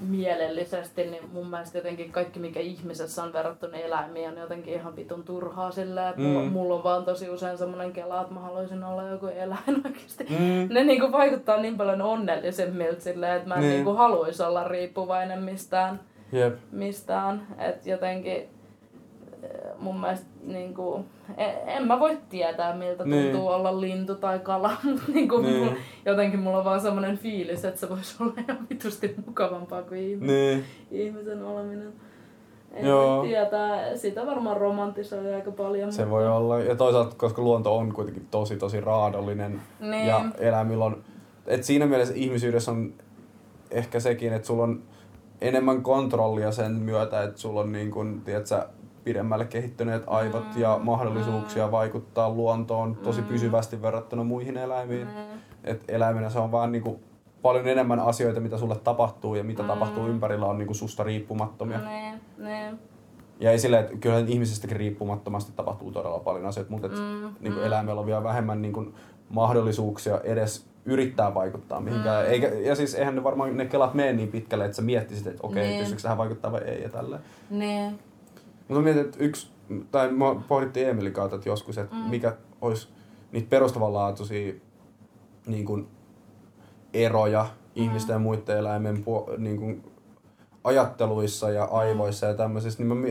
mielellisesti, 0.00 1.04
niin 1.04 1.22
mun 1.32 1.50
mielestä 1.50 1.78
jotenkin 1.78 2.12
kaikki, 2.12 2.38
mikä 2.38 2.60
ihmisessä 2.60 3.22
on 3.22 3.32
verrattuna 3.32 3.76
eläimiin, 3.76 4.28
on 4.28 4.36
jotenkin 4.36 4.74
ihan 4.74 4.96
vitun 4.96 5.24
turhaa 5.24 5.70
sillä, 5.70 6.08
että 6.08 6.20
mm. 6.20 6.28
mulla, 6.28 6.50
mulla 6.50 6.74
on 6.74 6.84
vaan 6.84 7.04
tosi 7.04 7.30
usein 7.30 7.58
semmoinen 7.58 7.92
kela, 7.92 8.20
että 8.20 8.34
mä 8.34 8.40
haluaisin 8.40 8.84
olla 8.84 9.02
joku 9.02 9.26
eläin 9.26 9.82
oikeasti. 9.86 10.24
Mm. 10.24 10.74
Ne 10.74 10.84
niinku 10.84 11.12
vaikuttaa 11.12 11.60
niin 11.60 11.76
paljon 11.76 12.02
onnellisemmilta 12.02 13.00
silleen, 13.00 13.36
että 13.36 13.48
mä 13.48 13.54
en 13.54 13.60
niin. 13.60 13.72
niinku 13.72 13.94
haluaisi 13.94 14.42
olla 14.42 14.64
riippuvainen 14.64 15.42
mistään. 15.42 16.00
Yep. 16.32 16.58
mistään. 16.72 17.46
Että 17.58 17.90
jotenkin 17.90 18.48
mun 19.78 20.00
mielestä 20.00 20.26
niin 20.42 20.74
kuin, 20.74 21.04
en 21.66 21.86
mä 21.86 22.00
voi 22.00 22.18
tietää 22.28 22.76
miltä 22.76 23.04
tuntuu 23.04 23.20
niin. 23.20 23.36
olla 23.36 23.80
lintu 23.80 24.14
tai 24.14 24.38
kala, 24.38 24.76
mutta 24.84 25.12
niin 25.12 25.28
kuin, 25.28 25.42
niin. 25.42 25.58
Mulla, 25.58 25.72
jotenkin 26.04 26.40
mulla 26.40 26.58
on 26.58 26.64
vaan 26.64 26.80
semmoinen 26.80 27.18
fiilis, 27.18 27.64
että 27.64 27.80
se 27.80 27.88
voisi 27.88 28.16
olla 28.20 28.32
ihan 28.38 28.66
vitusti 28.70 29.14
mukavampaa 29.26 29.82
kuin 29.82 30.00
ihmisen, 30.00 30.36
niin. 30.36 30.64
ihmisen 30.90 31.44
oleminen. 31.44 31.92
En 32.72 32.86
Joo. 32.86 33.22
tietää, 33.22 33.96
sitä 33.96 34.26
varmaan 34.26 34.56
romantisoi 34.56 35.34
aika 35.34 35.50
paljon. 35.50 35.92
Se 35.92 36.02
mutta... 36.02 36.10
voi 36.10 36.28
olla, 36.28 36.60
ja 36.60 36.76
toisaalta 36.76 37.16
koska 37.16 37.42
luonto 37.42 37.76
on 37.76 37.92
kuitenkin 37.92 38.26
tosi 38.30 38.56
tosi 38.56 38.80
raadollinen 38.80 39.60
niin. 39.80 40.06
ja 40.06 40.24
eläimillä 40.38 40.84
on, 40.84 41.04
et 41.46 41.64
siinä 41.64 41.86
mielessä 41.86 42.14
ihmisyydessä 42.16 42.70
on 42.70 42.94
ehkä 43.70 44.00
sekin, 44.00 44.32
että 44.32 44.46
sulla 44.46 44.62
on 44.62 44.82
enemmän 45.40 45.82
kontrollia 45.82 46.52
sen 46.52 46.72
myötä, 46.72 47.22
että 47.22 47.40
sulla 47.40 47.60
on 47.60 47.72
niin 47.72 47.90
kuin, 47.90 48.20
tiedätkö, 48.20 48.66
pidemmälle 49.08 49.44
kehittyneet 49.44 50.02
aivot 50.06 50.54
mm, 50.54 50.60
ja 50.60 50.78
mahdollisuuksia 50.82 51.66
mm. 51.66 51.72
vaikuttaa 51.72 52.30
luontoon 52.30 52.96
tosi 52.96 53.20
mm. 53.20 53.26
pysyvästi 53.26 53.82
verrattuna 53.82 54.24
muihin 54.24 54.56
eläimiin. 54.56 55.08
Et 55.64 55.84
eläimenä 55.88 56.30
se 56.30 56.38
on 56.38 56.52
vaan 56.52 56.72
niinku 56.72 57.00
paljon 57.42 57.68
enemmän 57.68 58.00
asioita, 58.00 58.40
mitä 58.40 58.58
sulle 58.58 58.76
tapahtuu 58.76 59.34
ja 59.34 59.44
mitä 59.44 59.62
tapahtuu 59.62 60.06
ympärillä 60.06 60.46
on 60.46 60.58
niinku 60.58 60.74
susta 60.74 61.02
riippumattomia. 61.02 61.78
Mm. 61.78 62.44
Mm. 62.44 62.78
Ja 63.40 63.50
ei 63.50 63.58
silleen, 63.58 63.84
että 63.84 63.96
kyllähän 63.96 64.28
ihmisestäkin 64.28 64.76
riippumattomasti 64.76 65.52
tapahtuu 65.56 65.92
todella 65.92 66.18
paljon 66.18 66.46
asioita, 66.46 66.70
mutta 66.70 66.86
et, 66.86 66.92
mm. 66.92 67.30
niinku 67.40 67.60
mm. 67.60 67.66
eläimellä 67.66 68.00
on 68.00 68.06
vielä 68.06 68.24
vähemmän 68.24 68.62
niinku 68.62 68.86
mahdollisuuksia 69.28 70.20
edes 70.24 70.66
yrittää 70.84 71.34
vaikuttaa 71.34 71.80
mihinkään. 71.80 72.26
Mm. 72.26 72.32
Eikä, 72.32 72.48
ja 72.48 72.74
siis 72.74 72.94
eihän 72.94 73.14
ne 73.14 73.24
varmaan 73.24 73.56
ne 73.56 73.66
kelat 73.66 73.94
mene 73.94 74.12
niin 74.12 74.28
pitkälle, 74.28 74.64
että 74.64 74.76
sä 74.76 74.82
miettisit, 74.82 75.26
että 75.26 75.40
okei, 75.42 75.62
okay, 75.62 75.68
niin. 75.68 75.78
pystyykö 75.78 76.02
tähän 76.02 76.18
vaikuttaa 76.18 76.52
vai 76.52 76.60
ei 76.60 76.82
ja 76.82 76.88
tälleen. 76.88 77.22
Niin. 77.50 77.98
Mutta 78.68 78.82
mietin, 78.82 79.02
että 79.02 79.18
yksi, 79.20 79.50
tai 79.90 80.12
mä 80.12 80.24
pohdittiin 80.48 80.88
Emilin 80.88 81.12
kautta 81.12 81.36
että 81.36 81.48
joskus, 81.48 81.78
että 81.78 81.96
mm. 81.96 82.00
mikä 82.00 82.36
olisi 82.60 82.88
niitä 83.32 83.48
perustavanlaatuisia 83.50 84.54
niin 85.46 85.64
kuin, 85.64 85.88
eroja 86.94 87.42
mm. 87.42 87.82
ihmisten 87.82 88.14
ja 88.14 88.18
muiden 88.18 88.58
eläimen 88.58 89.04
niin 89.38 89.58
kuin, 89.58 89.84
ajatteluissa 90.64 91.50
ja 91.50 91.64
aivoissa 91.64 92.26
mm. 92.26 92.30
ja 92.30 92.36
tämmöisissä, 92.36 92.82
niin 92.82 92.96
mä, 92.96 93.06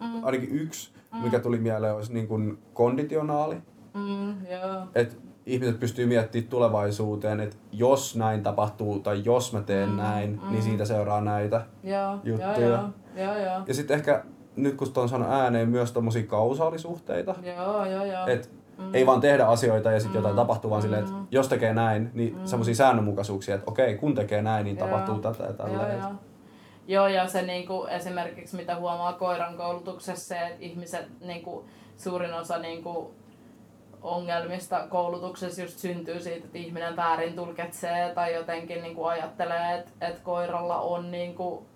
mm. 0.00 0.24
ainakin 0.24 0.50
yksi, 0.52 0.92
mm. 1.12 1.18
mikä 1.18 1.40
tuli 1.40 1.58
mieleen, 1.58 1.94
olisi 1.94 2.12
niin 2.12 2.28
kuin 2.28 2.58
konditionaali. 2.74 3.56
Mm, 3.94 4.46
yeah. 4.46 4.88
Et 4.94 5.18
ihmiset 5.46 5.80
pystyy 5.80 6.06
miettimään 6.06 6.48
tulevaisuuteen, 6.48 7.40
että 7.40 7.56
jos 7.72 8.16
näin 8.16 8.42
tapahtuu 8.42 8.98
tai 8.98 9.22
jos 9.24 9.52
mä 9.52 9.60
teen 9.60 9.88
mm, 9.88 9.96
näin, 9.96 10.30
niin 10.30 10.42
mm. 10.42 10.50
niin 10.50 10.62
siitä 10.62 10.84
seuraa 10.84 11.20
näitä 11.20 11.66
yeah, 11.84 12.20
juttuja. 12.24 12.58
Yeah, 12.58 12.90
yeah, 13.16 13.36
yeah. 13.36 13.62
Ja 13.66 13.74
sitten 13.74 13.96
ehkä 13.96 14.24
nyt 14.56 14.74
kun 14.74 14.88
on 14.96 15.08
sanonut 15.08 15.34
ääneen 15.34 15.68
myös 15.68 15.92
tommosia 15.92 16.26
kausaalisuhteita. 16.26 17.34
Joo, 17.56 17.86
joo, 17.86 18.04
joo. 18.04 18.26
Et 18.26 18.50
mm. 18.78 18.94
ei 18.94 19.06
vaan 19.06 19.20
tehdä 19.20 19.46
asioita 19.46 19.92
ja 19.92 20.00
sitten 20.00 20.20
mm. 20.20 20.22
jotain 20.22 20.36
tapahtuu, 20.36 20.70
vaan 20.70 20.80
mm. 20.80 20.82
silleen, 20.82 21.04
että 21.04 21.14
jos 21.30 21.48
tekee 21.48 21.74
näin, 21.74 22.10
niin 22.14 22.34
mm. 22.34 22.44
semmoisia 22.44 22.74
säännönmukaisuuksia, 22.74 23.54
että 23.54 23.70
okei, 23.70 23.96
kun 23.96 24.14
tekee 24.14 24.42
näin, 24.42 24.64
niin 24.64 24.76
tapahtuu 24.76 25.14
joo. 25.14 25.32
tätä 25.32 25.44
ja 25.44 25.52
tällä. 25.52 25.82
Joo, 25.82 25.98
joo. 25.98 26.10
Joo, 26.86 27.06
ja 27.06 27.28
se 27.28 27.42
niinku, 27.42 27.86
esimerkiksi 27.90 28.56
mitä 28.56 28.76
huomaa 28.76 29.12
koiran 29.12 29.56
koulutuksessa, 29.56 30.28
se, 30.28 30.40
että 30.40 30.64
ihmiset, 30.64 31.06
niinku, 31.20 31.64
suurin 31.96 32.34
osa 32.34 32.58
niinku, 32.58 33.14
ongelmista 34.02 34.86
koulutuksessa 34.88 35.62
just 35.62 35.78
syntyy 35.78 36.20
siitä, 36.20 36.46
että 36.46 36.58
ihminen 36.58 36.96
väärin 36.96 37.36
tulkitsee 37.36 38.14
tai 38.14 38.34
jotenkin 38.34 38.82
niinku, 38.82 39.04
ajattelee, 39.04 39.74
että, 39.78 39.90
että 40.00 40.20
koiralla 40.22 40.80
on 40.80 41.10
niinku, 41.10 41.66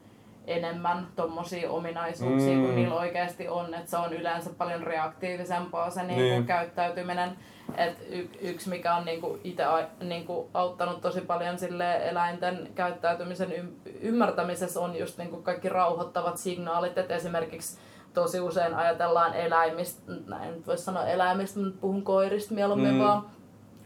enemmän 0.46 1.06
tommosia 1.16 1.70
ominaisuuksia 1.70 2.54
mm. 2.54 2.62
kuin 2.62 2.76
niillä 2.76 2.94
oikeasti 2.94 3.48
on, 3.48 3.74
että 3.74 3.90
se 3.90 3.96
on 3.96 4.12
yleensä 4.12 4.50
paljon 4.58 4.82
reaktiivisempaa 4.82 5.90
se 5.90 6.02
niinku 6.02 6.22
niin. 6.22 6.46
käyttäytyminen. 6.46 7.30
Et 7.76 7.98
y- 8.10 8.28
yksi 8.40 8.68
mikä 8.68 8.94
on 8.94 9.04
niinku 9.04 9.38
itse 9.44 9.64
niinku 10.00 10.50
auttanut 10.54 11.00
tosi 11.00 11.20
paljon 11.20 11.58
sille 11.58 12.08
eläinten 12.08 12.70
käyttäytymisen 12.74 13.52
y- 13.52 13.90
ymmärtämisessä 14.00 14.80
on 14.80 14.98
just 14.98 15.18
niinku 15.18 15.42
kaikki 15.42 15.68
rauhoittavat 15.68 16.36
signaalit, 16.36 16.98
että 16.98 17.14
esimerkiksi 17.14 17.78
tosi 18.14 18.40
usein 18.40 18.74
ajatellaan 18.74 19.34
eläimistä, 19.34 20.12
näin 20.26 20.54
nyt 20.54 20.66
voisi 20.66 20.84
sanoa 20.84 21.06
eläimistä, 21.06 21.60
mutta 21.60 21.80
puhun 21.80 22.02
koirista 22.02 22.54
mieluummin 22.54 22.94
mm. 22.94 23.00
vaan. 23.00 23.26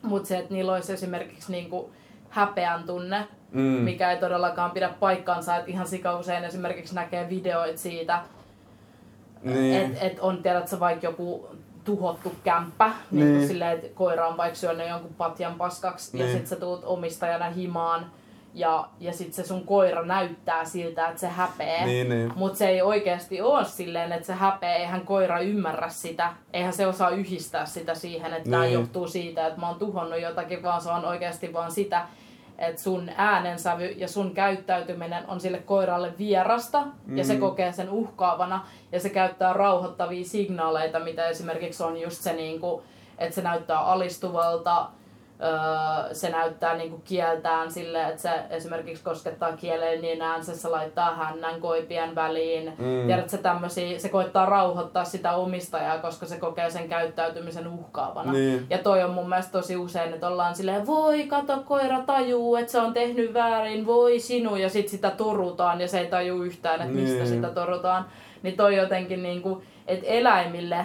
Mutta 0.03 0.29
se, 0.29 0.39
että 0.39 0.55
niillä 0.55 0.73
olisi 0.73 0.93
esimerkiksi 0.93 1.53
niinku 1.53 1.91
häpeän 2.29 2.85
tunne, 2.85 3.29
mm. 3.53 3.61
mikä 3.63 4.11
ei 4.11 4.17
todellakaan 4.17 4.71
pidä 4.71 4.91
paikkaansa. 5.01 5.57
Että 5.57 5.71
ihan 5.71 5.87
sika 5.87 6.19
usein 6.19 6.45
esimerkiksi 6.45 6.95
näkee 6.95 7.29
videoita 7.29 7.79
siitä, 7.79 8.23
niin. 9.43 9.75
että 9.75 10.07
et 10.07 10.21
on, 10.21 10.43
tiedätkö, 10.43 10.81
vaikka 10.81 11.07
joku 11.07 11.49
tuhottu 11.85 12.33
kämppä, 12.45 12.93
niin, 13.11 13.33
niin 13.33 13.49
silleen, 13.49 13.79
että 13.79 13.89
koira 13.95 14.29
on 14.29 14.37
vaikka 14.37 14.59
syönyt 14.59 14.89
jonkun 14.89 15.15
patjan 15.15 15.55
paskaksi, 15.55 16.17
niin. 16.17 16.27
ja 16.27 16.33
sitten 16.33 16.49
sä 16.49 16.57
tuut 16.57 16.85
omistajana 16.85 17.51
himaan, 17.51 18.07
ja, 18.55 18.89
ja 19.01 19.13
sitten 19.13 19.35
se 19.35 19.49
sun 19.49 19.67
koira 19.67 20.05
näyttää 20.05 20.65
siltä, 20.65 21.09
että 21.09 21.21
se 21.21 21.29
häpee. 21.29 21.85
Niin, 21.85 22.09
niin. 22.09 22.33
Mutta 22.37 22.59
se 22.59 22.69
ei 22.69 22.83
oikeasti 22.83 23.41
ole 23.41 23.65
silleen, 23.65 24.13
että 24.13 24.27
se 24.27 24.33
häpee. 24.33 24.77
Eihän 24.77 25.01
koira 25.01 25.41
ymmärrä 25.41 25.89
sitä. 25.89 26.33
Eihän 26.53 26.73
se 26.73 26.87
osaa 26.87 27.11
yhdistää 27.11 27.67
sitä 27.67 27.95
siihen, 27.95 28.33
että 28.33 28.43
niin. 28.43 28.51
tämä 28.51 28.67
johtuu 28.67 29.09
siitä, 29.09 29.47
että 29.47 29.61
mä 29.61 29.69
oon 29.69 29.79
tuhonnut 29.79 30.21
jotakin, 30.21 30.63
vaan 30.63 30.81
se 30.81 30.91
on 30.91 31.05
oikeasti 31.05 31.53
vaan 31.53 31.73
sitä, 31.73 32.07
että 32.61 32.83
sun 32.83 33.11
äänensävy 33.17 33.87
ja 33.87 34.09
sun 34.09 34.35
käyttäytyminen 34.35 35.29
on 35.29 35.41
sille 35.41 35.59
koiralle 35.59 36.13
vierasta 36.19 36.85
mm. 37.07 37.19
ja 37.19 37.25
se 37.25 37.35
mm. 37.35 37.41
kokee 37.41 37.73
sen 37.73 37.91
uhkaavana 37.91 38.67
ja 38.93 39.01
se 39.01 39.09
käyttää 39.11 39.53
rauhoittavia 39.53 40.25
signaaleita, 40.25 41.01
mitä 41.01 41.29
esimerkiksi 41.29 41.83
on 41.83 42.01
just 42.01 42.23
se, 42.23 42.33
niin 42.33 42.61
kuin, 42.61 42.83
että 43.19 43.35
se 43.35 43.43
näyttää 43.43 43.81
alistuvalta, 43.81 44.89
öö, 45.43 46.15
se 46.15 46.31
näyttää 46.31 46.77
niinku 46.77 47.03
kieltään 47.05 47.73
sille, 47.73 48.03
että 48.03 48.23
se 48.23 48.31
esimerkiksi 48.51 49.05
koskettaa 49.05 49.57
kieleen 49.57 50.01
niin 50.01 50.23
äänsä, 50.23 50.57
se 50.57 50.69
laittaa 50.69 51.15
hännän 51.15 51.61
koipien 51.61 52.15
väliin. 52.15 52.73
Mm. 52.79 53.07
Tiedätkö, 53.07 53.37
tämmösiä, 53.39 53.99
se 53.99 54.09
koittaa 54.09 54.47
rauhoittaa 54.47 55.05
sitä 55.05 55.33
omistajaa, 55.33 55.99
koska 55.99 56.27
se 56.27 56.37
kokee 56.37 56.71
sen 56.71 56.89
käyttäytymisen 56.89 57.69
uhkaavana. 57.69 58.33
Niin. 58.33 58.67
Ja 58.71 58.79
toi 58.79 59.03
on 59.03 59.11
mun 59.11 59.29
mielestä 59.29 59.53
tosi 59.53 59.77
usein, 59.77 60.15
että 60.15 60.29
ollaan 60.29 60.55
silleen, 60.55 60.87
voi 60.87 61.27
kato, 61.27 61.63
koira 61.67 62.01
tajuu, 62.07 62.57
että 62.57 62.73
se 62.73 62.81
on 62.81 62.93
tehnyt 62.93 63.35
väärin, 63.35 63.87
voi 63.87 64.19
sinu, 64.19 64.57
ja 64.57 64.71
sit 64.71 64.89
sitä 64.89 65.11
torutaan 65.11 65.81
ja 65.81 65.89
se 65.89 65.99
ei 66.01 66.07
taju 66.07 66.43
yhtään, 66.43 66.81
että 66.81 66.95
mistä 66.95 67.17
niin. 67.17 67.27
sitä 67.27 67.49
torutaan. 67.49 68.05
Niin 68.43 68.57
toi 68.57 68.77
jotenkin 68.77 69.23
niinku, 69.23 69.63
että 69.87 70.07
eläimille 70.07 70.85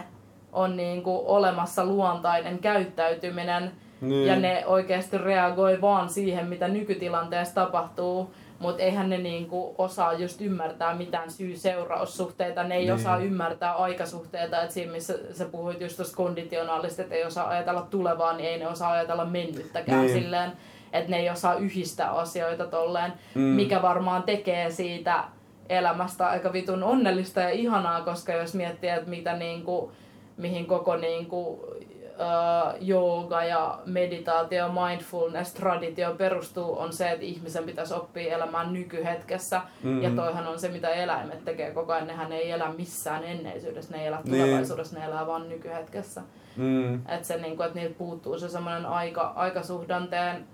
on 0.53 0.77
niinku 0.77 1.23
olemassa 1.25 1.85
luontainen 1.85 2.59
käyttäytyminen, 2.59 3.71
niin. 4.01 4.27
Ja 4.27 4.35
ne 4.35 4.63
oikeasti 4.65 5.17
reagoi 5.17 5.81
vaan 5.81 6.09
siihen, 6.09 6.47
mitä 6.47 6.67
nykytilanteessa 6.67 7.55
tapahtuu, 7.55 8.33
mutta 8.59 8.83
eihän 8.83 9.09
ne 9.09 9.17
niinku 9.17 9.75
osaa 9.77 10.13
just 10.13 10.41
ymmärtää 10.41 10.95
mitään 10.95 11.31
syy-seuraussuhteita, 11.31 12.63
ne 12.63 12.75
ei 12.75 12.81
niin. 12.81 12.93
osaa 12.93 13.17
ymmärtää 13.17 13.73
aikasuhteita, 13.73 14.61
että 14.61 14.73
siinä 14.73 14.91
missä 14.91 15.13
sä 15.31 15.45
puhuit 15.45 15.81
just 15.81 15.95
tuosta 15.95 16.15
konditionaalista, 16.15 17.01
että 17.01 17.15
ei 17.15 17.25
osaa 17.25 17.47
ajatella 17.47 17.87
tulevaa, 17.89 18.37
niin 18.37 18.49
ei 18.49 18.59
ne 18.59 18.67
osaa 18.67 18.91
ajatella 18.91 19.25
mennyttäkään 19.25 20.05
niin. 20.05 20.13
silleen, 20.13 20.51
että 20.93 21.11
ne 21.11 21.17
ei 21.17 21.29
osaa 21.29 21.55
yhdistää 21.55 22.11
asioita 22.11 22.65
tolleen, 22.65 23.13
mm. 23.35 23.41
mikä 23.41 23.81
varmaan 23.81 24.23
tekee 24.23 24.71
siitä 24.71 25.23
elämästä 25.69 26.27
aika 26.27 26.53
vitun 26.53 26.83
onnellista 26.83 27.41
ja 27.41 27.49
ihanaa, 27.49 28.01
koska 28.01 28.33
jos 28.33 28.53
miettii, 28.53 28.89
että 28.89 29.09
mitä 29.09 29.33
niinku, 29.33 29.91
mihin 30.37 30.65
koko 30.65 30.95
niinku 30.95 31.67
uh, 32.15 32.73
jooga 32.79 33.43
ja 33.43 33.79
meditaatio, 33.85 34.69
mindfulness, 34.69 35.53
traditio 35.53 36.15
perustuu, 36.15 36.79
on 36.79 36.93
se, 36.93 37.11
että 37.11 37.25
ihmisen 37.25 37.63
pitäisi 37.63 37.93
oppia 37.93 38.35
elämään 38.35 38.73
nykyhetkessä. 38.73 39.61
Mm-hmm. 39.83 40.01
Ja 40.01 40.09
toihan 40.09 40.47
on 40.47 40.59
se, 40.59 40.67
mitä 40.69 40.89
eläimet 40.89 41.45
tekee 41.45 41.71
koko 41.71 41.93
ajan. 41.93 42.07
Nehän 42.07 42.31
ei 42.31 42.51
elä 42.51 42.73
missään 42.77 43.23
enneisyydessä, 43.23 43.95
ne 43.95 44.01
ei 44.01 44.07
elä 44.07 44.21
niin. 44.23 44.43
tulevaisuudessa, 44.43 44.99
ne 44.99 45.05
elää 45.05 45.27
vaan 45.27 45.49
nykyhetkessä. 45.49 46.21
Mm. 46.55 46.95
Että 46.95 47.23
se, 47.23 47.37
niin 47.37 47.57
kuin, 47.57 47.67
että 47.67 47.79
niiltä 47.79 47.97
puuttuu 47.97 48.39
se 48.39 48.49
semmoinen 48.49 48.85
aika, 48.85 49.33
aikasuhdanteen 49.35 50.47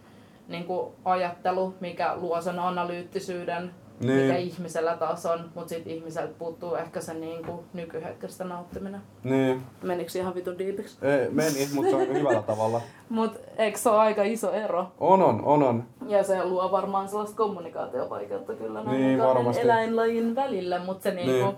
niin 0.48 0.66
kuin 0.66 0.94
ajattelu, 1.06 1.76
mikä 1.80 2.16
luo 2.16 2.42
sen 2.42 2.60
analyyttisyyden 2.60 3.72
niin. 4.02 4.22
mikä 4.22 4.38
ihmisellä 4.38 4.98
taas 4.98 5.26
on, 5.26 5.50
mutta 5.56 5.70
sitten 5.70 5.94
ihmiseltä 5.94 6.34
puuttuu 6.40 6.76
ehkä 6.76 7.02
se 7.02 7.14
niinku 7.14 7.64
nykyhetkestä 7.74 8.44
nauttiminen. 8.44 9.02
Niin. 9.24 9.62
Menikö 9.82 10.12
ihan 10.16 10.36
vitun 10.36 10.58
diipiksi? 10.58 10.98
Ei, 11.06 11.30
meni, 11.30 11.68
mutta 11.74 11.98
on 11.98 12.08
hyvällä 12.08 12.42
tavalla. 12.42 12.82
Mut 13.10 13.32
eikö 13.58 13.78
se 13.78 13.90
ole 13.90 14.00
aika 14.00 14.24
iso 14.24 14.52
ero? 14.52 14.92
On, 15.00 15.22
on, 15.22 15.42
on, 15.46 15.64
on. 15.64 15.84
Ja 16.08 16.24
se 16.24 16.46
luo 16.46 16.72
varmaan 16.72 17.10
sellaista 17.10 17.38
kommunikaatiovaikeutta 17.38 18.54
kyllä 18.54 18.84
niin, 18.84 19.20
varmasti. 19.20 19.62
eläinlajin 19.62 20.36
välillä, 20.36 20.80
mutta 20.80 21.04
se 21.04 21.12
niinku, 21.12 21.32
niin. 21.32 21.56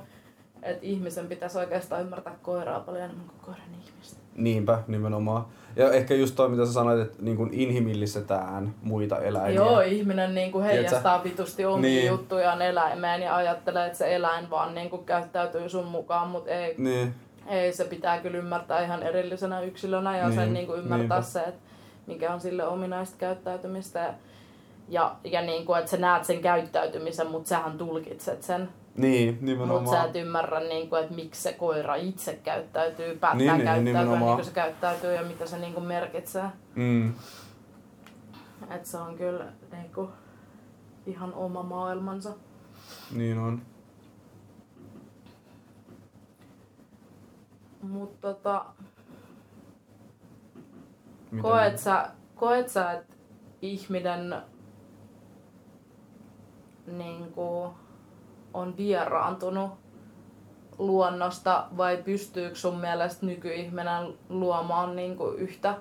että 0.63 0.85
ihmisen 0.85 1.27
pitäisi 1.27 1.57
oikeastaan 1.57 2.01
ymmärtää 2.01 2.35
koiraa 2.41 2.79
paljon 2.79 3.03
enemmän 3.03 3.27
kuin 3.27 3.39
koiran 3.41 3.67
ihmistä. 3.85 4.19
Niinpä, 4.35 4.83
nimenomaan. 4.87 5.45
Ja 5.75 5.91
ehkä 5.91 6.13
just 6.13 6.35
toi, 6.35 6.49
mitä 6.49 6.65
sä 6.65 6.73
sanoit, 6.73 7.01
että 7.01 7.23
niin 7.23 7.37
kuin 7.37 7.49
inhimillistetään 7.53 8.75
muita 8.81 9.19
eläimiä. 9.19 9.55
Joo, 9.55 9.81
ihminen 9.81 10.35
niin 10.35 10.51
kuin 10.51 10.65
heijastaa 10.65 11.01
Tiedätkö? 11.01 11.29
vitusti 11.29 11.65
omia 11.65 11.89
niin. 11.89 12.07
juttujaan 12.07 12.61
eläimeen 12.61 13.21
ja 13.21 13.35
ajattelee, 13.35 13.85
että 13.85 13.97
se 13.97 14.15
eläin 14.15 14.49
vaan 14.49 14.75
niin 14.75 14.89
kuin 14.89 15.05
käyttäytyy 15.05 15.69
sun 15.69 15.85
mukaan, 15.85 16.27
mutta 16.27 16.51
ei, 16.51 16.75
niin. 16.77 17.13
ei, 17.47 17.73
se 17.73 17.85
pitää 17.85 18.19
kyllä 18.19 18.37
ymmärtää 18.37 18.83
ihan 18.83 19.03
erillisenä 19.03 19.61
yksilönä 19.61 20.17
ja 20.17 20.27
niin. 20.27 20.35
sen 20.35 20.53
niin 20.53 20.67
kuin 20.67 20.79
ymmärtää 20.79 21.17
Niinpä. 21.17 21.21
se, 21.21 21.39
että 21.39 21.61
mikä 22.07 22.33
on 22.33 22.41
sille 22.41 22.67
ominaista 22.67 23.17
käyttäytymistä. 23.19 23.99
Ja, 23.99 24.13
ja, 24.89 25.15
ja 25.23 25.41
niin 25.41 25.65
kuin, 25.65 25.79
että 25.79 25.91
sä 25.91 25.97
näet 25.97 26.25
sen 26.25 26.41
käyttäytymisen, 26.41 27.27
mutta 27.27 27.49
sähän 27.49 27.77
tulkitset 27.77 28.43
sen 28.43 28.69
niin, 28.97 29.37
nimenomaan. 29.41 29.83
Mutta 29.83 29.97
sä 29.97 30.03
et 30.03 30.15
ymmärrä, 30.15 30.59
niin 30.59 30.89
kuin, 30.89 31.03
että 31.03 31.15
miksi 31.15 31.41
se 31.41 31.53
koira 31.53 31.95
itse 31.95 32.39
käyttäytyy, 32.43 33.17
päättää 33.17 33.57
niin, 33.57 33.57
niin 33.57 33.95
käyttäytyä 33.95 34.19
niin 34.19 34.35
kuin 34.35 34.45
se 34.45 34.51
käyttäytyy 34.51 35.13
ja 35.13 35.23
mitä 35.23 35.45
se 35.45 35.57
niin 35.57 35.73
kuin 35.73 35.85
merkitsee. 35.85 36.45
Mm. 36.75 37.13
Et 38.69 38.85
se 38.85 38.97
on 38.97 39.17
kyllä 39.17 39.45
niin 39.71 39.93
kuin, 39.95 40.09
ihan 41.05 41.33
oma 41.33 41.63
maailmansa. 41.63 42.33
Niin 43.15 43.37
on. 43.37 43.61
Mutta 47.81 48.33
tota, 48.33 48.65
koet 51.41 51.77
sä, 51.77 52.09
koet 52.35 52.69
sä, 52.69 52.91
että 52.91 53.13
ihminen 53.61 54.35
niin 56.87 57.31
kuin, 57.31 57.71
on 58.53 58.77
vieraantunut 58.77 59.71
luonnosta 60.77 61.67
vai 61.77 61.97
pystyykö 61.97 62.55
sun 62.55 62.79
mielestä 62.79 63.25
nykyihminen 63.25 64.13
luomaan 64.29 64.95
niin 64.95 65.17
kuin 65.17 65.37
yhtä 65.39 65.77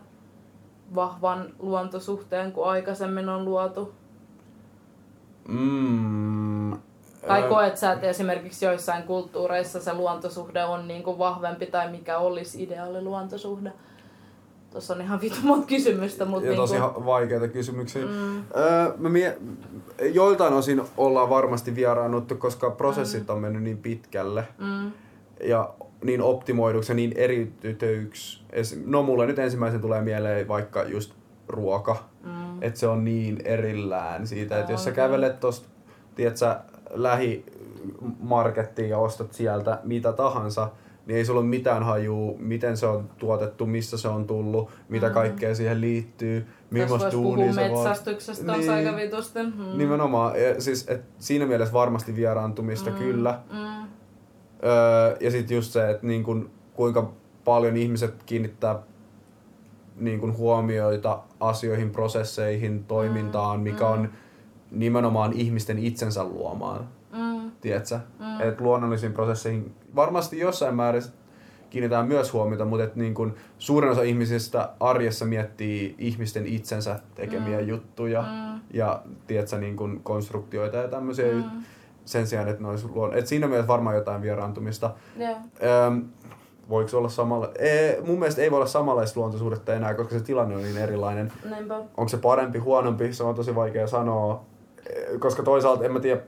vahvan 0.95 1.55
luontosuhteen 1.59 2.53
kuin 2.53 2.69
aikaisemmin 2.69 3.29
on 3.29 3.45
luotu? 3.45 3.95
Mm, 5.49 6.73
tai 7.27 7.43
koet 7.43 7.77
sä, 7.77 7.93
että 7.93 8.07
esimerkiksi 8.07 8.65
joissain 8.65 9.03
kulttuureissa 9.03 9.81
se 9.81 9.95
luontosuhde 9.95 10.65
on 10.65 10.89
niin 10.89 11.03
kuin 11.03 11.19
vahvempi 11.19 11.67
tai 11.67 11.91
mikä 11.91 12.19
olisi 12.19 12.63
ideaali 12.63 13.03
luontosuhde? 13.03 13.73
Tuossa 14.73 14.95
on 14.95 15.01
ihan 15.01 15.21
vitu 15.21 15.37
monta 15.43 15.67
kysymystä. 15.67 16.25
Mutta 16.25 16.49
ja 16.49 16.57
tosi 16.57 16.79
niinku... 16.79 17.07
vaikeita 17.07 17.49
kysymyksiä. 17.49 18.05
Mm. 18.05 18.39
Öö, 18.39 18.45
mä 18.99 19.09
mie... 19.09 19.39
Joiltain 20.13 20.55
osin 20.55 20.83
ollaan 20.97 21.31
varmasti 21.31 21.75
vieraannuttu, 21.75 22.35
koska 22.35 22.71
prosessit 22.71 23.29
mm. 23.29 23.35
on 23.35 23.41
mennyt 23.41 23.63
niin 23.63 23.79
pitkälle. 23.79 24.49
Mm. 24.59 24.93
Ja 25.45 25.75
niin 26.05 26.23
optimoiduksi 26.23 26.93
ja 26.93 26.97
niin 26.97 27.13
eriytytyksi. 27.17 28.43
No 28.87 29.03
mulle 29.03 29.27
nyt 29.27 29.39
ensimmäisen 29.39 29.81
tulee 29.81 30.03
mieleen 30.03 30.49
vaikka 30.49 30.83
just 30.83 31.13
ruoka. 31.49 31.97
Mm. 32.25 32.63
Että 32.63 32.81
se 32.81 32.87
on 32.87 33.05
niin 33.05 33.41
erillään 33.45 34.27
siitä, 34.27 34.59
että 34.59 34.73
jos 34.73 34.85
sä 34.85 34.93
kävelet 34.93 35.41
tosta, 35.41 35.69
tiedätkö, 36.15 36.55
lähimarkettiin 36.91 38.91
ja 38.91 38.99
ostat 38.99 39.33
sieltä 39.33 39.81
mitä 39.85 40.13
tahansa, 40.13 40.71
niin 41.07 41.17
ei 41.17 41.25
sulla 41.25 41.41
ole 41.41 41.49
mitään 41.49 41.83
hajua, 41.83 42.35
miten 42.39 42.77
se 42.77 42.87
on 42.87 43.11
tuotettu, 43.19 43.67
missä 43.67 43.99
se 43.99 44.09
on 44.09 44.27
tullut, 44.27 44.71
mitä 44.89 45.09
mm. 45.09 45.15
kaikkea 45.15 45.55
siihen 45.55 45.81
liittyy, 45.81 46.47
millaista 46.71 47.13
duunia 47.13 47.53
se 47.53 47.69
metsästyksestä 47.69 48.57
niin, 48.57 48.71
aika 48.71 48.97
vitusti. 48.97 49.43
Mm. 49.43 49.79
Nimenomaan, 49.79 50.43
ja 50.43 50.61
siis, 50.61 50.89
et 50.89 51.03
siinä 51.19 51.47
mielessä 51.47 51.73
varmasti 51.73 52.17
vieraantumista 52.17 52.91
mm. 52.91 52.97
kyllä. 52.97 53.41
Mm. 53.53 53.83
Öö, 54.65 55.17
ja 55.21 55.31
sitten 55.31 55.55
just 55.55 55.73
se, 55.73 55.91
että 55.91 56.07
niin 56.07 56.25
kun, 56.25 56.51
kuinka 56.75 57.13
paljon 57.45 57.77
ihmiset 57.77 58.23
kiinnittää 58.27 58.79
niin 59.97 60.21
kun 60.21 60.37
huomioita 60.37 61.23
asioihin, 61.41 61.91
prosesseihin, 61.91 62.85
toimintaan, 62.85 63.61
mm. 63.61 63.65
mikä 63.65 63.85
mm. 63.85 63.91
on 63.91 64.09
nimenomaan 64.71 65.33
ihmisten 65.33 65.79
itsensä 65.79 66.25
luomaan. 66.25 66.89
Tiedätkö? 67.63 67.99
Mm. 68.19 68.41
Että 68.41 68.65
luonnollisiin 68.65 69.13
prosesseihin 69.13 69.75
varmasti 69.95 70.39
jossain 70.39 70.75
määrin 70.75 71.03
kiinnitetään 71.71 72.09
myös 72.09 72.33
huomiota, 72.33 72.65
mutta 72.65 72.85
että 72.85 72.99
niin 72.99 73.15
kuin 73.15 73.35
suurin 73.59 73.91
osa 73.91 74.03
ihmisistä 74.03 74.71
arjessa 74.81 75.25
miettii 75.25 75.95
ihmisten 75.99 76.47
itsensä 76.47 77.01
tekemiä 77.15 77.61
mm. 77.61 77.69
juttuja 77.69 78.23
mm. 78.23 78.61
ja 78.73 79.03
tiedätkö, 79.27 79.59
niin 79.59 79.77
kuin 79.77 80.01
konstruktioita 80.03 80.77
ja 80.77 80.89
tämmöisiä. 80.89 81.33
Mm. 81.33 81.43
sen 82.05 82.27
sijaan, 82.27 82.49
että 82.49 82.63
ne 82.63 82.69
olisi 82.69 82.89
luon... 82.89 83.15
Et 83.15 83.27
siinä 83.27 83.47
mielessä 83.47 83.69
varmaan 83.69 83.97
jotain 83.97 84.23
vieraantumista. 84.23 84.91
Joo. 85.17 85.37
Öm, 85.87 86.05
voiko 86.69 86.99
olla 86.99 87.09
samalla... 87.09 87.51
Ei, 87.59 88.01
mun 88.07 88.19
mielestä 88.19 88.43
ei 88.43 88.51
voi 88.51 88.57
olla 88.57 88.67
samanlaista 88.67 89.21
luontosuhdetta 89.21 89.75
enää, 89.75 89.95
koska 89.95 90.19
se 90.19 90.25
tilanne 90.25 90.57
on 90.57 90.63
niin 90.63 90.79
erilainen. 90.79 91.33
Onko 91.97 92.09
se 92.09 92.17
parempi, 92.17 92.59
huonompi, 92.59 93.13
se 93.13 93.25
on 93.25 93.35
tosi 93.35 93.55
vaikea 93.55 93.87
sanoa. 93.87 94.45
Eh, 94.91 95.19
Koska 95.19 95.43
toisaalta 95.43 95.85
en 95.85 95.93
mä 95.93 96.01
tiedä, 96.01 96.21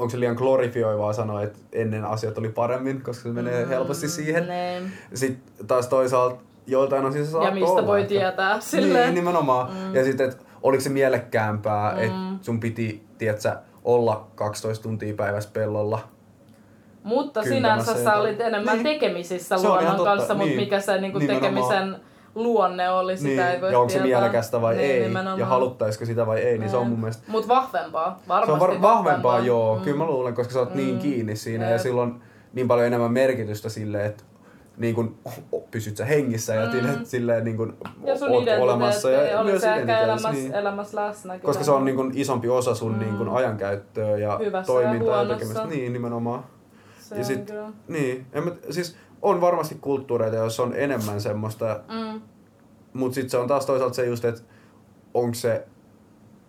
onko 0.00 0.10
se 0.10 0.20
liian 0.20 0.34
glorifioivaa 0.36 1.12
sanoa, 1.12 1.42
että 1.42 1.58
ennen 1.72 2.04
asiat 2.04 2.38
oli 2.38 2.48
paremmin, 2.48 3.02
koska 3.02 3.22
se 3.22 3.28
menee 3.28 3.68
helposti 3.68 4.08
siihen. 4.08 4.46
Niin. 4.48 4.92
Sitten 5.14 5.66
taas 5.66 5.88
toisaalta 5.88 6.40
joiltain 6.66 7.04
on 7.04 7.12
siis 7.12 7.32
Ja 7.44 7.50
mistä 7.50 7.86
voi 7.86 8.04
tietää 8.04 8.60
silleen. 8.60 9.04
Niin, 9.04 9.14
nimenomaan. 9.14 9.70
Mm. 9.70 9.94
Ja 9.94 10.04
sitten, 10.04 10.28
että 10.30 10.42
oliko 10.62 10.80
se 10.82 10.90
mielekkäämpää, 10.90 11.92
mm. 11.92 11.98
että 11.98 12.44
sun 12.44 12.60
piti, 12.60 13.04
tiedätkö, 13.18 13.56
olla 13.84 14.26
12 14.34 14.82
tuntia 14.82 15.14
päivässä 15.14 15.50
pellolla. 15.52 16.08
Mutta 17.02 17.42
sinänsä 17.42 18.04
sä 18.04 18.14
olit 18.14 18.40
enemmän 18.40 18.74
Niin. 18.74 18.84
tekemisissä 18.84 19.56
luonnon 19.62 20.04
kanssa, 20.04 20.34
mutta 20.34 20.48
niin. 20.48 20.60
mikä 20.60 20.80
se 20.80 21.00
niinku 21.00 21.18
Nimenomaan. 21.18 21.52
tekemisen 21.54 21.96
luonne 22.34 22.90
oli, 22.90 23.16
sitä 23.16 23.28
Niin, 23.28 23.40
ei 23.40 23.60
voi 23.60 23.72
ja 23.72 23.78
onko 23.78 23.90
se 23.90 24.02
mielekästä 24.02 24.60
vai 24.60 24.76
niin, 24.76 24.90
ei, 24.90 25.00
nimenomaan. 25.02 25.38
ja 25.38 25.46
haluttaisiko 25.46 26.04
sitä 26.06 26.26
vai 26.26 26.38
ei, 26.40 26.58
niin 26.58 26.70
se 26.70 26.76
on 26.76 26.86
mun 26.86 26.98
mielestä 27.00 27.22
Mut 27.28 27.48
vahvempaa, 27.48 28.20
varmasti 28.28 28.46
Se 28.46 28.52
on 28.52 28.60
var- 28.60 28.82
vahvempaa, 28.82 29.38
joo. 29.38 29.76
Mm. 29.76 29.82
Kyllä 29.82 29.96
mä 29.98 30.04
luulen, 30.06 30.34
koska 30.34 30.52
sä 30.52 30.58
oot 30.60 30.74
niin 30.74 30.98
kiinni 30.98 31.36
siinä 31.36 31.64
ja 31.64 31.70
Jep. 31.70 31.80
sillä 31.80 32.02
on 32.02 32.20
niin 32.52 32.68
paljon 32.68 32.86
enemmän 32.86 33.12
merkitystä 33.12 33.68
sille, 33.68 34.06
että 34.06 34.24
niin 34.76 34.94
kun 34.94 35.16
pysyt 35.70 35.96
sä 35.96 36.04
hengissä 36.04 36.54
ja 36.54 36.70
mm. 36.72 37.04
silleen 37.04 37.44
niin 37.44 37.56
kun 37.56 37.76
Ja 38.04 38.18
sun 38.18 38.28
oot 38.30 38.44
olemassa. 38.60 39.10
Ja 39.10 39.40
oli 39.40 39.50
myös 39.50 39.64
elämässä, 39.64 40.30
niin. 40.32 40.54
elämässä 40.54 40.96
läsnä. 40.96 41.32
kyllä. 41.32 41.44
Koska 41.46 41.64
se 41.64 41.70
on 41.70 41.84
niin 41.84 41.96
kun 41.96 42.10
isompi 42.14 42.48
osa 42.48 42.74
sun 42.74 42.98
niin 42.98 43.16
kun 43.16 43.28
ajankäyttöä 43.28 44.18
ja 44.18 44.38
Mm. 44.38 44.44
Hyvässä 44.44 44.72
ja 44.72 44.78
toimintaa 44.80 45.08
ja, 45.08 45.14
huonossa. 45.16 45.34
tekemistä. 45.38 45.66
Niin, 45.66 45.92
nimenomaan. 45.92 46.44
se 47.00 47.16
ja 47.18 47.24
sit- 47.24 47.46
kyllä. 47.50 47.68
Niin, 47.88 48.26
en 48.32 48.44
mä, 48.44 48.50
siis 48.70 48.96
on 49.22 49.40
varmasti 49.40 49.74
kulttuureita, 49.80 50.36
joissa 50.36 50.62
on 50.62 50.74
enemmän 50.76 51.20
semmoista, 51.20 51.80
Mm. 51.88 52.20
mutta 52.92 53.14
sitten 53.14 53.30
se 53.30 53.36
on 53.38 53.48
taas 53.48 53.66
toisaalta 53.66 53.94
se 53.94 54.06
just, 54.06 54.24
että 54.24 54.42
onko 55.14 55.34
se 55.34 55.66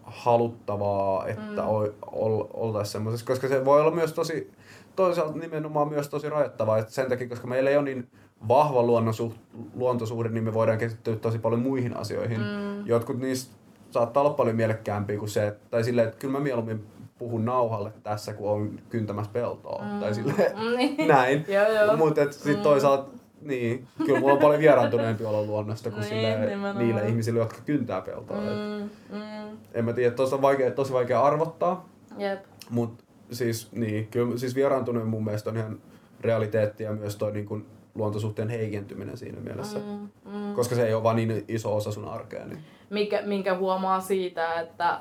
haluttavaa, 0.03 1.27
että 1.27 1.61
mm. 1.61 1.67
ol, 2.11 2.43
oltaisiin 2.53 2.91
semmoisessa, 2.91 3.25
koska 3.25 3.47
se 3.47 3.65
voi 3.65 3.81
olla 3.81 3.91
myös 3.91 4.13
tosi, 4.13 4.51
toisaalta 4.95 5.39
nimenomaan 5.39 5.89
myös 5.89 6.09
tosi 6.09 6.29
rajoittavaa, 6.29 6.77
että 6.77 6.93
sen 6.93 7.09
takia, 7.09 7.29
koska 7.29 7.47
meillä 7.47 7.69
ei 7.69 7.77
ole 7.77 7.85
niin 7.85 8.07
vahva 8.47 8.83
luonnonsuht, 8.83 9.37
luontosuhde, 9.75 10.29
niin 10.29 10.43
me 10.43 10.53
voidaan 10.53 10.77
keskittyä 10.77 11.15
tosi 11.15 11.39
paljon 11.39 11.61
muihin 11.61 11.97
asioihin. 11.97 12.39
Mm. 12.39 12.85
Jotkut 12.87 13.19
niistä 13.19 13.55
saattaa 13.91 14.23
olla 14.23 14.33
paljon 14.33 14.55
mielekkäämpiä 14.55 15.17
kuin 15.17 15.29
se, 15.29 15.55
tai 15.71 15.83
silleen, 15.83 16.07
että 16.07 16.19
kyllä 16.19 16.31
mä 16.31 16.39
mieluummin 16.39 16.85
puhun 17.21 17.45
nauhalle 17.45 17.91
tässä, 18.03 18.33
kun 18.33 18.49
on 18.51 18.79
kyntämässä 18.89 19.31
peltoa. 19.33 19.83
Mm. 19.85 19.99
Tai 19.99 20.13
silleen, 20.15 20.51
Mm, 20.57 20.77
niin. 20.77 21.07
näin. 21.15 21.45
Mutta 21.97 22.31
sitten 22.31 22.55
Mm. 22.55 22.61
toisaalta, 22.61 23.09
niin, 23.41 23.87
kyllä 24.05 24.19
mulla 24.19 24.33
on 24.33 24.39
paljon 24.39 24.59
vieraantuneempi 24.61 25.25
olla 25.25 25.43
luonnosta 25.43 25.89
kuin 25.89 25.99
Niin, 26.01 26.09
sille, 26.09 26.39
nimenomaan. 26.39 26.77
niille 26.77 27.07
ihmisille, 27.07 27.39
jotka 27.39 27.57
kyntää 27.65 28.01
peltoa. 28.01 28.37
Mm. 28.37 28.89
Mm, 29.15 29.17
mm, 29.17 29.57
En 29.73 29.85
mä 29.85 29.93
tiedä, 29.93 30.15
tuossa 30.15 30.35
on 30.35 30.41
vaikea, 30.41 30.71
tosi 30.71 30.93
vaikea 30.93 31.21
arvottaa, 31.23 31.89
jep. 32.17 32.39
mutta 32.69 33.03
siis, 33.31 33.71
niin, 33.71 34.07
kyllä 34.07 34.37
siis 34.37 34.55
vieraantuminen 34.55 35.07
mun 35.07 35.23
mielestä 35.23 35.49
on 35.49 35.57
ihan 35.57 35.79
realiteetti 36.21 36.83
ja 36.83 36.93
myös 36.93 37.15
toi 37.15 37.31
niin 37.31 37.45
kun, 37.45 37.65
luontosuhteen 37.95 38.49
heikentyminen 38.49 39.17
siinä 39.17 39.39
mielessä. 39.41 39.79
Mm. 39.79 40.09
Mm, 40.31 40.37
mm. 40.37 40.53
Koska 40.53 40.75
se 40.75 40.87
ei 40.87 40.93
ole 40.93 41.03
vaan 41.03 41.15
niin 41.15 41.45
iso 41.47 41.75
osa 41.75 41.91
sun 41.91 42.07
arkea. 42.07 42.45
Niin. 42.45 42.59
Mikä, 42.89 43.21
minkä 43.25 43.57
huomaa 43.57 43.99
siitä, 43.99 44.53
että, 44.59 44.99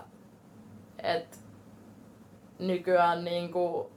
että 1.03 1.37
nykyään 2.61 3.25
niinku 3.25 3.91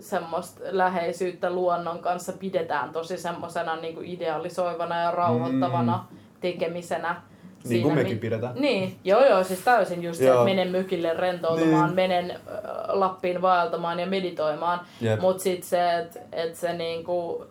semmoista 0.00 0.60
läheisyyttä 0.64 1.50
luonnon 1.50 1.98
kanssa 1.98 2.32
pidetään 2.32 2.90
tosi 2.92 3.18
semmoisena 3.18 3.76
niinku 3.76 4.00
idealisoivana 4.04 5.00
ja 5.00 5.10
rauhoittavana 5.10 6.04
mm. 6.10 6.16
tekemisenä. 6.40 7.22
Niin 7.68 7.82
kuin 7.82 7.94
mekin 7.94 8.18
pidetään. 8.18 8.54
Niin, 8.54 8.96
joo 9.04 9.26
joo, 9.26 9.44
siis 9.44 9.60
täysin 9.60 10.02
just 10.02 10.18
se, 10.18 10.30
että 10.30 10.44
menen 10.44 10.68
mykille 10.68 11.14
rentoutumaan, 11.14 11.86
Niin. 11.86 11.94
menen 11.94 12.40
Lappiin 12.88 13.42
vaeltamaan 13.42 14.00
ja 14.00 14.06
meditoimaan. 14.06 14.80
Mutta 15.20 15.42
sitten 15.42 15.68
se, 15.68 15.98
että 15.98 16.20
et 16.32 16.54
se 16.54 16.72
niinku, 16.72 17.46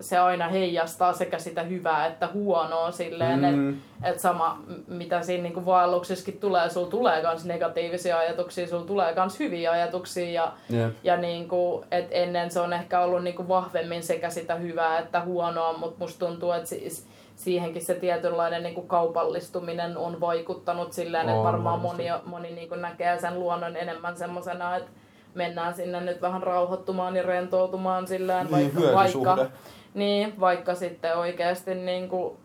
se 0.00 0.18
aina 0.18 0.48
heijastaa 0.48 1.12
sekä 1.12 1.38
sitä 1.38 1.62
hyvää 1.62 2.06
että 2.06 2.28
huonoa 2.34 2.90
silleen, 2.90 3.40
Mm. 3.40 3.68
että 3.70 3.80
et 4.10 4.20
sama 4.20 4.58
mitä 4.88 5.22
siinä 5.22 5.42
niinku 5.42 5.66
vaelluksessakin 5.66 6.40
tulee, 6.40 6.70
sulla 6.70 6.90
tulee 6.90 7.22
kans 7.22 7.44
negatiivisia 7.44 8.18
ajatuksia, 8.18 8.68
sulla 8.68 8.86
tulee 8.86 9.14
kans 9.14 9.38
hyviä 9.38 9.70
ajatuksia 9.70 10.30
ja, 10.30 10.52
Jep. 10.70 10.94
ja 11.04 11.16
niinku, 11.16 11.84
et 11.90 12.06
ennen 12.10 12.50
se 12.50 12.60
on 12.60 12.72
ehkä 12.72 13.00
ollut 13.00 13.24
niinku 13.24 13.48
vahvemmin 13.48 14.02
sekä 14.02 14.30
sitä 14.30 14.54
hyvää 14.54 14.98
että 14.98 15.20
huonoa, 15.20 15.72
mutta 15.78 15.96
musta 15.98 16.26
tuntuu, 16.26 16.52
että 16.52 16.68
siis 16.68 17.06
siihenkin 17.36 17.84
se 17.84 17.94
tietynlainen 17.94 18.62
niinku 18.62 18.82
kaupallistuminen 18.82 19.96
on 19.96 20.20
vaikuttanut 20.20 20.92
silleen, 20.92 21.28
että 21.28 21.42
varmaan 21.42 21.80
moni, 21.80 22.04
moni 22.24 22.50
niinku 22.50 22.74
näkee 22.74 23.18
sen 23.20 23.40
luonnon 23.40 23.76
enemmän 23.76 24.16
semmosena, 24.16 24.76
että 24.76 24.90
mennään 25.34 25.74
sinne 25.74 26.00
nyt 26.00 26.22
vähän 26.22 26.42
rauhoittumaan 26.42 27.16
ja 27.16 27.22
rentoutumaan 27.22 28.06
silleen, 28.08 28.46
Niin, 28.50 28.74
vaikka, 28.74 28.94
vaikka, 28.96 29.46
niin, 29.94 30.40
vaikka 30.40 30.74
sitten 30.74 31.16
oikeasti 31.16 31.74
niinku, 31.74 32.36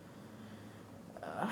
äh, 1.24 1.50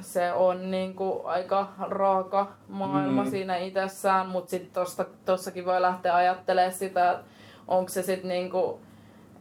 se 0.00 0.32
on 0.32 0.70
niinku 0.70 1.20
aika 1.24 1.68
raaka 1.80 2.52
maailma 2.68 3.24
Mm. 3.24 3.30
siinä 3.30 3.56
itsessään, 3.56 4.26
mutta 4.28 4.50
sitten 4.50 4.84
tossakin 5.24 5.64
voi 5.66 5.80
lähteä 5.82 6.14
ajattelemaan 6.14 6.72
sitä, 6.72 7.10
että 7.10 7.24
onko 7.68 7.88
se 7.88 8.02
sitten 8.02 8.28
niinku, 8.28 8.80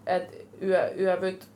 että 0.06 0.38
yö, 0.62 0.92
yövyt 1.00 1.48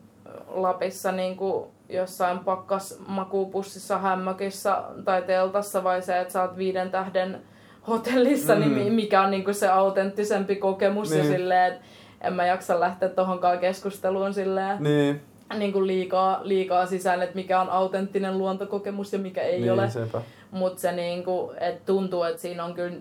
Lapissa 0.48 1.12
niinku 1.12 1.72
jossain 1.90 2.40
pakkas 2.40 3.00
makuupussissa, 3.08 3.98
hämmökissä 3.98 4.84
tai 5.06 5.22
teltassa 5.22 5.84
vai 5.84 6.02
se, 6.02 6.20
että 6.20 6.34
sä 6.34 6.42
oot 6.42 6.58
viiden 6.58 6.92
tähden 6.92 7.42
hotellissa, 7.88 8.54
mm. 8.56 8.60
niin 8.60 8.72
mi- 8.72 8.90
mikä 8.90 9.22
on 9.22 9.32
niinku 9.32 9.54
se 9.54 9.68
autenttisempi 9.68 10.56
kokemus 10.56 11.10
Niin. 11.10 11.18
ja 11.26 11.32
silleen, 11.32 11.74
että 11.74 11.86
en 12.22 12.34
mä 12.34 12.46
jaksa 12.46 12.80
lähteä 12.80 13.10
tohonkaan 13.10 13.60
keskusteluun 13.60 14.34
silleen 14.34 14.84
Niin, 14.84 15.22
niin 15.58 15.74
kuin 15.74 15.88
liikaa, 15.88 16.40
liikaa 16.44 16.86
sisään, 16.86 17.22
että 17.22 17.36
mikä 17.36 17.62
on 17.62 17.70
autenttinen 17.70 18.38
luontokokemus 18.38 19.14
ja 19.14 19.20
mikä 19.20 19.42
ei 19.42 19.62
niin 19.62 19.72
ole. 19.72 19.90
Mutta 20.52 20.82
se 20.82 20.92
niin 20.92 21.24
kuin, 21.24 21.58
et 21.60 21.86
tuntuu, 21.86 22.24
että 22.24 22.42
siinä 22.42 22.66
on 22.66 22.74
kyllä 22.74 22.96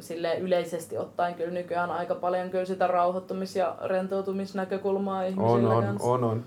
sille 0.00 0.38
yleisesti 0.38 0.98
ottaen 0.98 1.34
kyllä 1.34 1.50
nykyään 1.52 1.90
aika 1.90 2.14
paljon 2.14 2.50
kyllä 2.50 2.64
sitä 2.64 2.86
rauhoittumis- 2.86 3.58
ja 3.58 3.76
rentoutumisnäkökulmaa 3.84 5.18
On, 5.18 5.26
ihmisillä 5.26 5.74
on, 5.74 5.84
kanssa. 5.84 6.08
on, 6.08 6.24
on. 6.24 6.44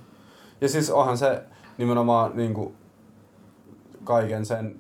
Ja 0.62 0.70
siis 0.70 0.92
onhan 0.92 1.18
se 1.18 1.42
nimenomaan 1.78 2.32
niin 2.36 2.54
kuin, 2.54 2.76
kaiken 4.04 4.46
sen 4.46 4.76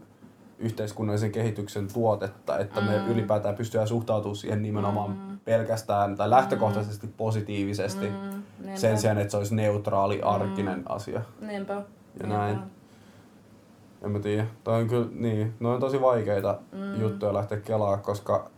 yhteiskunnallisen 0.59 1.31
kehityksen 1.31 1.87
tuotetta, 1.93 2.57
että 2.59 2.81
me 2.81 2.97
Mm. 2.99 3.07
ylipäätään 3.11 3.55
pystytään 3.55 3.87
suhtautumaan 3.87 4.35
siihen 4.35 4.61
nimenomaan 4.61 5.39
pelkästään 5.45 6.15
tai 6.15 6.29
lähtökohtaisesti 6.29 7.07
positiivisesti 7.07 8.09
Mm, 8.09 8.41
niinpä. 8.59 8.79
sen 8.79 8.97
sijaan, 8.97 9.17
että 9.17 9.31
se 9.31 9.37
olisi 9.37 9.55
neutraali, 9.55 10.21
arkinen 10.21 10.83
asia. 10.89 11.21
Niinpä. 11.41 11.73
Ja 11.73 11.81
niinpä. 12.19 12.37
näin. 12.37 12.59
En 14.01 14.11
mä 14.11 14.19
tiedä. 14.19 14.45
Toi 14.63 14.81
on 14.81 14.87
kyllä, 14.87 15.07
niin, 15.11 15.53
ne 15.59 15.67
on 15.67 15.79
tosi 15.79 16.01
vaikeita 16.01 16.59
mm. 16.71 17.01
juttuja 17.01 17.33
lähteä 17.33 17.59
kelaa, 17.59 17.97
koska 17.97 18.49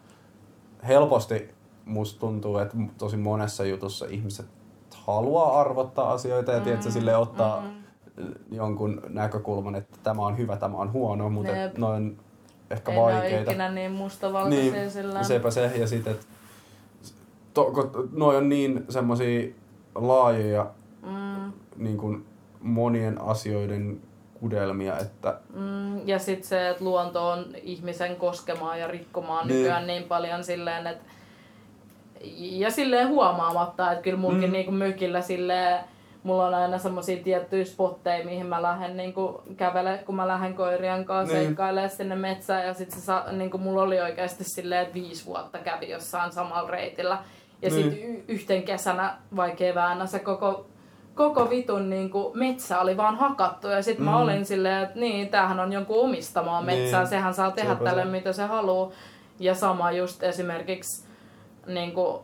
helposti 0.88 1.49
musta 1.86 2.20
tuntuu, 2.20 2.58
että 2.58 2.78
tosi 2.97 3.18
monessa 3.18 3.66
jutussa 3.66 4.06
ihmiset 4.10 4.45
haluaa 4.95 5.60
arvottaa 5.60 6.12
asioita 6.12 6.52
ja 6.52 6.58
mm. 6.58 6.64
tiedätkö, 6.64 6.91
sille 6.91 7.16
ottaa 7.16 7.62
mm. 7.62 7.81
Jonkun 8.51 9.01
näkökulman, 9.09 9.76
että 9.76 9.97
tämä 10.03 10.22
on 10.26 10.38
hyvä, 10.38 10.57
tämä 10.57 10.78
on 10.78 10.91
huono, 10.93 11.30
mutta 11.30 11.51
on 11.82 12.18
ehkä 12.70 12.91
Ei 12.91 12.97
vaikeita. 12.97 13.51
ikinä 13.51 13.72
niin 13.72 13.91
mustavalkoisia 13.91 14.74
Niin, 14.74 14.91
sillä 14.91 15.24
sepä 15.24 15.51
se. 15.51 15.72
Ja 15.76 15.88
sit, 15.88 16.07
et, 16.07 16.28
to, 17.53 17.66
kun 17.72 18.09
noi 18.14 18.38
on 18.38 18.49
niin 18.49 18.86
semmosia 18.89 19.47
laajoja 19.95 20.68
Mm, 21.01 21.51
niin 21.78 21.97
kuin 21.97 22.26
monien 22.62 23.22
asioiden 23.22 24.01
kudelmia, 24.39 24.97
että 24.97 25.39
mm, 25.53 26.07
ja 26.07 26.20
sitten 26.20 26.47
se, 26.47 26.70
että 26.70 26.84
luonto 26.84 27.30
on 27.30 27.45
ihmisen 27.64 28.16
koskemaan 28.16 28.80
ja 28.80 28.88
rikkomaan 28.88 29.47
Niin. 29.47 29.53
niin. 29.53 29.59
nykyään 29.64 29.88
niin 29.88 30.03
paljon 30.03 30.43
silleen, 30.43 30.88
että 30.88 31.03
ja 32.39 32.72
silleen 32.72 33.07
huomaamatta, 33.07 33.91
että 33.91 34.03
kyllä 34.03 34.18
mulkin 34.18 34.49
Mm. 34.49 34.51
niinku 34.53 34.72
mökillä 34.72 35.22
silleen, 35.22 35.80
mulla 36.24 36.48
on 36.48 36.54
aina 36.54 36.78
semmosia 36.78 37.24
tiettyjä 37.24 37.66
spotteja, 37.66 38.26
mihin 38.26 38.46
mä 38.46 38.62
lähden 38.62 38.98
niinku 38.98 39.42
kävele, 39.58 39.98
kun 40.06 40.16
mä 40.16 40.28
lähden 40.28 40.54
koirien 40.54 41.06
kanssa 41.06 41.34
Niin. 41.34 41.40
niin. 41.40 41.48
seikkailemaan 41.48 41.90
sinne 41.90 42.16
metsään. 42.16 42.66
Ja 42.68 42.74
sit 42.74 42.92
se 42.92 43.02
sa, 43.02 43.24
niinku 43.32 43.58
mulla 43.58 43.82
oli 43.82 44.02
oikeasti 44.02 44.44
silleen, 44.44 44.82
että 44.82 44.94
viisi 44.94 45.26
vuotta 45.26 45.58
kävi 45.58 45.90
jossain 45.90 46.32
samalla 46.32 46.70
reitillä. 46.70 47.18
Ja 47.62 47.70
Niin. 47.70 47.90
niin. 47.90 47.92
sit 47.92 48.04
y- 48.30 48.34
yhten 48.34 48.64
kesänä 48.64 49.18
vai 49.36 49.52
keväänä 49.52 50.06
se 50.06 50.20
koko, 50.20 50.66
koko 51.16 51.50
vitun 51.50 51.90
niinku 51.90 52.32
metsä 52.36 52.80
oli 52.80 52.98
vaan 52.98 53.16
hakattu. 53.18 53.68
Ja 53.68 53.82
sit 53.84 54.00
mm. 54.00 54.06
mä 54.06 54.18
olin 54.18 54.46
silleen, 54.46 54.84
että 54.84 55.00
niin, 55.00 55.30
tämähän 55.30 55.60
on 55.60 55.74
jonkun 55.74 56.04
omistamaa 56.04 56.62
metsää, 56.62 57.00
Niin. 57.00 57.10
sehän 57.10 57.34
saa 57.34 57.52
tehdä 57.52 57.74
Sepä 57.74 57.84
tälle 57.86 58.04
se. 58.04 58.08
mitä 58.10 58.34
se 58.34 58.44
haluaa. 58.46 58.92
Ja 59.40 59.56
sama 59.56 59.92
just 59.92 60.24
esimerkiksi 60.24 61.08
niin 61.68 61.92
kuin, 61.92 62.22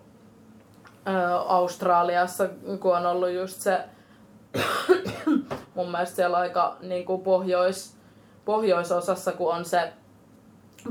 Australiassa, 1.47 2.49
kun 2.79 2.97
on 2.97 3.05
ollut 3.05 3.29
just 3.29 3.61
se 3.61 3.79
mun 5.75 5.91
mielestä 5.91 6.15
siellä 6.15 6.37
aika 6.37 6.77
niin 6.81 7.05
kuin 7.05 7.21
pohjois, 7.21 7.97
pohjoisosassa, 8.45 9.31
kun 9.31 9.53
on 9.53 9.65
se 9.65 9.93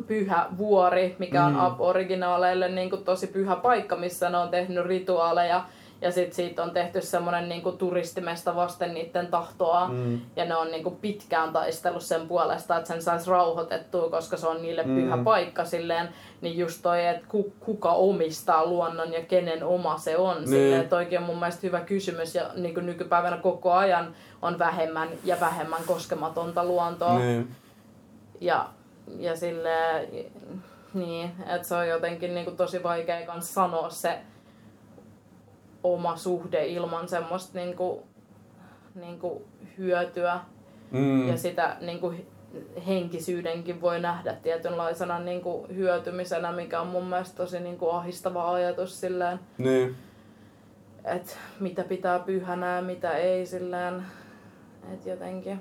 pyhä 0.07 0.47
vuori, 0.59 1.17
mikä 1.19 1.45
on 1.45 1.53
mm. 1.53 1.61
aboriginaaleille 1.61 2.69
niin 2.69 2.91
kuin 2.91 3.05
tosi 3.05 3.27
pyhä 3.27 3.57
paikka, 3.57 3.97
missä 3.97 4.31
ne 4.31 4.39
on 4.39 4.49
tehnyt 4.49 4.87
rituaaleja. 4.87 5.65
Ja 6.01 6.13
sitten 6.13 6.35
siitä 6.35 6.63
on 6.63 6.71
tehty 6.71 7.01
semmoinen 7.01 7.49
niinku 7.49 7.73
turistimesta 7.73 8.57
vasten 8.57 8.95
niiden 8.95 9.27
tahtoa. 9.27 9.89
Mm. 9.89 10.21
Ja 10.37 10.45
ne 10.45 10.57
on 10.57 10.71
niinku 10.71 10.91
pitkään 10.91 11.53
taistellut 11.53 12.03
sen 12.03 12.29
puolesta, 12.29 12.77
että 12.77 12.89
sen 12.89 13.03
saisi 13.03 13.31
rauhoitettua, 13.31 14.11
koska 14.11 14.37
se 14.37 14.47
on 14.47 14.63
niille 14.63 14.83
mm. 14.83 14.95
pyhä 14.95 15.17
paikka 15.17 15.65
silleen. 15.65 16.09
Niin 16.41 16.59
just 16.59 16.83
toi, 16.83 17.07
että 17.07 17.27
kuka 17.61 17.93
omistaa 17.93 18.67
luonnon 18.67 19.13
ja 19.13 19.23
kenen 19.23 19.65
oma 19.65 19.99
se 19.99 20.17
on. 20.17 20.37
Niin. 20.37 20.49
Silleen, 20.49 20.81
että 20.81 20.97
oikein 20.97 21.21
on 21.21 21.27
mun 21.27 21.39
mielestä 21.39 21.67
hyvä 21.67 21.81
kysymys. 21.81 22.35
Ja 22.35 22.51
niinku 22.55 22.81
nykypäivänä 22.81 23.37
koko 23.37 23.73
ajan 23.73 24.15
on 24.43 24.59
vähemmän 24.59 25.09
ja 25.25 25.37
vähemmän 25.41 25.83
koskematonta 25.87 26.65
luontoa. 26.65 27.19
Niin. 27.19 27.49
Ja, 28.41 28.69
ja 29.19 29.37
silleen, 29.37 30.09
niin, 30.95 31.31
että 31.47 31.69
se 31.69 31.75
on 31.75 31.89
jotenkin 31.89 32.35
niinku 32.35 32.51
tosi 32.51 32.83
vaikea 32.83 33.27
kans 33.27 33.55
sanoa 33.55 33.91
se, 33.91 34.19
oma 35.95 36.17
suhde 36.17 36.67
ilman 36.67 37.09
semmoista 37.09 37.59
niinku, 37.59 38.03
niinku 38.95 39.43
hyötyä. 39.79 40.41
Mm. 40.91 41.29
Ja 41.29 41.37
sitä 41.37 41.77
niinku 41.81 42.15
henkisyydenkin 42.87 43.81
voi 43.81 44.01
nähdä 44.01 44.35
tietynlaisena 44.35 45.19
niinku 45.19 45.67
hyötymisenä, 45.75 46.53
mikä 46.53 46.81
on 46.81 46.87
mun 46.87 47.07
mielestä 47.07 47.37
tosi 47.37 47.61
niinku 47.61 47.91
ahistava 47.91 48.53
ajatus 48.53 49.01
silleen. 49.01 49.41
Niin. 49.59 49.97
Että 51.05 51.33
mitä 51.61 51.85
pitää 51.85 52.19
pyhänä 52.19 52.77
ja 52.77 52.83
mitä 52.83 53.13
ei 53.13 53.47
silleen. 53.47 54.03
Että 54.93 55.11
jotenkin. 55.11 55.61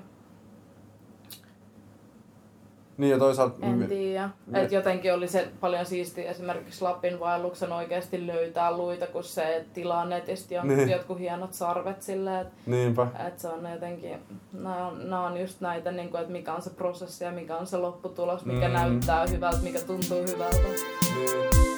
Niin 2.98 3.10
ja 3.10 3.18
toisaalta... 3.18 3.66
En 3.66 3.86
tiedä. 3.88 4.30
Me... 4.46 4.62
Et 4.62 4.72
jotenkin 4.72 5.14
oli 5.14 5.28
se 5.28 5.48
paljon 5.60 5.86
siistiä 5.86 6.30
esimerkiksi 6.30 6.82
Lapin 6.82 7.20
vaelluksen 7.20 7.72
oikeasti 7.72 8.26
löytää 8.26 8.76
luita, 8.76 9.06
kun 9.06 9.24
se 9.24 9.64
tilaa 9.74 10.04
netistä 10.04 10.54
ja 10.54 10.64
niin. 10.64 10.90
jotkut 10.90 11.18
hienot 11.18 11.54
sarvet 11.54 12.02
silleen. 12.02 12.46
Et, 12.46 12.52
Niinpä. 12.66 13.06
Et 13.26 13.38
se 13.38 13.48
on 13.48 13.70
jotenkin, 13.72 14.18
nämä 14.52 14.86
on, 14.86 15.10
nämä 15.10 15.26
on 15.26 15.40
just 15.40 15.60
näitä, 15.60 15.92
niin 15.92 16.08
kuin, 16.08 16.20
että 16.20 16.32
mikä 16.32 16.54
on 16.54 16.62
se 16.62 16.70
prosessi 16.70 17.24
ja 17.24 17.32
mikä 17.32 17.56
on 17.56 17.66
se 17.66 17.76
lopputulos, 17.76 18.44
mikä 18.44 18.68
mm. 18.68 18.74
näyttää 18.74 19.26
hyvältä, 19.26 19.62
mikä 19.62 19.80
tuntuu 19.80 20.22
hyvältä. 20.28 20.58
Niin. 20.58 21.75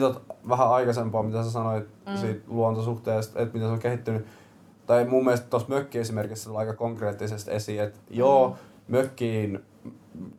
Mietin 0.00 0.22
vähän 0.48 0.70
aikaisempaa, 0.70 1.22
mitä 1.22 1.42
sä 1.42 1.50
sanoit 1.50 1.88
mm. 2.06 2.16
siitä 2.16 2.40
luontosuhteesta, 2.48 3.40
että 3.40 3.54
miten 3.54 3.68
se 3.68 3.72
on 3.72 3.78
kehittynyt. 3.78 4.26
Tai 4.86 5.04
mun 5.04 5.24
mielestä 5.24 5.46
tuossa 5.50 5.68
mökkiesimerkissä 5.68 6.50
on 6.50 6.56
aika 6.56 6.74
konkreettisesti 6.74 7.50
esiin, 7.50 7.82
että 7.82 7.98
mm. 8.10 8.16
joo, 8.16 8.56
mökkiin 8.88 9.60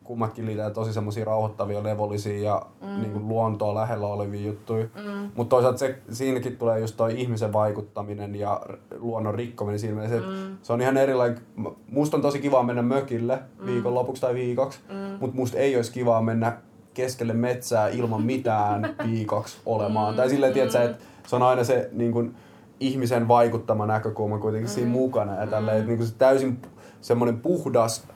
kummatkin 0.04 0.46
liitää 0.46 0.70
tosi 0.70 0.94
semmoisia 0.94 1.26
rauhoittavia, 1.26 1.84
levollisia 1.84 2.40
ja 2.40 2.62
mm. 2.82 3.02
niin 3.02 3.12
kuin 3.12 3.28
luontoa 3.28 3.76
lähellä 3.76 4.08
olevia 4.08 4.48
juttuja. 4.48 4.86
Mm. 4.86 5.32
Mutta 5.36 5.50
toisaalta 5.50 5.78
se, 5.78 6.00
siinäkin 6.12 6.58
tulee 6.58 6.80
just 6.80 6.98
toi 6.98 7.22
ihmisen 7.22 7.54
vaikuttaminen 7.54 8.36
ja 8.36 8.62
luonnon 9.00 9.36
rikkominen 9.36 9.80
siinä 9.80 9.96
mielessä, 9.96 10.28
mm. 10.28 10.58
se 10.62 10.74
on 10.74 10.82
ihan 10.82 10.98
erilainen. 10.98 11.42
Musta 11.88 12.18
on 12.18 12.22
tosi 12.22 12.40
kiva 12.40 12.64
mennä 12.64 12.82
mökille 12.82 13.40
mm. 13.60 13.66
viikonlopuksi 13.66 14.22
tai 14.22 14.34
viikoksi, 14.34 14.80
mm. 14.90 15.18
mutta 15.20 15.36
musta 15.36 15.58
ei 15.58 15.76
olisi 15.76 15.92
kiva 15.92 16.22
mennä 16.22 16.58
keskelle 16.94 17.34
metsää 17.34 17.88
ilman 17.88 18.24
mitään 18.24 18.96
viikoksi 19.12 19.58
olemaan. 19.66 20.14
Mm, 20.14 20.18
tai 20.18 20.30
silleen, 20.30 20.54
tiedätkö, 20.54 20.84
että 20.84 21.04
se 21.28 21.36
on 21.36 21.44
aina 21.44 21.64
se 21.64 21.90
niin 21.92 22.12
kuin, 22.12 22.36
ihmisen 22.82 23.28
vaikuttama 23.28 23.86
näkökulma 23.86 24.38
kuitenkin 24.38 24.70
mm, 24.70 24.74
siinä 24.74 24.90
mukana. 24.90 25.36
Ja 25.36 25.48
tälleen, 25.48 25.78
että 25.78 25.88
niin 25.88 25.98
kuin 25.98 26.08
se 26.08 26.14
täysin 26.18 26.62
semmoinen 27.02 27.40
puhdas, 27.40 28.08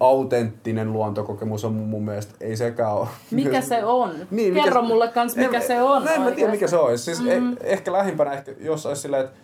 autenttinen 0.00 0.92
luontokokemus 0.92 1.64
on 1.64 1.72
mun 1.72 2.04
mielestä, 2.04 2.34
ei 2.40 2.56
sekään 2.56 2.92
ole. 2.92 3.08
Mikä 3.30 3.60
se 3.60 3.84
on? 3.84 4.10
niin, 4.30 4.54
Kerro 4.54 4.82
mikä, 4.82 4.94
mulle 4.94 5.08
kans, 5.08 5.36
mikä 5.36 5.56
en, 5.56 5.66
se 5.66 5.82
on. 5.82 6.08
En 6.08 6.22
mä 6.22 6.30
tiedä, 6.30 6.52
mikä 6.52 6.66
se 6.66 6.76
olisi. 6.76 7.04
Siis 7.04 7.20
mm. 7.20 7.28
eh, 7.28 7.56
ehkä 7.60 7.92
lähimpänä, 7.92 8.32
ehkä, 8.32 8.52
jos 8.60 8.86
olisi 8.86 9.02
silleen, 9.02 9.24
että 9.24 9.36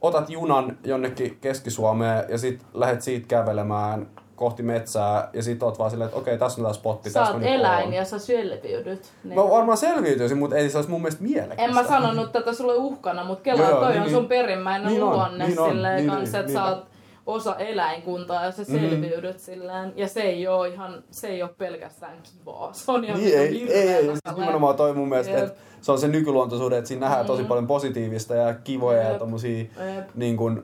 otat 0.00 0.30
junan 0.30 0.78
jonnekin 0.84 1.38
Keski-Suomeen 1.40 2.24
ja 2.28 2.38
sitten 2.38 2.68
lähdet 2.74 3.02
siitä 3.02 3.26
kävelemään 3.28 4.06
kohti 4.38 4.62
metsää 4.62 5.28
ja 5.32 5.42
sit 5.42 5.62
oot 5.62 5.78
vaan 5.78 5.90
silleen, 5.90 6.08
että 6.08 6.18
okei, 6.18 6.38
tässä 6.38 6.60
on 6.60 6.64
tämä 6.64 6.72
spotti. 6.72 7.10
Sä 7.10 7.22
oot 7.22 7.42
eläin 7.42 7.92
ja 7.92 8.04
sä 8.04 8.18
selviydyt. 8.18 9.12
Niin. 9.24 9.34
Mä 9.34 9.50
varmaan 9.50 9.78
selviytyisin, 9.78 10.38
mutta 10.38 10.56
ei 10.56 10.70
se 10.70 10.78
olisi 10.78 10.90
mun 10.90 11.02
mielestä 11.02 11.22
mielekästä. 11.22 11.62
En 11.62 11.74
mä 11.74 11.84
sanonut 11.84 12.32
tätä 12.32 12.52
sulle 12.52 12.74
uhkana, 12.74 13.24
mutta 13.24 13.42
kelaa 13.42 13.70
toi 13.70 13.92
niin, 13.92 14.02
on 14.02 14.10
sun 14.10 14.28
perimmäinen 14.28 14.88
niin 14.88 15.00
luonne 15.00 15.44
niin 15.46 15.56
silleen 15.68 15.96
niin, 15.96 16.10
kanssa, 16.10 16.38
niin, 16.38 16.46
että 16.50 16.60
niin, 16.60 16.70
sä 16.70 16.76
oot 16.76 16.86
osa 17.26 17.56
eläinkuntaa 17.56 18.44
ja 18.44 18.52
sä 18.52 18.62
mhm. 18.62 18.72
selviydyt 18.72 19.36
mm. 19.36 19.40
silleen. 19.40 19.92
Ja 19.96 20.08
se 20.08 20.20
ei 20.20 20.48
ole 20.48 20.68
ihan, 20.68 21.04
se 21.10 21.28
ei 21.28 21.42
ole 21.42 21.50
pelkästään 21.58 22.16
kivaa. 22.22 22.72
Se 22.72 22.92
on 22.92 23.04
ihan 23.04 23.20
niin, 23.20 23.38
ei, 23.38 23.72
ei, 23.72 23.88
ei, 23.88 24.04
siis 24.04 24.36
nimenomaan 24.36 24.76
toi 24.76 24.94
mun 24.94 25.08
mielestä, 25.08 25.38
että 25.38 25.60
se 25.80 25.92
on 25.92 25.98
se 25.98 26.08
nykyluontoisuuden, 26.08 26.78
että 26.78 26.88
siinä 26.88 27.06
nähdään 27.06 27.24
mm. 27.24 27.26
tosi 27.26 27.44
paljon 27.44 27.66
positiivista 27.66 28.34
ja 28.34 28.54
kivoja 28.54 29.02
Jep. 29.02 29.12
ja 29.12 29.18
tommosia 29.18 29.64
niin 30.14 30.36
kuin, 30.36 30.62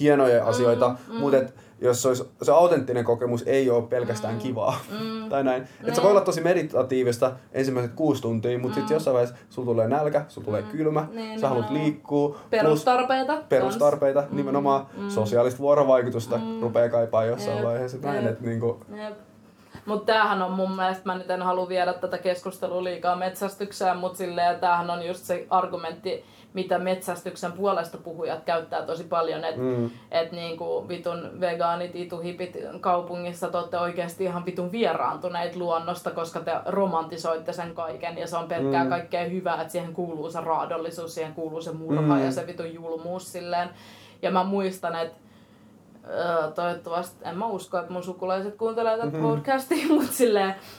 hienoja 0.00 0.44
asioita, 0.44 0.88
mm, 0.88 1.14
mm. 1.14 1.20
mutta 1.20 1.38
jos 1.80 2.02
se, 2.02 2.08
olisi, 2.08 2.24
se 2.42 2.52
autenttinen 2.52 3.04
kokemus 3.04 3.42
ei 3.46 3.70
ole 3.70 3.82
pelkästään 3.82 4.34
mm. 4.34 4.40
kivaa. 4.40 4.78
Mm. 4.90 5.28
tai 5.30 5.44
näin. 5.44 5.62
Että 5.62 5.94
se 5.94 6.02
voi 6.02 6.10
olla 6.10 6.20
tosi 6.20 6.40
meditatiivista 6.40 7.32
ensimmäiset 7.52 7.92
kuusi 7.92 8.22
tuntia, 8.22 8.58
mutta 8.58 8.76
mm. 8.76 8.80
sitten 8.80 8.94
jossain 8.94 9.14
vaiheessa 9.14 9.36
sulla 9.50 9.66
tulee 9.66 9.88
nälkä, 9.88 10.24
sulla 10.28 10.44
tulee 10.44 10.62
mm. 10.62 10.68
kylmä, 10.68 11.06
niin, 11.12 11.40
sä 11.40 11.48
haluat 11.48 11.70
liikkua. 11.70 12.38
Perustarpeita. 12.50 13.32
Plus, 13.32 13.44
perustarpeita, 13.48 14.24
mm. 14.30 14.36
nimenomaan 14.36 14.86
mm. 14.96 15.08
sosiaalista 15.08 15.60
vuorovaikutusta 15.60 16.36
mm. 16.36 16.60
rupeaa 16.60 16.88
kaipaa 16.88 17.24
jossain 17.24 17.56
Jep. 17.56 17.66
vaiheessa. 17.66 17.98
Näin, 18.02 18.26
että 18.26 18.44
niinku... 18.44 18.80
Mutta 19.86 20.12
tämähän 20.12 20.42
on 20.42 20.52
mun 20.52 20.76
mielestä, 20.76 21.02
mä 21.04 21.18
nyt 21.18 21.30
en 21.30 21.42
halua 21.42 21.68
viedä 21.68 21.92
tätä 21.92 22.18
keskustelua 22.18 22.84
liikaa 22.84 23.16
metsästykseen, 23.16 23.96
mutta 23.96 24.18
silleen, 24.18 24.60
tämähän 24.60 24.90
on 24.90 25.06
just 25.06 25.24
se 25.24 25.46
argumentti, 25.50 26.24
mitä 26.54 26.78
metsästyksen 26.78 27.52
puolesta 27.52 27.98
puhujat 27.98 28.44
käyttää 28.44 28.82
tosi 28.82 29.04
paljon, 29.04 29.44
että 29.44 29.60
mm. 29.60 29.90
et 30.10 30.32
niinku 30.32 30.88
vitun 30.88 31.30
vegaanit, 31.40 31.96
ituhipit 31.96 32.56
kaupungissa 32.80 33.48
te 33.48 33.58
olette 33.58 33.78
oikeasti 33.78 34.24
ihan 34.24 34.46
vitun 34.46 34.72
vieraantuneet 34.72 35.56
luonnosta, 35.56 36.10
koska 36.10 36.40
te 36.40 36.52
romantisoitte 36.66 37.52
sen 37.52 37.74
kaiken 37.74 38.18
ja 38.18 38.26
se 38.26 38.36
on 38.36 38.48
pelkkää 38.48 38.84
mm. 38.84 38.90
kaikkea 38.90 39.24
hyvää, 39.24 39.60
että 39.60 39.72
siihen 39.72 39.92
kuuluu 39.92 40.30
se 40.30 40.40
raadollisuus, 40.40 41.14
siihen 41.14 41.34
kuuluu 41.34 41.60
se 41.60 41.72
murha 41.72 42.14
mm. 42.14 42.24
ja 42.24 42.32
se 42.32 42.46
vitun 42.46 42.74
julmuus 42.74 43.32
silleen. 43.32 43.70
Ja 44.22 44.30
mä 44.30 44.44
muistan, 44.44 44.96
että 44.96 45.16
toivottavasti, 46.54 47.24
en 47.24 47.38
mä 47.38 47.46
usko, 47.46 47.78
että 47.78 47.92
mun 47.92 48.02
sukulaiset 48.02 48.56
kuuntelee 48.56 48.96
tätä 48.96 49.10
mm-hmm. 49.10 49.28
podcastia, 49.28 49.86
mutta 49.94 50.12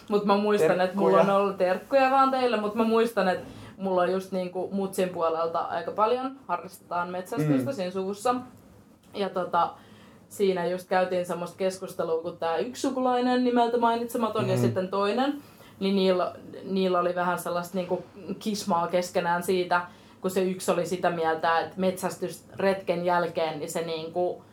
mutta 0.10 0.28
mä 0.28 0.38
muistan, 0.38 0.68
terkkuja. 0.68 0.86
että 0.86 0.98
mulla 0.98 1.22
on 1.22 1.30
ollut 1.30 1.58
terkkuja 1.58 2.12
vaan 2.12 2.32
teille, 2.32 2.58
mutta 2.60 2.78
mä 2.78 2.84
muistan, 2.84 3.28
että 3.28 3.61
mulla 3.82 4.02
on 4.02 4.12
just 4.12 4.32
niinku 4.32 4.70
mutsin 4.72 5.10
puolelta 5.10 5.60
aika 5.60 5.92
paljon, 5.92 6.32
harrastetaan 6.48 7.10
metsästystä 7.10 7.72
mm. 7.72 7.76
siinä 7.76 7.92
suvussa. 7.92 8.36
Ja 9.14 9.30
tota, 9.30 9.70
siinä 10.30 10.66
just 10.66 10.90
käytiin 10.90 11.26
semmoista 11.26 11.58
keskustelua, 11.58 12.22
kun 12.22 12.38
tämä 12.38 12.58
yksi 12.58 12.82
sukulainen 12.82 13.44
nimeltä 13.44 13.78
mainitsematon 13.78 14.44
mm. 14.44 14.50
ja 14.50 14.58
sitten 14.58 14.88
toinen, 14.88 15.42
niin 15.80 15.96
niillä, 15.96 16.36
niillä 16.64 17.00
oli 17.00 17.16
vähän 17.16 17.40
sellaista 17.40 17.78
niinku 17.78 18.04
kismaa 18.40 18.88
keskenään 18.88 19.44
siitä, 19.44 19.82
kun 20.22 20.32
se 20.32 20.44
yksi 20.44 20.72
oli 20.72 20.86
sitä 20.86 21.10
mieltä, 21.10 21.60
että 21.60 21.80
metsästysretken 21.80 23.06
jälkeen 23.06 23.60
niin 23.60 23.72
se 23.72 23.82
niinku, 23.82 24.44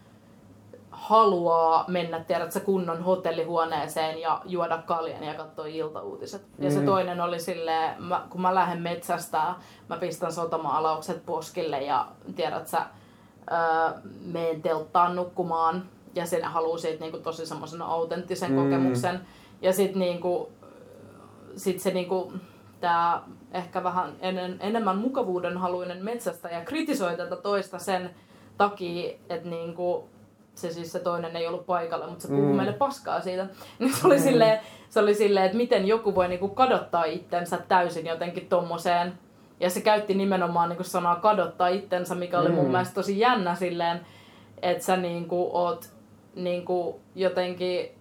haluaa 1.08 1.84
mennä, 1.88 2.20
tiedätkö, 2.20 2.60
kunnon 2.60 3.02
hotellihuoneeseen 3.02 4.20
ja 4.20 4.40
juoda 4.44 4.78
kaljan 4.78 5.24
ja 5.24 5.34
katsoa 5.34 5.66
iltauutiset. 5.66 6.42
Mm. 6.42 6.64
Ja 6.64 6.70
se 6.70 6.80
mm. 6.80 6.86
toinen 6.86 7.20
oli 7.20 7.40
silleen, 7.40 8.02
mä, 8.02 8.26
kun 8.30 8.40
mä 8.40 8.54
lähden 8.54 8.82
metsästää, 8.82 9.54
mä 9.88 9.96
pistän 9.96 10.32
sotamaalaukset 10.32 11.26
poskille 11.26 11.80
ja 11.80 12.06
tiedätkö, 12.36 12.76
öö, 12.76 14.00
meen 14.20 14.62
telttaan 14.62 15.16
nukkumaan. 15.16 15.88
Ja 16.14 16.26
sen 16.26 16.44
haluaa 16.44 16.78
siitä 16.78 17.00
niinku 17.00 17.18
tosi 17.18 17.46
semmoisen 17.46 17.82
autenttisen 17.82 18.52
mm. 18.52 18.56
kokemuksen. 18.56 19.20
Ja 19.62 19.72
sit, 19.72 19.94
niinku, 19.94 20.52
sit 21.56 21.80
se 21.80 21.90
niinku, 21.90 22.32
tämä 22.80 23.22
ehkä 23.52 23.84
vähän 23.84 24.12
enen, 24.20 24.56
enemmän 24.60 24.98
mukavuudenhaluinen 24.98 26.04
metsästäjä 26.04 26.64
kritisoi 26.64 27.16
tätä 27.16 27.36
toista 27.36 27.78
sen 27.78 28.10
takia, 28.56 29.10
että 29.28 29.48
niinku, 29.48 30.08
se 30.60 30.72
siis 30.72 30.92
se 30.92 30.98
toinen 30.98 31.36
ei 31.36 31.46
ollut 31.46 31.66
paikalla, 31.66 32.06
mutta 32.06 32.22
se 32.22 32.28
puhuu 32.28 32.50
mm. 32.50 32.56
meille 32.56 32.72
paskaa 32.72 33.20
siitä. 33.20 33.46
Niin 33.78 33.94
se 33.94 34.06
oli, 34.06 34.16
mm. 34.16 34.22
silleen, 34.22 34.60
se 34.90 35.00
oli 35.00 35.14
silleen, 35.14 35.46
että 35.46 35.56
miten 35.56 35.86
joku 35.86 36.14
voi 36.14 36.28
niinku 36.28 36.48
kadottaa 36.48 37.04
itsensä 37.04 37.58
täysin 37.68 38.06
jotenkin 38.06 38.46
tommoseen. 38.46 39.12
Ja 39.60 39.70
se 39.70 39.80
käytti 39.80 40.14
nimenomaan 40.14 40.68
niinku 40.68 40.84
sanaa 40.84 41.16
kadottaa 41.16 41.68
itsensä, 41.68 42.14
mikä 42.14 42.38
oli 42.38 42.48
mm. 42.48 42.54
mun 42.54 42.70
mielestä 42.70 42.94
tosi 42.94 43.18
jännä 43.18 43.54
silleen, 43.54 44.00
että 44.62 44.84
sä 44.84 44.96
niinku 44.96 45.50
oot 45.52 45.88
niinku 46.34 47.00
jotenkin 47.14 47.98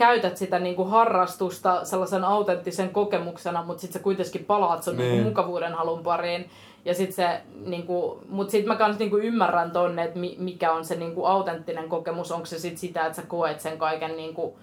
käytät 0.00 0.36
sitä 0.36 0.58
niinku 0.58 0.84
harrastusta 0.84 1.84
sellaisen 1.84 2.24
autenttisen 2.24 2.90
kokemuksena, 2.90 3.64
mutta 3.64 3.80
sitten 3.80 4.00
sä 4.00 4.04
kuitenkin 4.04 4.44
palaat 4.44 4.82
sun 4.82 4.96
niin. 4.96 5.10
niinku 5.10 5.28
mukavuuden 5.28 5.74
halun 5.74 6.02
pariin. 6.02 6.50
Ja 6.84 6.94
sit 6.94 7.12
se, 7.12 7.40
niinku, 7.64 8.20
mut 8.28 8.50
sit 8.50 8.66
mä 8.66 8.76
kans 8.76 8.98
niinku 8.98 9.16
ymmärrän 9.16 9.70
tonne, 9.70 10.04
että 10.04 10.18
mikä 10.38 10.72
on 10.72 10.84
se 10.84 10.96
niinku 10.96 11.24
autenttinen 11.24 11.88
kokemus. 11.88 12.32
Onko 12.32 12.46
se 12.46 12.58
sit 12.58 12.78
sitä, 12.78 13.06
että 13.06 13.16
sä 13.16 13.22
koet 13.28 13.60
sen 13.60 13.78
kaiken 13.78 14.16
niinku 14.16 14.58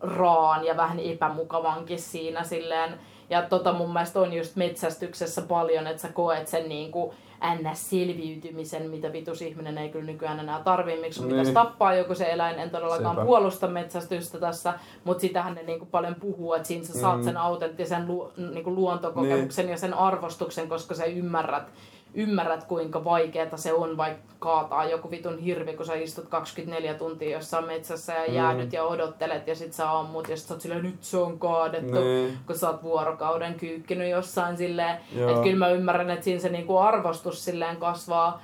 raan 0.00 0.64
ja 0.64 0.76
vähän 0.76 1.00
epämukavankin 1.00 1.98
siinä 1.98 2.44
silleen. 2.44 2.98
Ja 3.30 3.42
tota 3.42 3.72
mun 3.72 3.92
mielestä 3.92 4.20
on 4.20 4.32
just 4.32 4.56
metsästyksessä 4.56 5.42
paljon, 5.42 5.86
että 5.86 6.02
sä 6.02 6.08
koet 6.08 6.48
sen 6.48 6.68
niinku, 6.68 7.14
ns-selviytymisen, 7.40 8.90
mitä 8.90 9.12
vitus 9.12 9.42
ihminen 9.42 9.78
ei 9.78 9.88
kyllä 9.88 10.04
nykyään 10.04 10.40
enää 10.40 10.62
tarvii, 10.62 11.00
miksi 11.00 11.20
niin. 11.20 11.28
pitäisi 11.28 11.52
tappaa 11.52 11.94
joku 11.94 12.14
se 12.14 12.32
eläin. 12.32 12.58
En 12.58 12.70
todellakaan 12.70 13.16
Sepä. 13.16 13.26
puolusta 13.26 13.66
metsästystä 13.66 14.38
tässä, 14.38 14.74
mutta 15.04 15.20
sitähän 15.20 15.54
ne 15.54 15.62
niinku 15.62 15.86
paljon 15.86 16.14
puhuu, 16.14 16.54
että 16.54 16.68
siinä 16.68 16.84
sä 16.84 17.00
saat 17.00 17.18
mm. 17.18 17.24
sen 17.24 17.36
autenttisen 17.36 18.08
lu, 18.08 18.32
niinku 18.54 18.74
luontokokemuksen 18.74 19.66
niin. 19.66 19.70
ja 19.70 19.78
sen 19.78 19.94
arvostuksen, 19.94 20.68
koska 20.68 20.94
sä 20.94 21.04
ymmärrät, 21.04 21.72
ymmärrät, 22.14 22.64
kuinka 22.64 23.04
vaikeaa 23.04 23.56
se 23.56 23.72
on 23.72 23.96
vaikka 23.96 24.28
kaataa 24.38 24.84
joku 24.84 25.10
vitun 25.10 25.38
hirvi, 25.38 25.74
kun 25.74 25.86
sä 25.86 25.94
istut 25.94 26.28
24 26.28 26.94
tuntia 26.94 27.30
jossain 27.30 27.66
metsässä 27.66 28.12
ja 28.12 28.32
jäädyt 28.32 28.68
mm. 28.68 28.72
ja 28.72 28.84
odottelet 28.84 29.46
ja 29.46 29.54
sit 29.54 29.72
sä 29.72 29.98
ammut 29.98 30.28
ja 30.28 30.36
sit 30.36 30.46
sä 30.46 30.54
oot 30.54 30.60
silleen, 30.60 30.82
nyt 30.82 31.02
se 31.04 31.16
on 31.16 31.38
kaadettu, 31.38 32.00
niin. 32.00 32.38
kun 32.46 32.58
sä 32.58 32.70
oot 32.70 32.82
vuorokauden 32.82 33.54
kyykkinyt 33.54 34.10
jossain 34.10 34.56
silleen. 34.56 34.98
Että 35.28 35.42
kyllä 35.42 35.56
mä 35.56 35.68
ymmärrän, 35.68 36.10
että 36.10 36.24
siinä 36.24 36.40
se 36.40 36.48
niinku 36.48 36.78
arvostus 36.78 37.44
silleen 37.44 37.76
kasvaa 37.76 38.42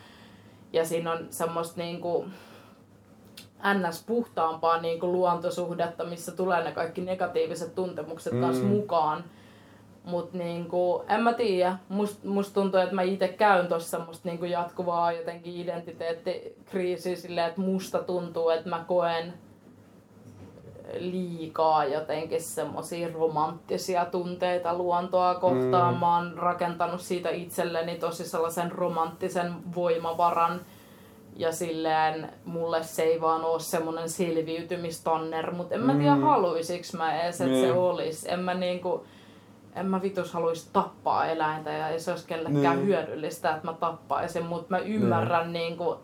ja 0.72 0.84
siinä 0.84 1.12
on 1.12 1.26
semmoista 1.30 1.80
niinku, 1.80 2.24
ns. 3.74 4.04
puhtaampaa 4.06 4.80
niinku 4.80 5.12
luontosuhdetta, 5.12 6.04
missä 6.04 6.32
tulee 6.32 6.64
ne 6.64 6.72
kaikki 6.72 7.00
negatiiviset 7.00 7.74
tuntemukset 7.74 8.32
mm. 8.32 8.40
taas 8.40 8.62
mukaan 8.62 9.24
Mut 10.04 10.32
niinku, 10.32 11.04
en 11.08 11.20
mä 11.22 11.32
tiedä. 11.32 11.78
Must, 11.88 12.24
must 12.24 12.54
tuntuu, 12.54 12.80
että 12.80 12.94
mä 12.94 13.02
itse 13.02 13.28
käyn 13.28 13.66
tuossa 13.66 13.90
semmoista 13.90 14.28
niinku 14.28 14.44
jatkuvaa 14.44 15.12
jotenkin 15.12 15.56
identiteettikriisiä 15.56 17.16
silleen, 17.16 17.48
että 17.48 17.60
musta 17.60 17.98
tuntuu, 17.98 18.50
että 18.50 18.68
mä 18.70 18.84
koen 18.88 19.34
liikaa 20.98 21.84
jotenkin 21.84 22.42
semmoisia 22.42 23.08
romanttisia 23.14 24.04
tunteita 24.04 24.74
luontoa 24.74 25.34
kohtaan. 25.34 25.94
Mm. 25.94 26.00
Mä 26.00 26.16
oon 26.16 26.38
rakentanut 26.38 27.00
siitä 27.00 27.30
itselleni 27.30 27.94
tosi 27.94 28.28
sellaisen 28.28 28.72
romanttisen 28.72 29.54
voimavaran. 29.74 30.60
Ja 31.36 31.52
silleen 31.52 32.32
mulle 32.44 32.82
se 32.82 33.02
ei 33.02 33.20
vaan 33.20 33.44
ole 33.44 33.60
semmoinen 33.60 34.08
selviytymistanner, 34.08 35.54
mutta 35.54 35.74
en 35.74 35.80
mä 35.80 35.94
tiedä 35.94 36.14
mm. 36.14 36.22
haluisiks 36.22 36.94
mä 36.94 37.22
edes, 37.22 37.40
että 37.40 37.54
mm. 37.54 37.60
se 37.60 37.66
niin. 37.66 37.74
olisi. 37.74 38.32
En 38.32 38.40
mä 38.40 38.54
niinku, 38.54 39.04
en 39.76 39.86
mä 39.86 40.02
vitus 40.02 40.32
haluaisi 40.32 40.68
tappaa 40.72 41.26
eläintä 41.26 41.70
ja 41.70 41.88
ei 41.88 42.00
se 42.00 42.10
olisi 42.10 42.26
kellekään 42.26 42.76
niin. 42.76 42.86
hyödyllistä, 42.86 43.54
että 43.54 43.66
mä 43.66 43.72
tappaisin, 43.72 44.46
mutta 44.46 44.66
mä 44.70 44.78
ymmärrän 44.78 45.52
niin. 45.52 45.68
Niinku, 45.68 45.96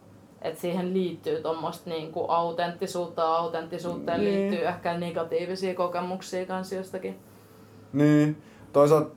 että 0.43 0.61
siihen 0.61 0.93
liittyy 0.93 1.43
tuommoista 1.43 1.91
niinku 1.91 2.25
autenttisuutta 2.29 3.23
ja 3.23 3.29
autenttisuuteen 3.29 4.21
niin. 4.21 4.35
liittyy 4.35 4.69
ehkä 4.69 4.99
negatiivisia 4.99 5.75
kokemuksia 5.75 6.47
kanssa 6.47 6.75
jostakin. 6.75 7.19
Niin, 7.93 8.43
toisaalta 8.73 9.11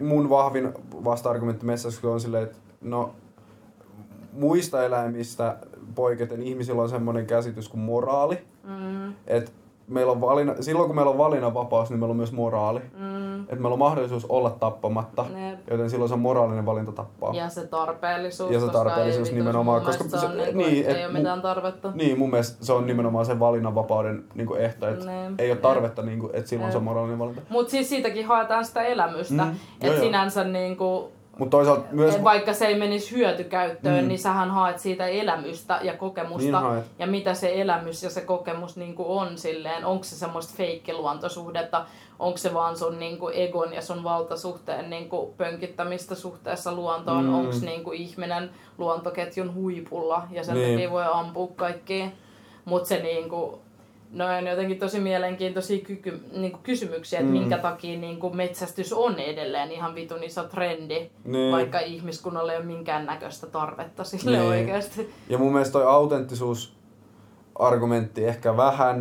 mun 0.00 0.30
vahvin 0.30 0.72
vasta-argumentti 1.04 1.66
on 2.04 2.20
silleen, 2.20 2.44
että 2.44 2.58
no 2.80 3.14
muista 4.32 4.84
eläimistä 4.84 5.56
poiketen 5.94 6.42
ihmisillä 6.42 6.82
on 6.82 6.88
semmoinen 6.88 7.26
käsitys 7.26 7.68
kuin 7.68 7.80
moraali. 7.80 8.38
Mm. 8.64 9.14
Että 9.26 9.50
meillä 9.88 10.12
on 10.12 10.20
valina, 10.20 10.54
silloin 10.60 10.86
kun 10.86 10.96
meillä 10.96 11.10
on 11.10 11.18
valinnanvapaus, 11.18 11.90
niin 11.90 12.00
meillä 12.00 12.10
on 12.10 12.16
myös 12.16 12.32
moraali. 12.32 12.80
Mm. 12.98 13.42
Että 13.42 13.56
meillä 13.56 13.72
on 13.72 13.78
mahdollisuus 13.78 14.24
olla 14.24 14.50
tappamatta, 14.50 15.24
ne. 15.32 15.58
joten 15.70 15.90
silloin 15.90 16.08
se 16.08 16.14
on 16.14 16.20
moraalinen 16.20 16.66
valinta 16.66 16.92
tappaa. 16.92 17.34
Ja 17.34 17.48
se 17.48 17.66
tarpeellisuus. 17.66 18.52
Ja 18.52 18.60
se 18.60 18.68
tarpeellisuus 18.68 19.28
koska 19.28 19.36
nimenomaan, 19.36 19.82
koska 19.82 20.04
se, 20.04 20.26
on 20.26 20.36
niin, 20.36 20.58
niin, 20.58 20.86
et, 20.86 20.96
ei 20.96 21.04
ole 21.04 21.12
mitään 21.12 21.42
tarvetta. 21.42 21.92
Niin, 21.94 22.18
mun 22.18 22.30
mielestä 22.30 22.64
se 22.64 22.72
on 22.72 22.86
nimenomaan 22.86 23.26
sen 23.26 23.40
valinnanvapauden 23.40 24.24
niin 24.34 24.46
kuin 24.46 24.60
ehto, 24.60 24.88
että 24.88 25.04
ei 25.38 25.50
ole 25.50 25.58
tarvetta, 25.58 26.02
niin 26.02 26.18
kuin, 26.18 26.30
että 26.34 26.48
silloin 26.48 26.66
ne. 26.66 26.72
se 26.72 26.78
on 26.78 26.84
moraalinen 26.84 27.18
valinta. 27.18 27.42
Mutta 27.48 27.70
siis 27.70 27.88
siitäkin 27.88 28.26
haetaan 28.26 28.64
sitä 28.64 28.82
elämystä, 28.82 29.44
mm. 29.44 29.54
että 29.80 30.00
sinänsä 30.00 30.44
niin 30.44 30.76
kuin, 30.76 31.04
Mut 31.38 31.50
toisaalta 31.50 31.84
myös... 31.90 32.24
Vaikka 32.24 32.52
se 32.52 32.66
ei 32.66 32.78
menisi 32.78 33.16
hyötykäyttöön, 33.16 34.04
mm. 34.04 34.08
niin 34.08 34.18
sähän 34.18 34.50
haet 34.50 34.78
siitä 34.78 35.06
elämystä 35.06 35.80
ja 35.82 35.96
kokemusta. 35.96 36.72
Niin 36.72 36.84
ja 36.98 37.06
mitä 37.06 37.34
se 37.34 37.60
elämys 37.60 38.02
ja 38.02 38.10
se 38.10 38.20
kokemus 38.20 38.76
niin 38.76 38.94
on 38.98 39.38
silleen. 39.38 39.84
Onko 39.84 40.04
se 40.04 40.16
semmoista 40.16 40.54
feikkiluontosuhdetta, 40.56 41.86
onko 42.18 42.38
se 42.38 42.54
vaan 42.54 42.76
sun 42.76 42.98
niin 42.98 43.18
kuin 43.18 43.34
egon 43.34 43.72
ja 43.72 43.82
sun 43.82 44.04
valtasuhteen 44.04 44.90
niin 44.90 45.08
kuin 45.08 45.34
pönkittämistä 45.36 46.14
suhteessa 46.14 46.72
luontoon. 46.72 47.24
Mm. 47.24 47.34
Onko 47.34 47.52
niin 47.60 47.94
ihminen 47.94 48.50
luontoketjun 48.78 49.54
huipulla 49.54 50.22
ja 50.30 50.44
sen 50.44 50.54
niin. 50.54 50.74
takia 50.74 50.90
voi 50.90 51.04
ampua 51.12 51.48
kaikki. 51.56 52.12
Mutta 52.64 52.88
se 52.88 53.02
niin 53.02 53.28
kuin, 53.28 53.60
No 54.12 54.24
on 54.38 54.46
jotenkin 54.46 54.78
tosi 54.78 55.00
mielenkiintoisia 55.00 55.84
kyky, 55.84 56.20
niin 56.32 56.52
kuin 56.52 56.62
kysymyksiä, 56.62 57.18
että 57.18 57.32
mm. 57.32 57.38
minkä 57.38 57.58
takia 57.58 57.98
niin 57.98 58.18
kuin 58.18 58.36
metsästys 58.36 58.92
on 58.92 59.18
edelleen 59.18 59.72
ihan 59.72 59.94
vitun 59.94 60.24
iso 60.24 60.44
trendi, 60.44 61.10
niin. 61.24 61.52
vaikka 61.52 61.80
ihmiskunnalle 61.80 62.52
ei 62.52 62.58
ole 62.58 62.66
minkäännäköistä 62.66 63.46
tarvetta 63.46 64.04
sille 64.04 64.38
niin. 64.38 64.50
oikeasti. 64.50 65.12
Ja 65.28 65.38
mun 65.38 65.52
mielestä 65.52 65.72
toi 65.72 65.86
autenttisuus 65.86 66.76
argumentti 67.54 68.24
ehkä 68.24 68.56
vähän 68.56 68.98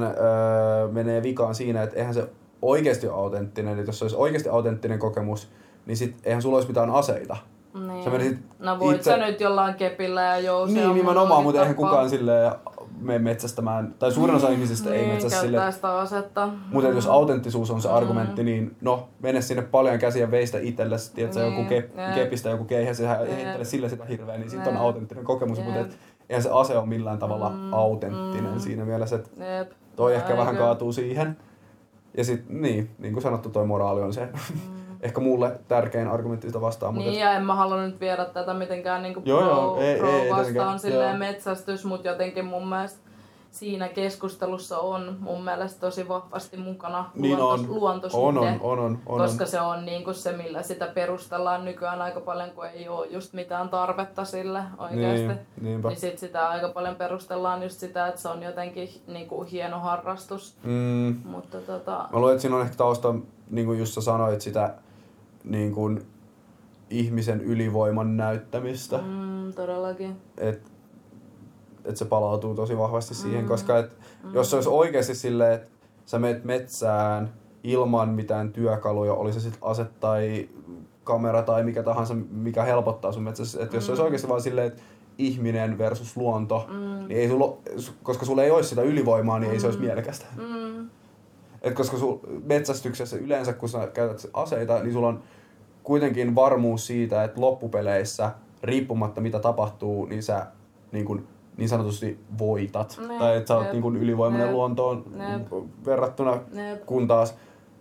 öö, 0.00 0.88
menee 0.88 1.22
vikaan 1.22 1.54
siinä, 1.54 1.82
että 1.82 1.96
eihän 1.96 2.14
se 2.14 2.28
oikeasti 2.62 3.08
ole 3.08 3.16
autenttinen. 3.16 3.78
Että 3.78 3.88
jos 3.88 3.98
se 3.98 4.04
olisi 4.04 4.16
oikeasti 4.16 4.48
autenttinen 4.48 4.98
kokemus, 4.98 5.48
niin 5.86 5.96
sit 5.96 6.16
eihän 6.24 6.42
sulla 6.42 6.56
olisi 6.56 6.68
mitään 6.68 6.90
aseita. 6.90 7.36
Niin. 7.86 8.04
Sä 8.04 8.10
menisit 8.10 8.38
no 8.58 8.78
voit 8.78 8.96
itse... 8.96 9.10
sä 9.10 9.16
nyt 9.16 9.40
jollain 9.40 9.74
kepillä 9.74 10.22
ja 10.22 10.38
jousia. 10.38 10.82
Niin, 10.86 10.94
nimenomaan, 10.94 11.42
mutta 11.42 11.60
eihän 11.60 11.76
kukaan 11.76 12.10
silleen 12.10 12.52
mene 13.00 13.18
metsästämään, 13.18 13.94
tai 13.98 14.12
suurin 14.12 14.36
osa 14.36 14.48
ihmisistä 14.48 14.90
niin, 14.90 15.00
ei 15.00 15.12
metsästä 15.12 15.40
sille. 15.40 15.72
sitä 15.72 15.98
asetta. 15.98 16.48
Mutta 16.72 16.88
jos 16.88 17.06
autenttisuus 17.06 17.70
on 17.70 17.82
se 17.82 17.88
mm. 17.88 17.94
argumentti, 17.94 18.44
niin 18.44 18.76
no, 18.80 19.08
mene 19.20 19.40
sinne 19.40 19.62
paljon 19.62 19.98
käsiä 19.98 20.30
veistä 20.30 20.58
itsellesi, 20.58 21.14
tiedätkö, 21.14 21.40
niin, 21.40 21.56
joku 21.56 21.68
kep, 21.68 21.90
kepistä 22.14 22.48
joku 22.48 22.64
keihä, 22.64 22.94
sehän 22.94 23.26
heittele 23.26 23.64
sillä 23.64 23.88
sitä 23.88 24.04
hirveä, 24.04 24.38
niin 24.38 24.50
sitten 24.50 24.76
on 24.76 24.80
autenttinen 24.80 25.24
kokemus, 25.24 25.64
mutta 25.64 25.80
et, 25.80 25.98
eihän 26.28 26.42
se 26.42 26.50
ase 26.52 26.78
ole 26.78 26.86
millään 26.86 27.18
tavalla 27.18 27.50
mm. 27.50 27.72
autenttinen 27.72 28.52
mm. 28.52 28.60
siinä 28.60 28.84
mielessä, 28.84 29.16
että 29.16 29.30
toi 29.96 30.12
Jep. 30.12 30.22
ehkä 30.22 30.36
vähän 30.36 30.56
kaatuu 30.56 30.92
siihen. 30.92 31.36
Ja 32.16 32.24
sitten 32.24 32.62
niin, 32.62 32.90
niin 32.98 33.12
kuin 33.12 33.22
sanottu, 33.22 33.50
toi 33.50 33.66
moraali 33.66 34.02
on 34.02 34.12
se. 34.12 34.26
Mm 34.26 34.83
ehkä 35.04 35.20
mulle 35.20 35.60
tärkein 35.68 36.08
argumentti 36.08 36.46
sitä 36.46 36.60
vastaan. 36.60 36.94
Niin, 36.94 37.04
mutta 37.04 37.20
ja 37.20 37.32
en 37.32 37.44
mä 37.44 37.54
halua 37.54 37.82
nyt 37.82 38.00
viedä 38.00 38.24
tätä 38.24 38.54
mitenkään 38.54 39.02
niinku 39.02 39.22
joo, 39.24 39.40
pro, 39.40 39.50
joo, 39.50 39.80
ei, 39.80 39.98
pro 39.98 40.10
ei, 40.10 40.30
vastaan 40.30 40.78
silleen 40.78 41.08
joo. 41.08 41.18
metsästys, 41.18 41.84
mutta 41.84 42.08
jotenkin 42.08 42.44
mun 42.44 42.68
mielestä 42.68 43.04
siinä 43.50 43.88
keskustelussa 43.88 44.78
on 44.78 45.16
mun 45.20 45.44
mielestä 45.44 45.80
tosi 45.80 46.08
vahvasti 46.08 46.56
mukana 46.56 47.10
niin 47.14 47.38
luontos, 47.38 47.68
on. 47.68 47.74
luontosuhde, 47.74 48.38
on, 48.38 48.46
on, 48.46 48.58
on, 48.60 48.78
on, 48.78 48.98
on, 49.06 49.18
koska 49.18 49.46
se 49.46 49.60
on 49.60 49.84
niinku 49.84 50.12
se, 50.12 50.32
millä 50.32 50.62
sitä 50.62 50.86
perustellaan 50.86 51.64
nykyään 51.64 52.02
aika 52.02 52.20
paljon, 52.20 52.50
kun 52.50 52.66
ei 52.66 52.88
ole 52.88 53.06
just 53.06 53.32
mitään 53.32 53.68
tarvetta 53.68 54.24
sille 54.24 54.62
oikeasti. 54.78 55.26
Niin, 55.26 55.38
niinpä. 55.60 55.88
niin 55.88 56.00
sit 56.00 56.18
sitä 56.18 56.48
aika 56.48 56.68
paljon 56.68 56.96
perustellaan 56.96 57.62
just 57.62 57.78
sitä, 57.80 58.06
että 58.06 58.20
se 58.20 58.28
on 58.28 58.42
jotenkin 58.42 58.88
niinku 59.06 59.42
hieno 59.42 59.80
harrastus. 59.80 60.56
Mm. 60.62 61.16
Mutta 61.24 61.60
tota... 61.60 62.08
Mä 62.12 62.18
luulen, 62.18 62.32
että 62.32 62.42
siinä 62.42 62.56
on 62.56 62.62
ehkä 62.62 62.76
tausta, 62.76 63.14
niin 63.50 63.66
kuin 63.66 63.78
just 63.78 63.92
sä 63.92 64.00
sanoit, 64.00 64.40
sitä 64.40 64.74
niin 65.44 65.72
kuin 65.72 66.06
ihmisen 66.90 67.40
ylivoiman 67.40 68.16
näyttämistä. 68.16 68.98
Mm, 68.98 69.52
todellakin. 69.52 70.16
Et, 70.36 70.72
et 71.84 71.96
se 71.96 72.04
palautuu 72.04 72.54
tosi 72.54 72.78
vahvasti 72.78 73.14
siihen, 73.14 73.42
mm. 73.42 73.48
koska 73.48 73.78
et, 73.78 73.96
mm. 74.24 74.34
jos 74.34 74.50
se 74.50 74.56
olisi 74.56 74.68
oikeasti 74.68 75.14
silleen, 75.14 75.52
että 75.52 75.68
sä 76.06 76.18
menet 76.18 76.44
metsään 76.44 77.32
ilman 77.62 78.08
mitään 78.08 78.52
työkaluja, 78.52 79.14
oli 79.14 79.32
se 79.32 79.40
sitten 79.40 79.60
ase 79.62 79.86
tai 80.00 80.48
kamera 81.04 81.42
tai 81.42 81.64
mikä 81.64 81.82
tahansa, 81.82 82.14
mikä 82.30 82.62
helpottaa 82.62 83.12
sun 83.12 83.22
metsässä. 83.22 83.62
Että 83.62 83.76
jos 83.76 83.84
mm. 83.84 83.86
se 83.86 83.92
olisi 83.92 84.02
mm. 84.02 84.04
oikeasti 84.04 84.28
vaan 84.28 84.42
silleen, 84.42 84.66
että 84.66 84.82
ihminen 85.18 85.78
versus 85.78 86.16
luonto, 86.16 86.66
mm. 86.68 87.08
niin 87.08 87.20
ei 87.20 87.28
sulla, 87.28 87.56
koska 88.02 88.26
sulla 88.26 88.42
ei 88.42 88.50
olisi 88.50 88.68
sitä 88.68 88.82
ylivoimaa, 88.82 89.38
niin 89.38 89.50
mm. 89.50 89.54
ei 89.54 89.60
se 89.60 89.66
olisi 89.66 89.78
mm. 89.78 89.84
mielekästä. 89.84 90.26
Mm. 90.36 90.90
Et 91.64 91.74
koska 91.74 91.96
sul 91.96 92.16
metsästyksessä 92.44 93.16
yleensä, 93.16 93.52
kun 93.52 93.68
sä 93.68 93.86
käytät 93.86 94.30
aseita, 94.32 94.82
niin 94.82 94.92
sulla 94.92 95.08
on 95.08 95.22
kuitenkin 95.82 96.34
varmuus 96.34 96.86
siitä, 96.86 97.24
että 97.24 97.40
loppupeleissä, 97.40 98.30
riippumatta 98.62 99.20
mitä 99.20 99.38
tapahtuu, 99.38 100.06
niin 100.06 100.22
sä 100.22 100.46
niin, 100.92 101.04
kun, 101.04 101.26
niin 101.56 101.68
sanotusti 101.68 102.18
voitat. 102.38 103.00
Ne, 103.08 103.18
tai 103.18 103.36
että 103.36 103.48
sä 103.48 103.56
oot 103.56 103.72
niin 103.72 103.82
kun 103.82 103.96
ylivoimainen 103.96 104.46
jep, 104.46 104.54
luontoon 104.54 105.04
jep. 105.32 105.52
verrattuna, 105.86 106.30
Jep. 106.52 106.86
kun 106.86 107.08
taas 107.08 107.34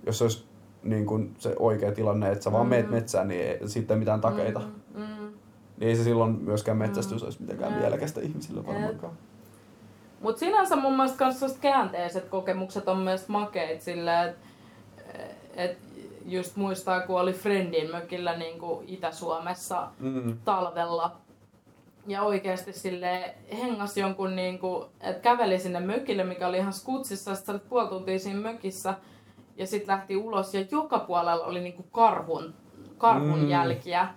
jos 0.06 0.22
olisi 0.22 0.46
niin 0.84 1.06
kun 1.06 1.32
se 1.38 1.56
oikea 1.60 1.92
tilanne, 1.92 2.32
että 2.32 2.44
sä 2.44 2.52
vaan 2.52 2.66
Mm. 2.66 2.70
meet 2.70 2.90
metsään, 2.90 3.28
niin 3.28 3.42
ei, 3.42 3.60
sitten 3.66 4.00
mitään 4.00 4.22
takeita. 4.22 4.60
Mm, 4.94 5.02
mm. 5.02 5.32
Niin 5.78 5.90
ei 5.90 5.96
se 5.96 6.04
silloin 6.04 6.38
myöskään 6.42 6.78
metsästys 6.78 7.22
Mm. 7.22 7.26
olisi 7.26 7.42
mitenkään 7.42 7.74
mielekästä 7.74 8.22
ihmisille 8.22 8.66
varmaankaan. 8.68 9.14
Mutta 10.24 10.40
sinänsä 10.40 10.76
mun 10.76 10.96
mielestä 10.96 11.32
sellaiset 11.32 11.60
käänteiset 11.62 12.30
kokemukset 12.30 12.88
on 12.88 12.98
myös 12.98 13.28
makeit 13.28 13.82
silleen, 13.82 14.30
että 14.30 14.40
et 15.56 15.78
just 16.26 16.56
muistaa, 16.56 17.00
kun 17.02 17.20
oli 17.22 17.34
Friendin 17.34 17.92
mökillä 17.92 18.38
niin 18.38 18.60
kuin 18.60 18.90
Itä-Suomessa 18.90 19.88
Mm. 20.00 20.38
talvella. 20.46 21.16
Ja 22.08 22.22
oikeasti 22.24 22.74
sille 22.74 23.36
hengas 23.62 23.98
jonkun, 23.98 24.36
niin 24.36 24.60
kuin, 24.60 24.86
että 25.02 25.22
käveli 25.22 25.60
sinne 25.60 25.80
mökille, 25.80 26.24
mikä 26.24 26.48
oli 26.48 26.58
ihan 26.58 26.74
skutsissa, 26.74 27.36
sitten 27.36 27.60
puoli 27.70 27.88
tuntia 27.88 28.20
siinä 28.20 28.40
mökissä. 28.40 28.94
Ja 29.58 29.68
sitten 29.68 29.96
lähti 29.96 30.18
ulos 30.18 30.54
ja 30.54 30.66
joka 30.72 31.00
puolella 31.00 31.46
oli 31.46 31.62
niin 31.62 31.74
kuin 31.74 31.88
karhun, 31.92 32.54
karhun 32.98 33.40
Mm. 33.40 33.50
jälkiä 33.50 34.08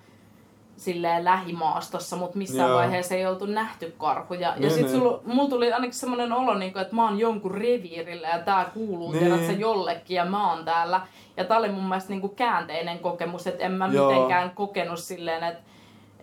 silleen 0.76 1.24
lähimaastossa, 1.24 2.16
mutta 2.16 2.38
missään 2.38 2.68
Joo. 2.68 2.78
vaiheessa 2.78 3.14
ei 3.14 3.26
oltu 3.26 3.46
nähty 3.46 3.94
karhuja. 3.98 4.40
Ja 4.48 4.54
Niin, 4.56 4.70
sitten 4.70 4.92
niin. 4.92 5.00
sulla, 5.00 5.20
mulla 5.24 5.48
tuli 5.50 5.72
ainakin 5.72 5.94
semmoinen 5.94 6.32
olo, 6.32 6.54
niin 6.54 6.72
kuin, 6.72 6.82
että 6.82 6.94
mä 6.96 7.04
oon 7.04 7.18
jonkun 7.18 7.50
reviirillä 7.54 8.28
ja 8.28 8.38
tää 8.38 8.64
kuuluu 8.74 9.12
Niin. 9.12 9.24
niin. 9.24 9.32
tiedätkö, 9.38 9.60
jollekin 9.60 10.14
ja 10.14 10.24
mä 10.24 10.50
oon 10.52 10.64
täällä. 10.64 11.00
Ja 11.36 11.44
tää 11.44 11.58
oli 11.58 11.68
mun 11.68 11.84
mielestä 11.88 12.10
niin 12.10 12.20
kuin 12.20 12.34
käänteinen 12.36 12.98
kokemus, 12.98 13.46
että 13.46 13.64
en 13.64 13.72
mä 13.72 13.86
Joo. 13.92 14.10
mitenkään 14.10 14.50
kokenut 14.50 14.98
silleen, 14.98 15.42
että 15.42 15.62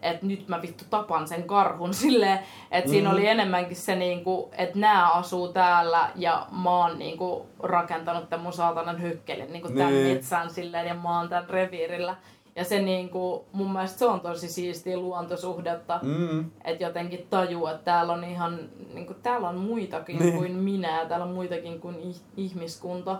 että 0.01 0.25
nyt 0.25 0.47
mä 0.47 0.61
vittu 0.61 0.83
tapan 0.89 1.27
sen 1.27 1.43
karhun 1.43 1.93
silleen, 2.03 2.39
että 2.71 2.89
siinä 2.89 3.09
Mhm. 3.09 3.17
oli 3.17 3.27
enemmänkin 3.27 3.75
se 3.77 3.95
niinku, 3.95 4.49
että 4.57 4.79
nämä 4.79 5.09
asuu 5.11 5.47
täällä 5.47 6.09
ja 6.15 6.47
mä 6.63 6.69
oon 6.69 6.99
niinku 6.99 7.45
rakentanut 7.59 8.29
tämän 8.29 8.43
mun 8.43 8.53
saatanan 8.53 9.01
hykkelin 9.01 9.53
niinku 9.53 9.67
tämän 9.67 9.93
Niin. 9.93 10.07
metsään 10.07 10.49
silleen 10.49 10.87
ja 10.87 10.93
mä 10.93 11.17
oon 11.19 11.29
tämän 11.29 11.49
reviirillä. 11.49 12.15
Ja 12.55 12.63
se 12.63 12.81
niinku, 12.81 13.45
mun 13.51 13.73
mielestä 13.73 13.99
se 13.99 14.05
on 14.05 14.21
tosi 14.21 14.47
siistiä 14.47 14.97
luontosuhdetta, 14.97 15.99
Mm. 16.03 16.51
että 16.63 16.83
jotenkin 16.83 17.27
tajuu, 17.29 17.67
että 17.67 17.83
täällä 17.83 18.13
on 18.13 18.23
ihan, 18.23 18.59
niinku, 18.93 19.13
täällä 19.13 19.49
on 19.49 19.55
muitakin 19.55 20.19
Niin. 20.19 20.37
kuin 20.37 20.51
minä 20.55 21.05
täällä 21.05 21.25
on 21.25 21.33
muitakin 21.33 21.79
kuin 21.81 21.95
ih- 21.95 22.21
ihmiskunta. 22.37 23.17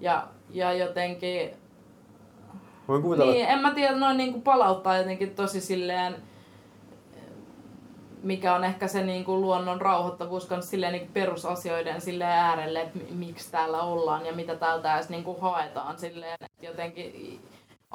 Ja, 0.00 0.28
ja 0.50 0.72
jotenkin 0.72 1.50
Voin 2.88 3.02
kuvitella, 3.02 3.32
niin, 3.32 3.46
en 3.48 3.58
mä 3.58 3.74
tiedä, 3.74 3.96
noin 3.96 4.16
niinku 4.16 4.40
palauttaa 4.40 4.98
jotenkin 4.98 5.34
tosi 5.34 5.60
silleen, 5.60 6.16
mikä 8.22 8.54
on 8.54 8.64
ehkä 8.64 8.88
se 8.88 9.04
niinku 9.04 9.40
luonnon 9.40 9.80
rauhoittavuus 9.80 10.46
kans 10.46 10.70
silleen 10.70 10.92
niinku 10.92 11.10
perusasioiden 11.12 12.00
silleen 12.00 12.30
äärelle, 12.30 12.80
että 12.80 12.98
mi- 12.98 13.26
miksi 13.26 13.50
täällä 13.52 13.82
ollaan 13.82 14.26
ja 14.26 14.32
mitä 14.32 14.56
täältä 14.56 14.94
edes 14.94 15.08
niinku 15.08 15.36
haetaan 15.40 15.98
silleen, 15.98 16.32
että 16.40 16.66
jotenkin 16.66 17.40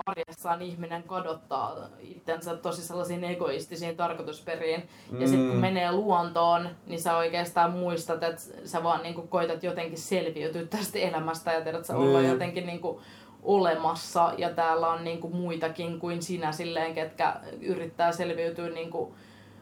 arjessaan 0.06 0.62
ihminen 0.62 1.04
kadottaa 1.04 1.76
itsensä 2.00 2.56
tosi 2.58 2.82
sellaisiin 2.88 3.24
egoistisiin 3.24 3.98
tarkoitusperiin. 3.98 4.90
Ja 5.20 5.28
sitten 5.28 5.46
kun 5.48 5.56
Mm. 5.56 5.62
menee 5.62 5.92
luontoon, 5.92 6.70
niin 6.88 7.02
sä 7.02 7.18
oikeastaan 7.18 7.72
muistat, 7.72 8.24
että 8.24 8.42
sä 8.66 8.84
vaan 8.84 9.04
niinku 9.04 9.22
koitat 9.22 9.64
jotenkin 9.64 9.98
selviytyä 9.98 10.66
tästä 10.66 11.00
elämästä 11.00 11.52
ja 11.54 11.62
tiedät, 11.62 11.86
sä 11.86 11.98
olla 11.98 12.20
Niin. 12.20 12.32
jotenkin 12.32 12.66
niinku 12.66 13.02
olemassa 13.44 14.34
ja 14.38 14.50
täällä 14.50 14.88
on 14.90 15.04
niinku 15.04 15.30
muitakin 15.30 16.00
kuin 16.00 16.22
sinä 16.22 16.52
silleen, 16.52 16.94
ketkä 16.94 17.36
yrittää 17.62 18.12
selviytyä 18.12 18.70
niinku 18.70 19.16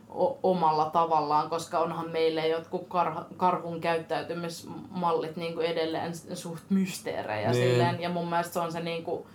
o- 0.09 0.39
omalla 0.43 0.85
tavallaan, 0.85 1.49
koska 1.49 1.79
onhan 1.79 2.09
meille 2.09 2.47
jotkut 2.47 2.81
kar- 2.87 3.33
karhun 3.37 3.81
käyttäytymismallit 3.81 5.35
niinku 5.35 5.59
edelleen 5.59 6.11
suht 6.33 6.63
mysteerejä 6.69 7.51
Niin. 7.51 7.63
silleen, 7.71 8.01
ja 8.01 8.09
mun 8.09 8.29
mielestä 8.29 8.53
se 8.53 8.59
on 8.59 8.71
se 8.71 8.79
niinku 8.79 9.27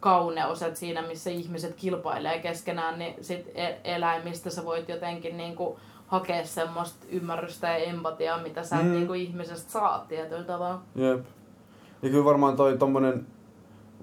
kauneus, 0.00 0.62
että 0.62 0.78
siinä 0.80 1.02
missä 1.02 1.30
ihmiset 1.30 1.74
kilpailee 1.74 2.38
keskenään, 2.38 2.98
niin 2.98 3.14
sit 3.24 3.48
e- 3.54 3.80
eläimistä 3.84 4.50
sä 4.50 4.64
voit 4.64 4.88
jotenkin 4.88 5.36
niinku 5.36 5.78
hakea 6.06 6.46
semmoista 6.46 7.06
ymmärrystä 7.10 7.68
ja 7.68 7.76
empatiaa, 7.76 8.42
mitä 8.42 8.62
sä 8.64 8.76
Mm. 8.76 8.82
mm. 8.84 8.90
niinku 8.92 9.12
ihmisestä 9.12 9.72
saat 9.72 10.08
tietyllä 10.08 10.44
tavalla. 10.44 10.82
Jep. 10.94 11.24
Ja 12.02 12.10
kyllä 12.10 12.24
varmaan 12.24 12.56
toi 12.56 12.78
tommonen, 12.78 13.26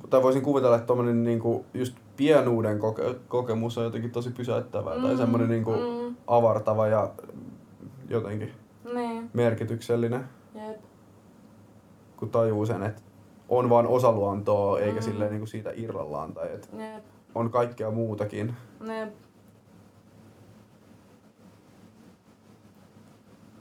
tai 0.10 0.24
voisin 0.24 0.41
kuvitella, 0.41 0.76
että 0.76 0.88
tommonen 0.88 1.24
niinku 1.24 1.66
just 1.74 1.95
pienuuden 2.18 2.80
koke- 2.80 3.16
kokemus 3.28 3.78
on 3.78 3.84
jotenkin 3.84 4.12
tosi 4.12 4.30
pysäyttävää. 4.30 4.95
Tai 5.02 5.12
Mm, 5.12 5.18
semmonen 5.18 5.50
niinku 5.50 5.72
mm. 5.72 6.16
avartava 6.28 6.88
ja 6.88 7.10
jotenkin 8.10 8.52
Niin, 8.93 9.30
merkityksellinen, 9.34 10.30
jep. 10.56 10.78
kun 12.18 12.30
tajuu 12.30 12.66
sen, 12.66 12.84
että 12.84 13.02
on 13.50 13.70
vaan 13.70 13.88
osa 13.88 14.12
luontoa, 14.12 14.80
eikä 14.80 15.00
Mm. 15.00 15.04
silleen 15.04 15.32
niinku 15.32 15.48
siitä 15.48 15.72
irrallaan. 15.76 16.34
Tai 16.34 16.54
että 16.54 16.68
Jep. 16.84 17.04
on 17.36 17.50
kaikkea 17.52 17.91
muutakin. 17.91 18.56
Jep. 18.88 19.14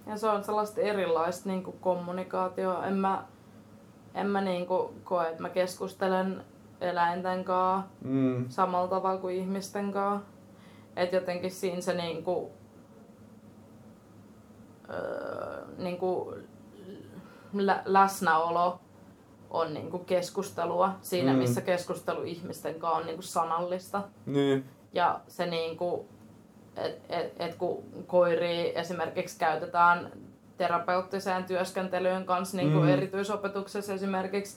Ja 0.06 0.16
se 0.18 0.28
on 0.28 0.44
sellaista 0.44 0.80
erilaista 0.80 1.48
niin 1.48 1.62
kuin 1.62 1.76
kommunikaatioa. 1.80 2.86
En 2.86 2.94
mä, 2.96 3.24
en 4.14 4.26
mä 4.26 4.40
niin 4.40 4.66
kuin 4.66 5.00
koe, 5.04 5.28
että 5.28 5.42
mä 5.42 5.48
keskustelen 5.48 6.44
eläinten 6.80 7.44
kanssa 7.44 7.90
Mm. 8.04 8.48
samalla 8.48 8.88
tavalla 8.88 9.20
kuin 9.20 9.34
ihmisten 9.36 9.92
kanssa. 9.92 10.26
Että 10.96 11.16
jotenkin 11.16 11.50
siinä 11.50 11.80
se 11.80 11.94
niin 11.94 12.24
kuin, 12.24 12.46
öö, 14.90 15.64
niin 15.78 15.98
kuin 15.98 16.48
lä- 17.52 17.82
läsnäolo 17.84 18.80
on 19.50 19.74
niin 19.74 19.90
kuin 19.90 20.04
keskustelua 20.04 20.90
siinä, 21.02 21.32
Mm. 21.32 21.38
missä 21.38 21.60
keskustelu 21.60 22.22
ihmisten 22.22 22.74
kanssa 22.74 22.98
on 22.98 23.06
niin 23.06 23.16
kuin 23.16 23.24
sanallista. 23.24 24.02
Niin. 24.26 24.64
Ja 24.92 25.20
se 25.28 25.46
niinku, 25.46 26.08
että 26.76 27.16
et, 27.16 27.32
et 27.38 27.54
kun 27.54 27.82
koiria 28.06 28.72
esimerkiksi 28.80 29.38
käytetään 29.38 30.12
terapeuttiseen 30.56 31.44
työskentelyyn 31.44 32.24
kanssa 32.26 32.56
niin 32.56 32.68
Mm. 32.72 32.78
mm. 32.82 32.88
erityisopetuksessa 32.88 33.92
esimerkiksi, 33.92 34.56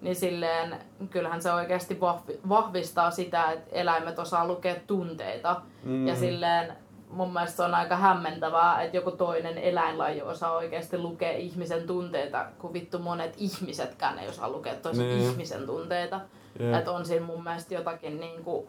niin 0.00 0.16
silleen 0.16 0.76
kyllähän 1.10 1.42
se 1.42 1.52
oikeasti 1.52 2.00
vahvi, 2.00 2.40
vahvistaa 2.48 3.10
sitä, 3.10 3.52
että 3.52 3.70
eläimet 3.72 4.18
osaa 4.18 4.46
lukea 4.46 4.74
tunteita. 4.86 5.60
Mm. 5.84 6.06
Ja 6.08 6.16
silleen 6.16 6.72
mun 7.12 7.32
mielestä 7.32 7.56
se 7.56 7.62
on 7.62 7.74
aika 7.74 7.96
hämmentävää, 7.96 8.82
että 8.82 8.96
joku 8.96 9.10
toinen 9.10 9.58
eläinlaji 9.58 10.22
osaa 10.22 10.52
oikeasti 10.52 10.98
lukea 10.98 11.32
ihmisen 11.32 11.86
tunteita, 11.86 12.46
kun 12.58 12.72
vittu 12.72 12.98
monet 12.98 13.34
ihmisetkään 13.38 14.18
ei 14.18 14.28
osaa 14.28 14.48
lukea 14.50 14.74
toisen 14.74 15.06
Niin. 15.08 15.30
ihmisen 15.30 15.66
tunteita. 15.66 16.20
Jep. 16.60 16.74
Että 16.74 16.92
on 16.92 17.04
siinä 17.04 17.26
mun 17.26 17.44
mielestä 17.44 17.74
jotakin 17.74 18.20
niinku 18.20 18.68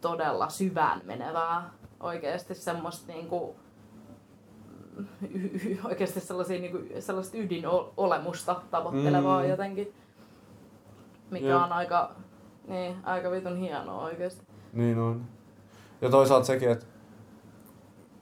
todella 0.00 0.48
syvään 0.48 1.00
menevää. 1.04 1.70
Oikeasti 2.00 2.54
semmoista 2.54 3.12
y- 5.30 5.50
y- 5.70 5.78
oikeasti 5.84 6.20
sellaisia, 6.20 6.60
niinku, 6.60 6.78
sellaista 7.00 7.36
ydinolemusta 7.36 8.60
tavoittelevaa 8.70 9.42
Mm. 9.42 9.48
jotenkin. 9.48 9.94
Mikä 11.30 11.46
Jep. 11.46 11.56
on 11.56 11.72
aika, 11.72 12.10
niin, 12.68 12.96
aika 13.04 13.30
vitun 13.30 13.56
hienoa 13.56 14.02
oikeasti. 14.04 14.42
Niin 14.72 14.98
on. 14.98 15.24
Ja 16.00 16.10
toisaalta 16.10 16.46
sekin, 16.46 16.70
että 16.70 16.86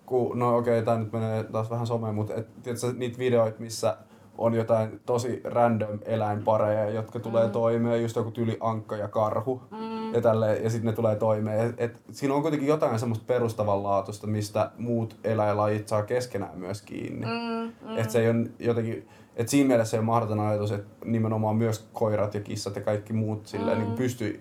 kun, 0.08 0.38
no 0.38 0.56
okei, 0.56 0.82
tää 0.82 0.98
nyt 0.98 1.12
menee 1.12 1.44
taas 1.44 1.70
vähän 1.70 1.86
someen, 1.86 2.14
mutta 2.14 2.34
et, 2.34 2.62
tiedätkö, 2.62 2.92
niitä 2.96 3.18
videoita, 3.18 3.60
missä 3.60 3.96
on 4.38 4.54
jotain 4.54 5.00
tosi 5.06 5.40
random 5.44 5.98
eläinpareja, 6.04 6.90
jotka 6.90 7.20
tulee 7.20 7.46
Mm. 7.46 7.52
toimeen, 7.52 8.02
just 8.02 8.16
joku 8.16 8.30
tyli 8.30 8.56
ankka 8.60 8.96
ja 8.96 9.08
karhu, 9.08 9.62
Mm. 9.70 10.14
ja, 10.14 10.20
tälle, 10.20 10.56
ja 10.56 10.70
sitten 10.70 10.86
ne 10.90 10.92
tulee 10.96 11.16
toimeen. 11.16 11.66
Et, 11.66 11.74
et, 11.78 12.02
siinä 12.12 12.34
on 12.34 12.42
kuitenkin 12.42 12.68
jotain 12.68 12.98
semmoista 12.98 13.24
perustavanlaatuista, 13.26 14.26
mistä 14.26 14.70
muut 14.78 15.16
eläinlajit 15.24 15.88
saa 15.88 16.02
keskenään 16.02 16.58
myös 16.58 16.82
kiinni. 16.82 17.26
Mm, 17.26 17.72
mm. 17.90 17.96
Että 17.98 18.12
se 18.12 18.20
ei 18.20 18.30
ole 18.30 18.46
jotenkin, 18.58 19.08
että 19.36 19.50
siinä 19.50 19.68
mielessä 19.68 19.96
ei 19.96 19.98
ole 19.98 20.06
mahdoton 20.06 20.40
ajatus, 20.40 20.72
että 20.72 20.88
nimenomaan 21.04 21.56
myös 21.56 21.88
koirat 21.92 22.34
ja 22.34 22.40
kissat 22.40 22.76
ja 22.76 22.82
kaikki 22.82 23.12
muut 23.12 23.46
silleen, 23.46 23.78
Mm. 23.78 23.84
niin 23.84 23.94
pystyy 23.96 24.38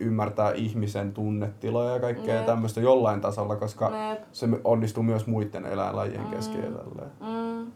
ymmärtää 0.00 0.52
ihmisen 0.52 1.12
tunnetiloja 1.12 1.90
ja 1.94 2.00
kaikkea 2.00 2.34
Jep. 2.36 2.46
tämmöistä 2.46 2.80
jollain 2.80 3.20
tasolla, 3.20 3.56
koska 3.56 3.90
Jep. 4.10 4.22
se 4.32 4.48
onnistuu 4.64 5.02
myös 5.02 5.26
muiden 5.26 5.66
eläinlajien 5.66 6.20
Mm. 6.20 6.30
tälleen. 6.30 7.10
Mm, 7.20 7.72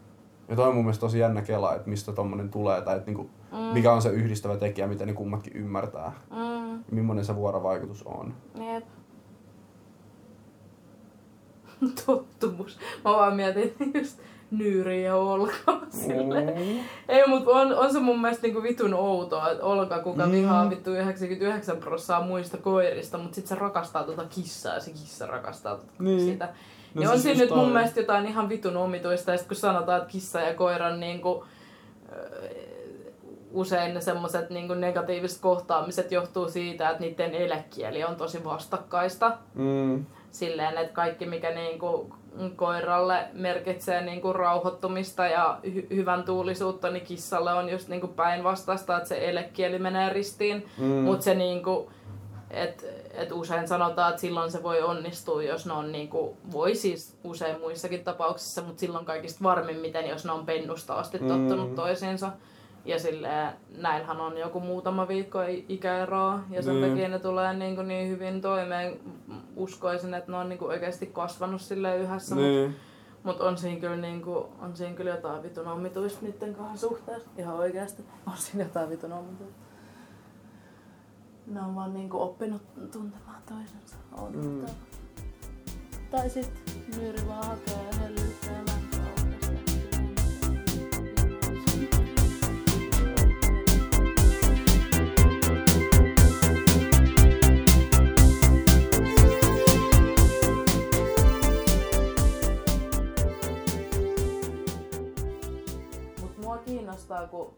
Ja 0.49 0.55
toi 0.55 0.67
on 0.67 0.75
mun 0.75 0.83
mielestä 0.83 1.01
tosi 1.01 1.19
jännä 1.19 1.41
kela, 1.41 1.75
että 1.75 1.89
mistä 1.89 2.11
tommonen 2.11 2.49
tulee 2.49 2.81
tai 2.81 2.95
että 2.97 3.05
niinku, 3.11 3.29
mm, 3.51 3.57
mikä 3.57 3.93
on 3.93 4.01
se 4.01 4.09
yhdistävä 4.09 4.57
tekijä, 4.57 4.87
mitä 4.87 5.05
ne 5.05 5.13
kummatkin 5.13 5.53
ymmärtää. 5.55 6.11
mm, 6.31 6.71
Ja 6.71 6.79
millainen 6.91 7.25
se 7.25 7.35
vuorovaikutus 7.35 8.03
on. 8.03 8.33
jep. 8.73 8.83
Tottumus. 12.05 12.79
Mä 13.05 13.11
vaan 13.11 13.35
mietin 13.35 13.73
just 13.93 14.19
nyyriin 14.51 15.03
ja 15.03 15.15
olkaa. 15.15 15.81
Silleen. 16.07 16.59
Mm. 16.59 16.79
Ei, 17.09 17.27
mutta 17.27 17.51
on, 17.51 17.75
on 17.75 17.93
se 17.93 17.99
mun 17.99 18.21
mielestä 18.21 18.47
niinku 18.47 18.63
vitun 18.63 18.93
outoa, 18.93 19.51
että 19.51 19.63
Olka, 19.63 19.99
kuka 19.99 20.25
Mm. 20.25 20.31
vihaa 20.31 20.69
vittu 20.69 20.91
99 20.91 21.77
prosenttia 21.77 22.27
muista 22.27 22.57
koirista, 22.57 23.17
mutta 23.17 23.35
sit 23.35 23.47
se 23.47 23.55
rakastaa 23.55 24.03
tota 24.03 24.25
kissaa 24.29 24.73
ja 24.73 24.79
se 24.79 24.91
kissa 24.91 25.25
rakastaa 25.27 25.75
tota 25.75 25.91
Niin. 25.99 26.19
sitä. 26.19 26.49
No 26.93 27.01
ja 27.01 27.09
on 27.09 27.13
siis 27.19 27.23
siinä 27.23 27.39
nyt 27.41 27.55
mun 27.55 27.71
mielestä 27.71 27.99
jotain 27.99 28.25
ihan 28.25 28.49
vitun 28.49 28.77
omituista, 28.77 29.31
ja 29.31 29.37
sit 29.37 29.47
kun 29.47 29.55
sanotaan, 29.55 30.01
että 30.01 30.11
kissa 30.11 30.39
ja 30.41 30.53
koiran 30.53 30.99
niinku, 30.99 31.43
usein 33.51 33.93
ne 33.93 34.01
semmoset 34.01 34.49
niinku 34.49 34.73
negatiiviset 34.73 35.41
kohtaamiset 35.41 36.11
johtuu 36.11 36.49
siitä, 36.49 36.89
että 36.89 37.01
niiden 37.03 37.33
elekieli 37.33 38.03
on 38.03 38.15
tosi 38.15 38.43
vastakkaista. 38.43 39.37
Mm. 39.53 40.05
Silleen, 40.31 40.77
että 40.77 40.93
kaikki 40.93 41.25
mikä 41.25 41.49
niinku 41.51 42.15
koiralle 42.55 43.27
merkitsee 43.33 44.01
niinku 44.01 44.33
rauhoittumista 44.33 45.25
ja 45.27 45.59
hy- 45.65 45.95
hyvän 45.95 46.23
tuulisuutta, 46.23 46.89
niin 46.89 47.05
kissalle 47.05 47.53
on 47.53 47.69
just 47.69 47.87
niinku 47.87 48.07
päinvastaista, 48.07 48.97
että 48.97 49.09
se 49.09 49.29
elekieli 49.29 49.79
menee 49.79 50.09
ristiin. 50.13 50.65
Mm. 50.77 50.85
Mutta 50.85 51.23
se 51.23 51.35
niinku, 51.35 51.91
et, 52.49 52.85
et 53.13 53.31
usein 53.31 53.67
sanotaan, 53.67 54.09
että 54.09 54.21
silloin 54.21 54.51
se 54.51 54.63
voi 54.63 54.81
onnistua, 54.81 55.43
jos 55.43 55.65
ne 55.65 55.73
on 55.73 55.91
niinku, 55.91 56.37
voi 56.51 56.75
siis 56.75 57.17
usein 57.23 57.59
muissakin 57.59 58.03
tapauksissa, 58.03 58.61
mutta 58.61 58.79
silloin 58.79 59.05
kaikista 59.05 59.43
varmimmiten, 59.43 60.07
jos 60.09 60.25
ne 60.25 60.31
on 60.31 60.45
pennusta 60.45 60.93
asti 60.93 61.19
tottunut 61.19 61.69
Mm. 61.69 61.75
toisiinsa. 61.75 62.31
Ja 62.85 62.99
silleen, 62.99 63.53
näinhän 63.77 64.21
on 64.21 64.37
joku 64.37 64.59
muutama 64.59 65.07
viikko 65.07 65.39
ikäeroa 65.69 66.39
ja 66.49 66.61
sen 66.61 66.81
Niin. 66.81 66.89
takia 66.91 67.09
ne 67.09 67.19
tulee 67.19 67.53
niin, 67.53 67.87
niin 67.87 68.09
hyvin 68.09 68.41
toimeen. 68.41 68.99
Uskoisin, 69.55 70.13
että 70.13 70.31
ne 70.31 70.37
on 70.37 70.49
niin 70.49 70.63
oikeasti 70.63 71.05
kasvanut 71.05 71.61
sille 71.61 71.97
yhdessä, 71.97 72.35
niin. 72.35 72.47
Niin. 72.55 72.75
mutta 73.23 73.43
on 73.43 73.57
siinä 73.57 73.79
kyllä 73.81 73.95
niinku, 73.95 74.49
on 74.61 74.75
siinä 74.75 74.95
kyllä 74.95 75.11
jotain 75.11 75.43
vitun 75.43 75.67
omituista 75.67 76.25
niiden 76.25 76.55
kanssa 76.55 76.87
suhteessa. 76.87 77.29
Ihan 77.37 77.55
oikeasti. 77.55 78.05
On 78.27 78.37
siinä 78.37 78.63
jotain 78.63 78.89
vitun 78.89 79.13
omituista. 79.13 79.59
Ne 81.47 81.61
on 81.61 81.75
vaan 81.75 81.93
niinku 81.93 82.21
oppinut 82.21 82.61
tuntemaan 82.91 83.41
toisensa. 83.49 83.95
Mm. 84.33 84.41
Mm. 84.45 84.65
Tai 86.11 86.29
sit 86.29 86.51
Myyri 86.97 87.27
vaan 87.27 87.43
hakee 87.47 87.89
kiinnostaa, 107.09 107.27
kun 107.27 107.53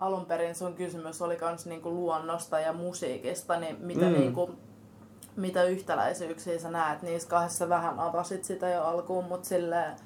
alun 0.00 0.26
perin 0.26 0.54
sun 0.54 0.74
kysymys 0.74 1.22
oli 1.22 1.36
kans 1.36 1.66
niinku 1.66 1.90
luonnosta 1.90 2.60
ja 2.60 2.72
musiikista, 2.72 3.60
niin 3.60 3.76
mitä, 3.80 4.06
Mm. 4.06 4.12
niinku, 4.12 4.50
mitä 5.36 5.64
yhtäläisyyksiä 5.64 6.58
sä 6.58 6.70
näet 6.70 7.02
niissä 7.02 7.28
kahdessa 7.28 7.68
vähän 7.68 7.98
avasit 8.00 8.44
sitä 8.44 8.68
jo 8.68 8.82
alkuun, 8.82 9.24
mutta 9.24 9.48
silleen 9.48 9.96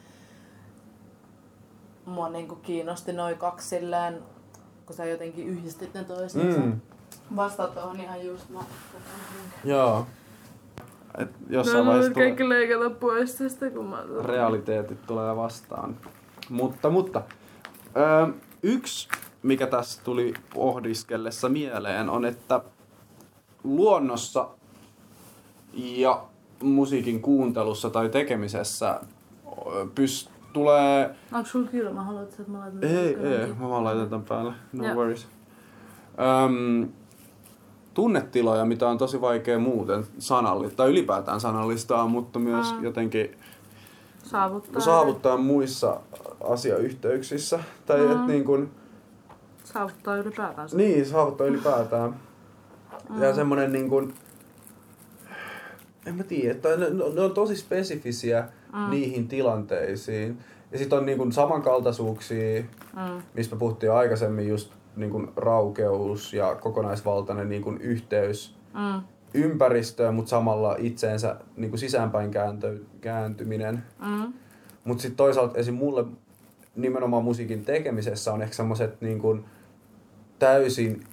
mua 2.07 2.28
niinku 2.28 2.55
kiinnosti 2.57 3.12
noin 3.12 3.39
kaksi 3.39 3.68
silleen, 3.68 4.22
kun 4.86 4.97
sä 4.97 5.05
jotenkin 5.05 5.47
yhdistit 5.49 5.95
ne 5.95 6.05
toisiinsa. 6.05 6.61
Mm. 6.61 6.80
Vastaat 7.36 7.74
tuohon 7.74 8.01
ihan 8.01 8.26
just 8.26 8.51
mä. 8.51 8.61
Joo. 9.64 10.07
Et 11.18 11.30
jossain 11.49 11.78
Mä 11.78 11.86
vaiheessa 11.86 12.05
voin 12.07 12.14
tulee, 12.14 12.26
kaikki 12.26 12.49
leikata 12.49 12.91
pois 12.91 13.34
tästä, 13.34 13.70
kun 13.70 13.86
mä... 13.86 14.05
realiteetit 14.24 15.07
tulee 15.07 15.36
vastaan. 15.36 15.97
Mutta, 16.51 16.91
mutta 16.91 17.22
öö, 17.99 18.26
yksi, 18.62 19.09
mikä 19.42 19.66
tässä 19.66 20.01
tuli 20.05 20.34
pohdiskellessa 20.55 21.49
mieleen, 21.49 22.11
on, 22.11 22.24
että 22.24 22.61
luonnossa 23.64 24.49
ja 25.74 26.22
musiikin 26.62 27.22
kuuntelussa 27.22 27.90
tai 27.90 28.09
tekemisessä 28.09 29.01
ö, 29.66 29.86
pys, 29.94 30.30
tulee... 30.53 31.14
Onko 31.32 31.49
sulla 31.49 31.68
kylmä? 31.70 32.03
Haluatko, 32.03 32.34
että 32.38 32.53
mä 32.53 32.59
laitan 32.59 32.84
Ei, 32.84 33.16
ei, 33.16 33.46
mä 33.61 33.68
vaan 33.68 33.84
laitan 33.84 34.09
tämän 34.11 34.24
päälle. 34.24 34.53
No 34.72 34.84
Joo. 34.86 34.94
worries. 34.94 35.26
Öm, 36.44 36.88
tunnetiloja, 37.94 38.64
mitä 38.64 38.88
on 38.88 38.99
tosi 38.99 39.20
vaikea 39.20 39.59
muuten 39.59 40.05
sanallistaa, 40.18 40.76
tai 40.76 40.90
ylipäätään 40.90 41.40
sanallistaa, 41.40 42.07
mutta 42.07 42.38
myös 42.38 42.72
Mm. 42.74 42.84
jotenkin 42.84 43.36
Saavuttaa. 44.31 44.81
saavuttaa 44.81 45.37
muissa 45.37 46.01
asiayhteyksissä. 46.45 47.59
Tai 47.87 47.99
Mm. 48.01 48.12
et 48.12 48.26
niin 48.26 48.45
kuin, 48.45 48.70
Saavuttaa 49.64 50.16
ylipäätänsä. 50.16 50.76
niin, 50.76 51.07
saavuttaa 51.07 51.47
ylipäätään. 51.47 52.14
Mm. 53.11 53.22
Ja 53.22 53.35
semmonen 53.35 53.72
niin 53.72 53.89
kuin, 53.89 54.14
en 56.07 56.14
mä 56.14 56.22
tiedä, 56.22 56.51
että 56.53 56.76
ne, 56.76 56.87
ne 57.14 57.20
on 57.20 57.35
tosi 57.35 57.57
spesifisiä 57.57 58.49
Mm. 58.72 58.91
niihin 58.91 59.29
tilanteisiin. 59.29 60.39
Ja 60.72 60.79
sitten 60.79 60.99
on 60.99 61.07
niin 61.07 61.18
kuin 61.18 61.33
samankaltaisuuksia, 61.33 62.62
Mm. 62.97 63.22
mistä 63.35 63.55
me 63.55 63.59
puhuttiin 63.59 63.93
aikaisemmin, 63.93 64.49
just 64.49 64.72
niin 64.97 65.11
kuin 65.11 65.29
raukeus 65.37 66.33
ja 66.35 66.55
kokonaisvaltainen 66.55 67.49
niin 67.49 67.62
kuin 67.62 67.81
yhteys 67.81 68.55
Mm. 68.74 69.03
Ympäristöön, 69.35 70.14
mutta 70.14 70.31
samalla 70.31 70.76
itseensä 70.79 71.37
niin 71.57 71.70
kuin 71.70 71.81
sisäänpäin 71.81 72.31
kääntö, 72.31 72.79
kääntyminen. 73.01 73.83
Mm. 74.07 74.33
Mutta 74.85 75.03
sitten 75.03 75.16
toisaalta 75.16 75.59
esim. 75.59 75.74
mulle 75.74 76.05
nimenomaan 76.76 77.24
musiikin 77.24 77.64
tekemisessä 77.64 78.33
on 78.33 78.43
ehkä 78.43 78.55
semmoiset 78.55 79.01
niin 79.01 79.18
kuin 79.18 79.45
täysin 80.39 81.05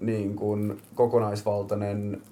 niin 0.00 0.36
kuin 0.36 0.82
kokonaisvaltainen 0.94 2.22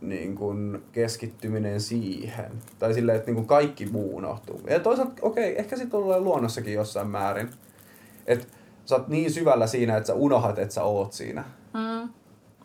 niin 0.00 0.34
kuin 0.34 0.82
keskittyminen 0.92 1.80
siihen. 1.80 2.50
Tai 2.78 2.94
silleen, 2.94 3.16
että 3.16 3.26
niin 3.26 3.36
kuin 3.36 3.46
kaikki 3.46 3.86
muu 3.86 4.16
unohtuu. 4.16 4.60
Ja 4.70 4.80
toisaalta, 4.80 5.12
okei, 5.22 5.58
ehkä 5.58 5.76
sitten 5.76 5.90
tulee 5.90 6.20
luonnossakin 6.20 6.74
jossain 6.74 7.08
määrin. 7.08 7.50
Että 8.26 8.46
sä 8.86 8.94
oot 8.94 9.08
niin 9.08 9.30
syvällä 9.30 9.66
siinä, 9.66 9.96
että 9.96 10.06
sä 10.06 10.14
unohat, 10.14 10.58
että 10.58 10.74
sä 10.74 10.82
oot 10.82 11.12
siinä. 11.12 11.44
Mm. 11.74 12.08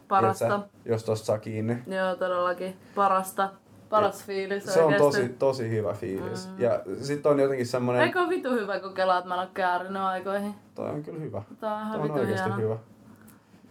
Parasta. 0.10 0.46
Tiedätkö, 0.46 0.70
jos 0.86 1.04
tosta 1.04 1.26
saa 1.26 1.38
kiinni. 1.38 1.78
Joo, 1.88 2.16
todellakin. 2.16 2.78
Parasta. 2.96 3.50
Paras 3.90 4.24
fiilis 4.26 4.66
Se 4.66 4.82
on 4.84 4.94
tosi, 4.94 5.30
tosi 5.30 5.70
hyvä 5.70 5.94
fiilis. 5.94 6.48
Mm. 6.48 6.54
Ja 6.60 6.80
sitten 7.02 7.32
on 7.32 7.40
jotenkin 7.40 7.68
semmoinen... 7.68 8.04
Eikö 8.06 8.20
ole 8.20 8.30
vitu 8.30 8.50
hyvä, 8.52 8.80
kun 8.80 8.94
kelaat 8.94 9.26
mä 9.26 9.34
en 9.34 9.40
ole 9.40 9.50
käärinyt 9.54 10.02
aikoihin? 10.02 10.56
Toi 10.76 10.90
on 10.90 11.04
kyllä 11.04 11.20
hyvä. 11.20 11.42
Tää 11.60 11.76
on 11.76 11.82
ihan 11.82 11.92
Toi 11.92 12.00
on 12.00 12.04
vitu 12.04 12.20
oikeasti 12.20 12.50
hieno. 12.50 12.62
hyvä. 12.62 12.76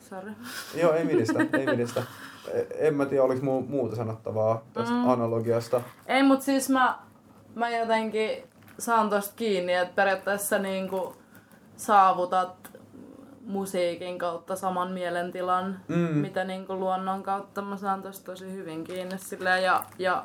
Sori. 0.08 0.32
Joo, 0.74 0.92
ei 0.92 1.04
midistä, 1.14 1.38
ei 1.58 1.66
midistä. 1.66 2.02
E- 2.54 2.66
En 2.88 2.94
mä 2.94 3.06
tiedä, 3.06 3.22
oliko 3.24 3.40
mu- 3.40 3.68
muuta 3.70 3.96
sanottavaa 3.96 4.62
tästä 4.72 4.94
Mm. 4.94 5.08
analogiasta. 5.08 5.80
Ei, 6.06 6.22
mut 6.22 6.42
siis 6.42 6.68
mä, 6.70 6.98
mä 7.54 7.70
jotenkin 7.70 8.30
saan 8.78 9.10
tosta 9.10 9.32
kiinni, 9.36 9.74
että 9.74 9.94
periaatteessa 9.94 10.58
niinku 10.58 11.16
saavutat 11.76 12.67
musiikin 13.48 14.18
kautta 14.18 14.56
saman 14.56 14.90
mielentilan, 14.92 15.80
Mm. 15.88 15.96
mitä 15.96 16.44
niinku 16.44 16.74
luonnon 16.74 17.22
kautta. 17.22 17.62
Mä 17.62 17.76
saan 17.76 18.02
tosta 18.02 18.24
tosi 18.32 18.52
hyvin 18.52 18.84
kiinni 18.84 19.18
silleen, 19.18 19.62
ja, 19.62 19.84
ja 19.98 20.24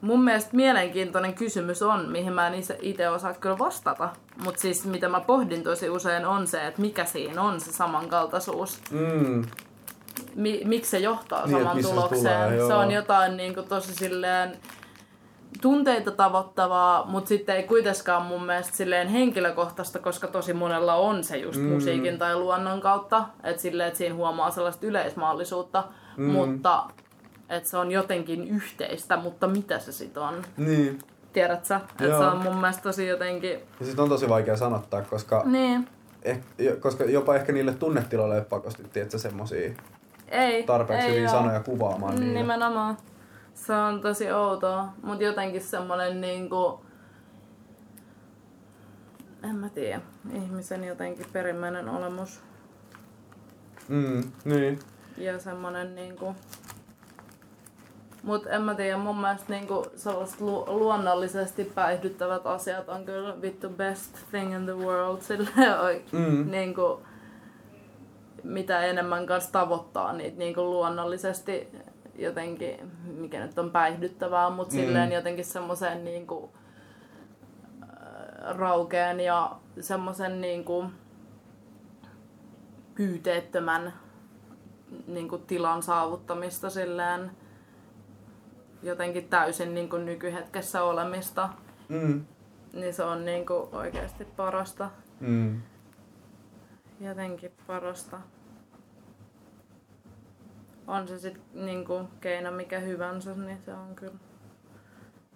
mun 0.00 0.24
mielestä 0.24 0.50
mielenkiintoinen 0.56 1.34
kysymys 1.34 1.82
on, 1.82 2.08
mihin 2.08 2.32
mä 2.32 2.46
en 2.46 2.54
itse 2.80 3.08
osaa 3.08 3.34
kyllä 3.34 3.58
vastata. 3.58 4.08
Mutta 4.44 4.60
siis 4.60 4.84
mitä 4.84 5.08
mä 5.08 5.20
pohdin 5.20 5.62
tosi 5.62 5.90
usein 5.90 6.26
on 6.26 6.46
se, 6.46 6.66
että 6.66 6.80
mikä 6.80 7.04
siinä 7.04 7.42
on 7.42 7.60
se 7.60 7.72
samankaltaisuus. 7.72 8.80
Mm. 8.90 9.44
Mi- 10.34 10.62
miksi 10.64 10.90
se 10.90 10.98
johtaa 10.98 11.46
Niin, 11.46 11.58
saman 11.58 11.82
tulokseen. 11.82 12.22
tulee, 12.52 12.66
se 12.66 12.74
on 12.74 12.90
jotain 12.90 13.36
niin 13.36 13.54
kuin, 13.54 13.68
tosi 13.68 13.94
silleen 13.94 14.56
tunteita 15.62 16.10
tavoittavaa, 16.10 17.06
mutta 17.06 17.28
sitten 17.28 17.56
ei 17.56 17.62
kuitenkaan 17.62 18.22
mun 18.22 18.46
mielestä 18.46 18.76
silleen 18.76 19.08
henkilökohtaista, 19.08 19.98
koska 19.98 20.26
tosi 20.26 20.52
monella 20.52 20.94
on 20.94 21.24
se 21.24 21.36
just 21.36 21.58
Mm. 21.60 21.66
mm. 21.66 21.72
musiikin 21.72 22.18
tai 22.18 22.36
luonnon 22.36 22.80
kautta. 22.80 23.24
Että 23.44 23.62
silleen, 23.62 23.86
että 23.86 23.98
siinä 23.98 24.14
huomaa 24.14 24.50
sellaista 24.50 24.86
yleismaallisuutta, 24.86 25.84
Mm. 26.16 26.24
mm. 26.24 26.30
mutta 26.32 26.84
että 27.48 27.68
se 27.68 27.76
on 27.76 27.92
jotenkin 27.92 28.48
yhteistä, 28.48 29.16
mutta 29.16 29.46
mitä 29.46 29.78
se 29.78 29.92
sitten 29.92 30.22
on? 30.22 30.34
Niin. 30.56 30.98
Tiedät 31.32 31.64
sä? 31.64 31.76
Että 31.76 32.18
se 32.18 32.24
on 32.24 32.38
mun 32.42 32.56
mielestä 32.56 32.82
tosi 32.82 33.06
jotenkin... 33.06 33.50
Ja 33.80 33.86
sit 33.86 33.98
on 33.98 34.08
tosi 34.08 34.28
vaikea 34.28 34.56
sanottaa, 34.56 35.02
koska, 35.02 35.42
Niin. 35.44 35.88
eh, 36.22 36.40
koska 36.80 37.04
jopa 37.04 37.34
ehkä 37.36 37.52
niille 37.52 37.74
tunnetiloille 37.74 38.34
ei 38.34 38.38
ole 38.40 38.46
pakosti, 38.50 38.82
tiedätkö, 38.92 39.18
semmosia 39.18 39.70
Ei. 40.28 40.62
tarpeeksi 40.62 41.06
ei 41.06 41.14
hyviä 41.14 41.30
oo. 41.30 41.36
sanoja 41.36 41.60
kuvaamaan 41.60 42.14
niitä. 42.14 42.34
Nimenomaan. 42.34 42.96
Se 43.56 43.72
on 43.72 44.00
tosi 44.00 44.32
outoa, 44.32 44.88
mutta 45.02 45.24
jotenkin 45.24 45.62
semmonen 45.62 46.20
niinku... 46.20 46.80
En 49.42 49.56
mä 49.56 49.68
tiedä. 49.68 50.00
Ihmisen 50.34 50.84
jotenkin 50.84 51.26
perimmäinen 51.32 51.88
olemus. 51.88 52.40
Mm, 53.88 54.22
niin. 54.44 54.78
Ja 55.16 55.38
semmonen 55.38 55.94
niinku... 55.94 56.34
Mut 58.22 58.46
en 58.46 58.62
mä 58.62 58.74
tiedä, 58.74 58.96
mun 58.96 59.20
mielestä 59.20 59.52
niinku 59.52 59.86
sellaiset 59.96 60.40
lu- 60.40 60.64
luonnollisesti 60.66 61.64
päihdyttävät 61.64 62.46
asiat 62.46 62.88
on 62.88 63.04
kyllä 63.04 63.40
vittu 63.42 63.68
best 63.68 64.16
thing 64.30 64.54
in 64.54 64.64
the 64.64 64.76
world. 64.76 65.20
Silleen 65.28 65.78
oik- 65.80 66.12
Mm. 66.12 66.50
niinku, 66.50 67.00
mitä 68.42 68.80
enemmän 68.80 69.26
kanssa 69.26 69.52
tavoittaa 69.52 70.12
niitä 70.12 70.38
niinku 70.38 70.60
luonnollisesti 70.64 71.68
jotenkin, 72.18 72.92
mikä 73.04 73.46
nyt 73.46 73.58
on 73.58 73.70
päihdyttävää, 73.70 74.50
mutta 74.50 74.74
Mm. 74.74 74.80
silleen 74.80 75.12
jotenkin 75.12 75.44
semmoisen 75.44 76.04
niinku, 76.04 76.50
äh, 77.82 78.56
raukeen 78.56 79.20
ja 79.20 79.56
semmoisen 79.80 80.40
niinku, 80.40 80.84
pyyteettömän 82.94 83.92
niinku, 85.06 85.38
tilan 85.38 85.82
saavuttamista 85.82 86.70
silleen 86.70 87.30
jotenkin 88.82 89.28
täysin 89.28 89.74
niinku, 89.74 89.96
nykyhetkessä 89.96 90.82
olemista, 90.82 91.48
Mm. 91.88 92.24
niin 92.72 92.94
se 92.94 93.02
on 93.04 93.24
niinku, 93.24 93.68
oikeasti 93.72 94.24
parasta. 94.24 94.90
Mm. 95.20 95.60
Jotenkin 97.00 97.52
parasta. 97.66 98.20
On 100.86 101.08
se 101.08 101.18
sitten 101.18 101.42
niinku 101.54 102.00
keino 102.20 102.50
mikä 102.50 102.78
hyvänsä, 102.78 103.34
niin 103.34 103.58
se 103.64 103.74
on 103.74 103.94
kyllä, 103.94 104.14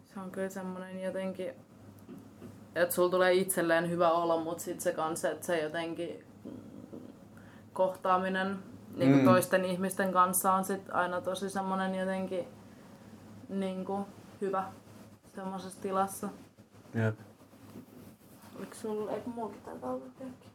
se 0.04 0.20
on 0.20 0.30
kyllä 0.30 0.48
semmonen 0.48 1.02
jotenkin, 1.02 1.52
että 2.74 2.94
sulla 2.94 3.10
tulee 3.10 3.34
itselleen 3.34 3.90
hyvä 3.90 4.10
olo, 4.10 4.40
mutta 4.44 4.62
sitten 4.62 4.80
se 4.80 4.92
kanssa, 4.92 5.30
että 5.30 5.46
se 5.46 5.62
jotenkin 5.62 6.24
kohtaaminen 7.72 8.58
niinku 8.96 9.18
Mm. 9.18 9.24
toisten 9.24 9.64
ihmisten 9.64 10.12
kanssa 10.12 10.52
on 10.52 10.64
sit 10.64 10.90
aina 10.92 11.20
tosi 11.20 11.50
semmonen 11.50 11.94
jotenkin 11.94 12.48
niinku 13.48 14.06
hyvä 14.40 14.64
semmoisessa 15.34 15.82
tilassa. 15.82 16.28
Jep. 16.94 17.18
Oliko 18.58 18.74
sulla, 18.74 19.10
eikö 19.10 19.30
olla 19.82 20.04
kaikki? 20.18 20.48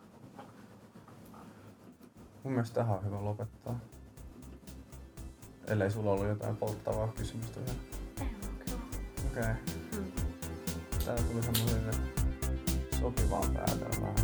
Mun 2.43 2.53
mielestä 2.53 2.75
tähän 2.75 2.97
on 2.97 3.05
hyvä 3.05 3.25
lopettaa. 3.25 3.79
Ellei 5.68 5.91
sulla 5.91 6.11
ollut 6.11 6.28
jotain 6.28 6.57
polttavaa 6.57 7.07
kysymystä 7.07 7.59
vielä. 7.59 7.80
Kyllä. 8.66 8.80
Okei. 9.32 9.41
Okay. 9.41 9.53
Mm. 9.97 10.11
Tää 11.05 11.16
tuli 11.16 11.43
semmoinen 11.43 11.93
sopivaan 12.99 13.55
päätelmään. 13.55 14.16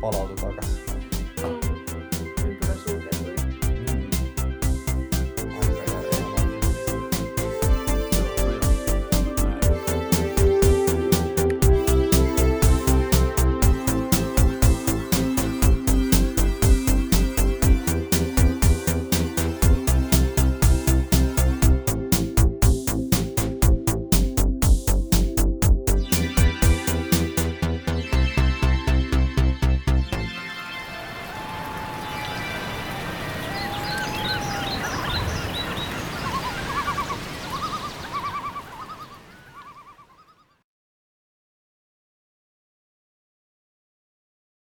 Palautu 0.00 0.34
takas. 0.34 0.80
Mm. 1.42 3.19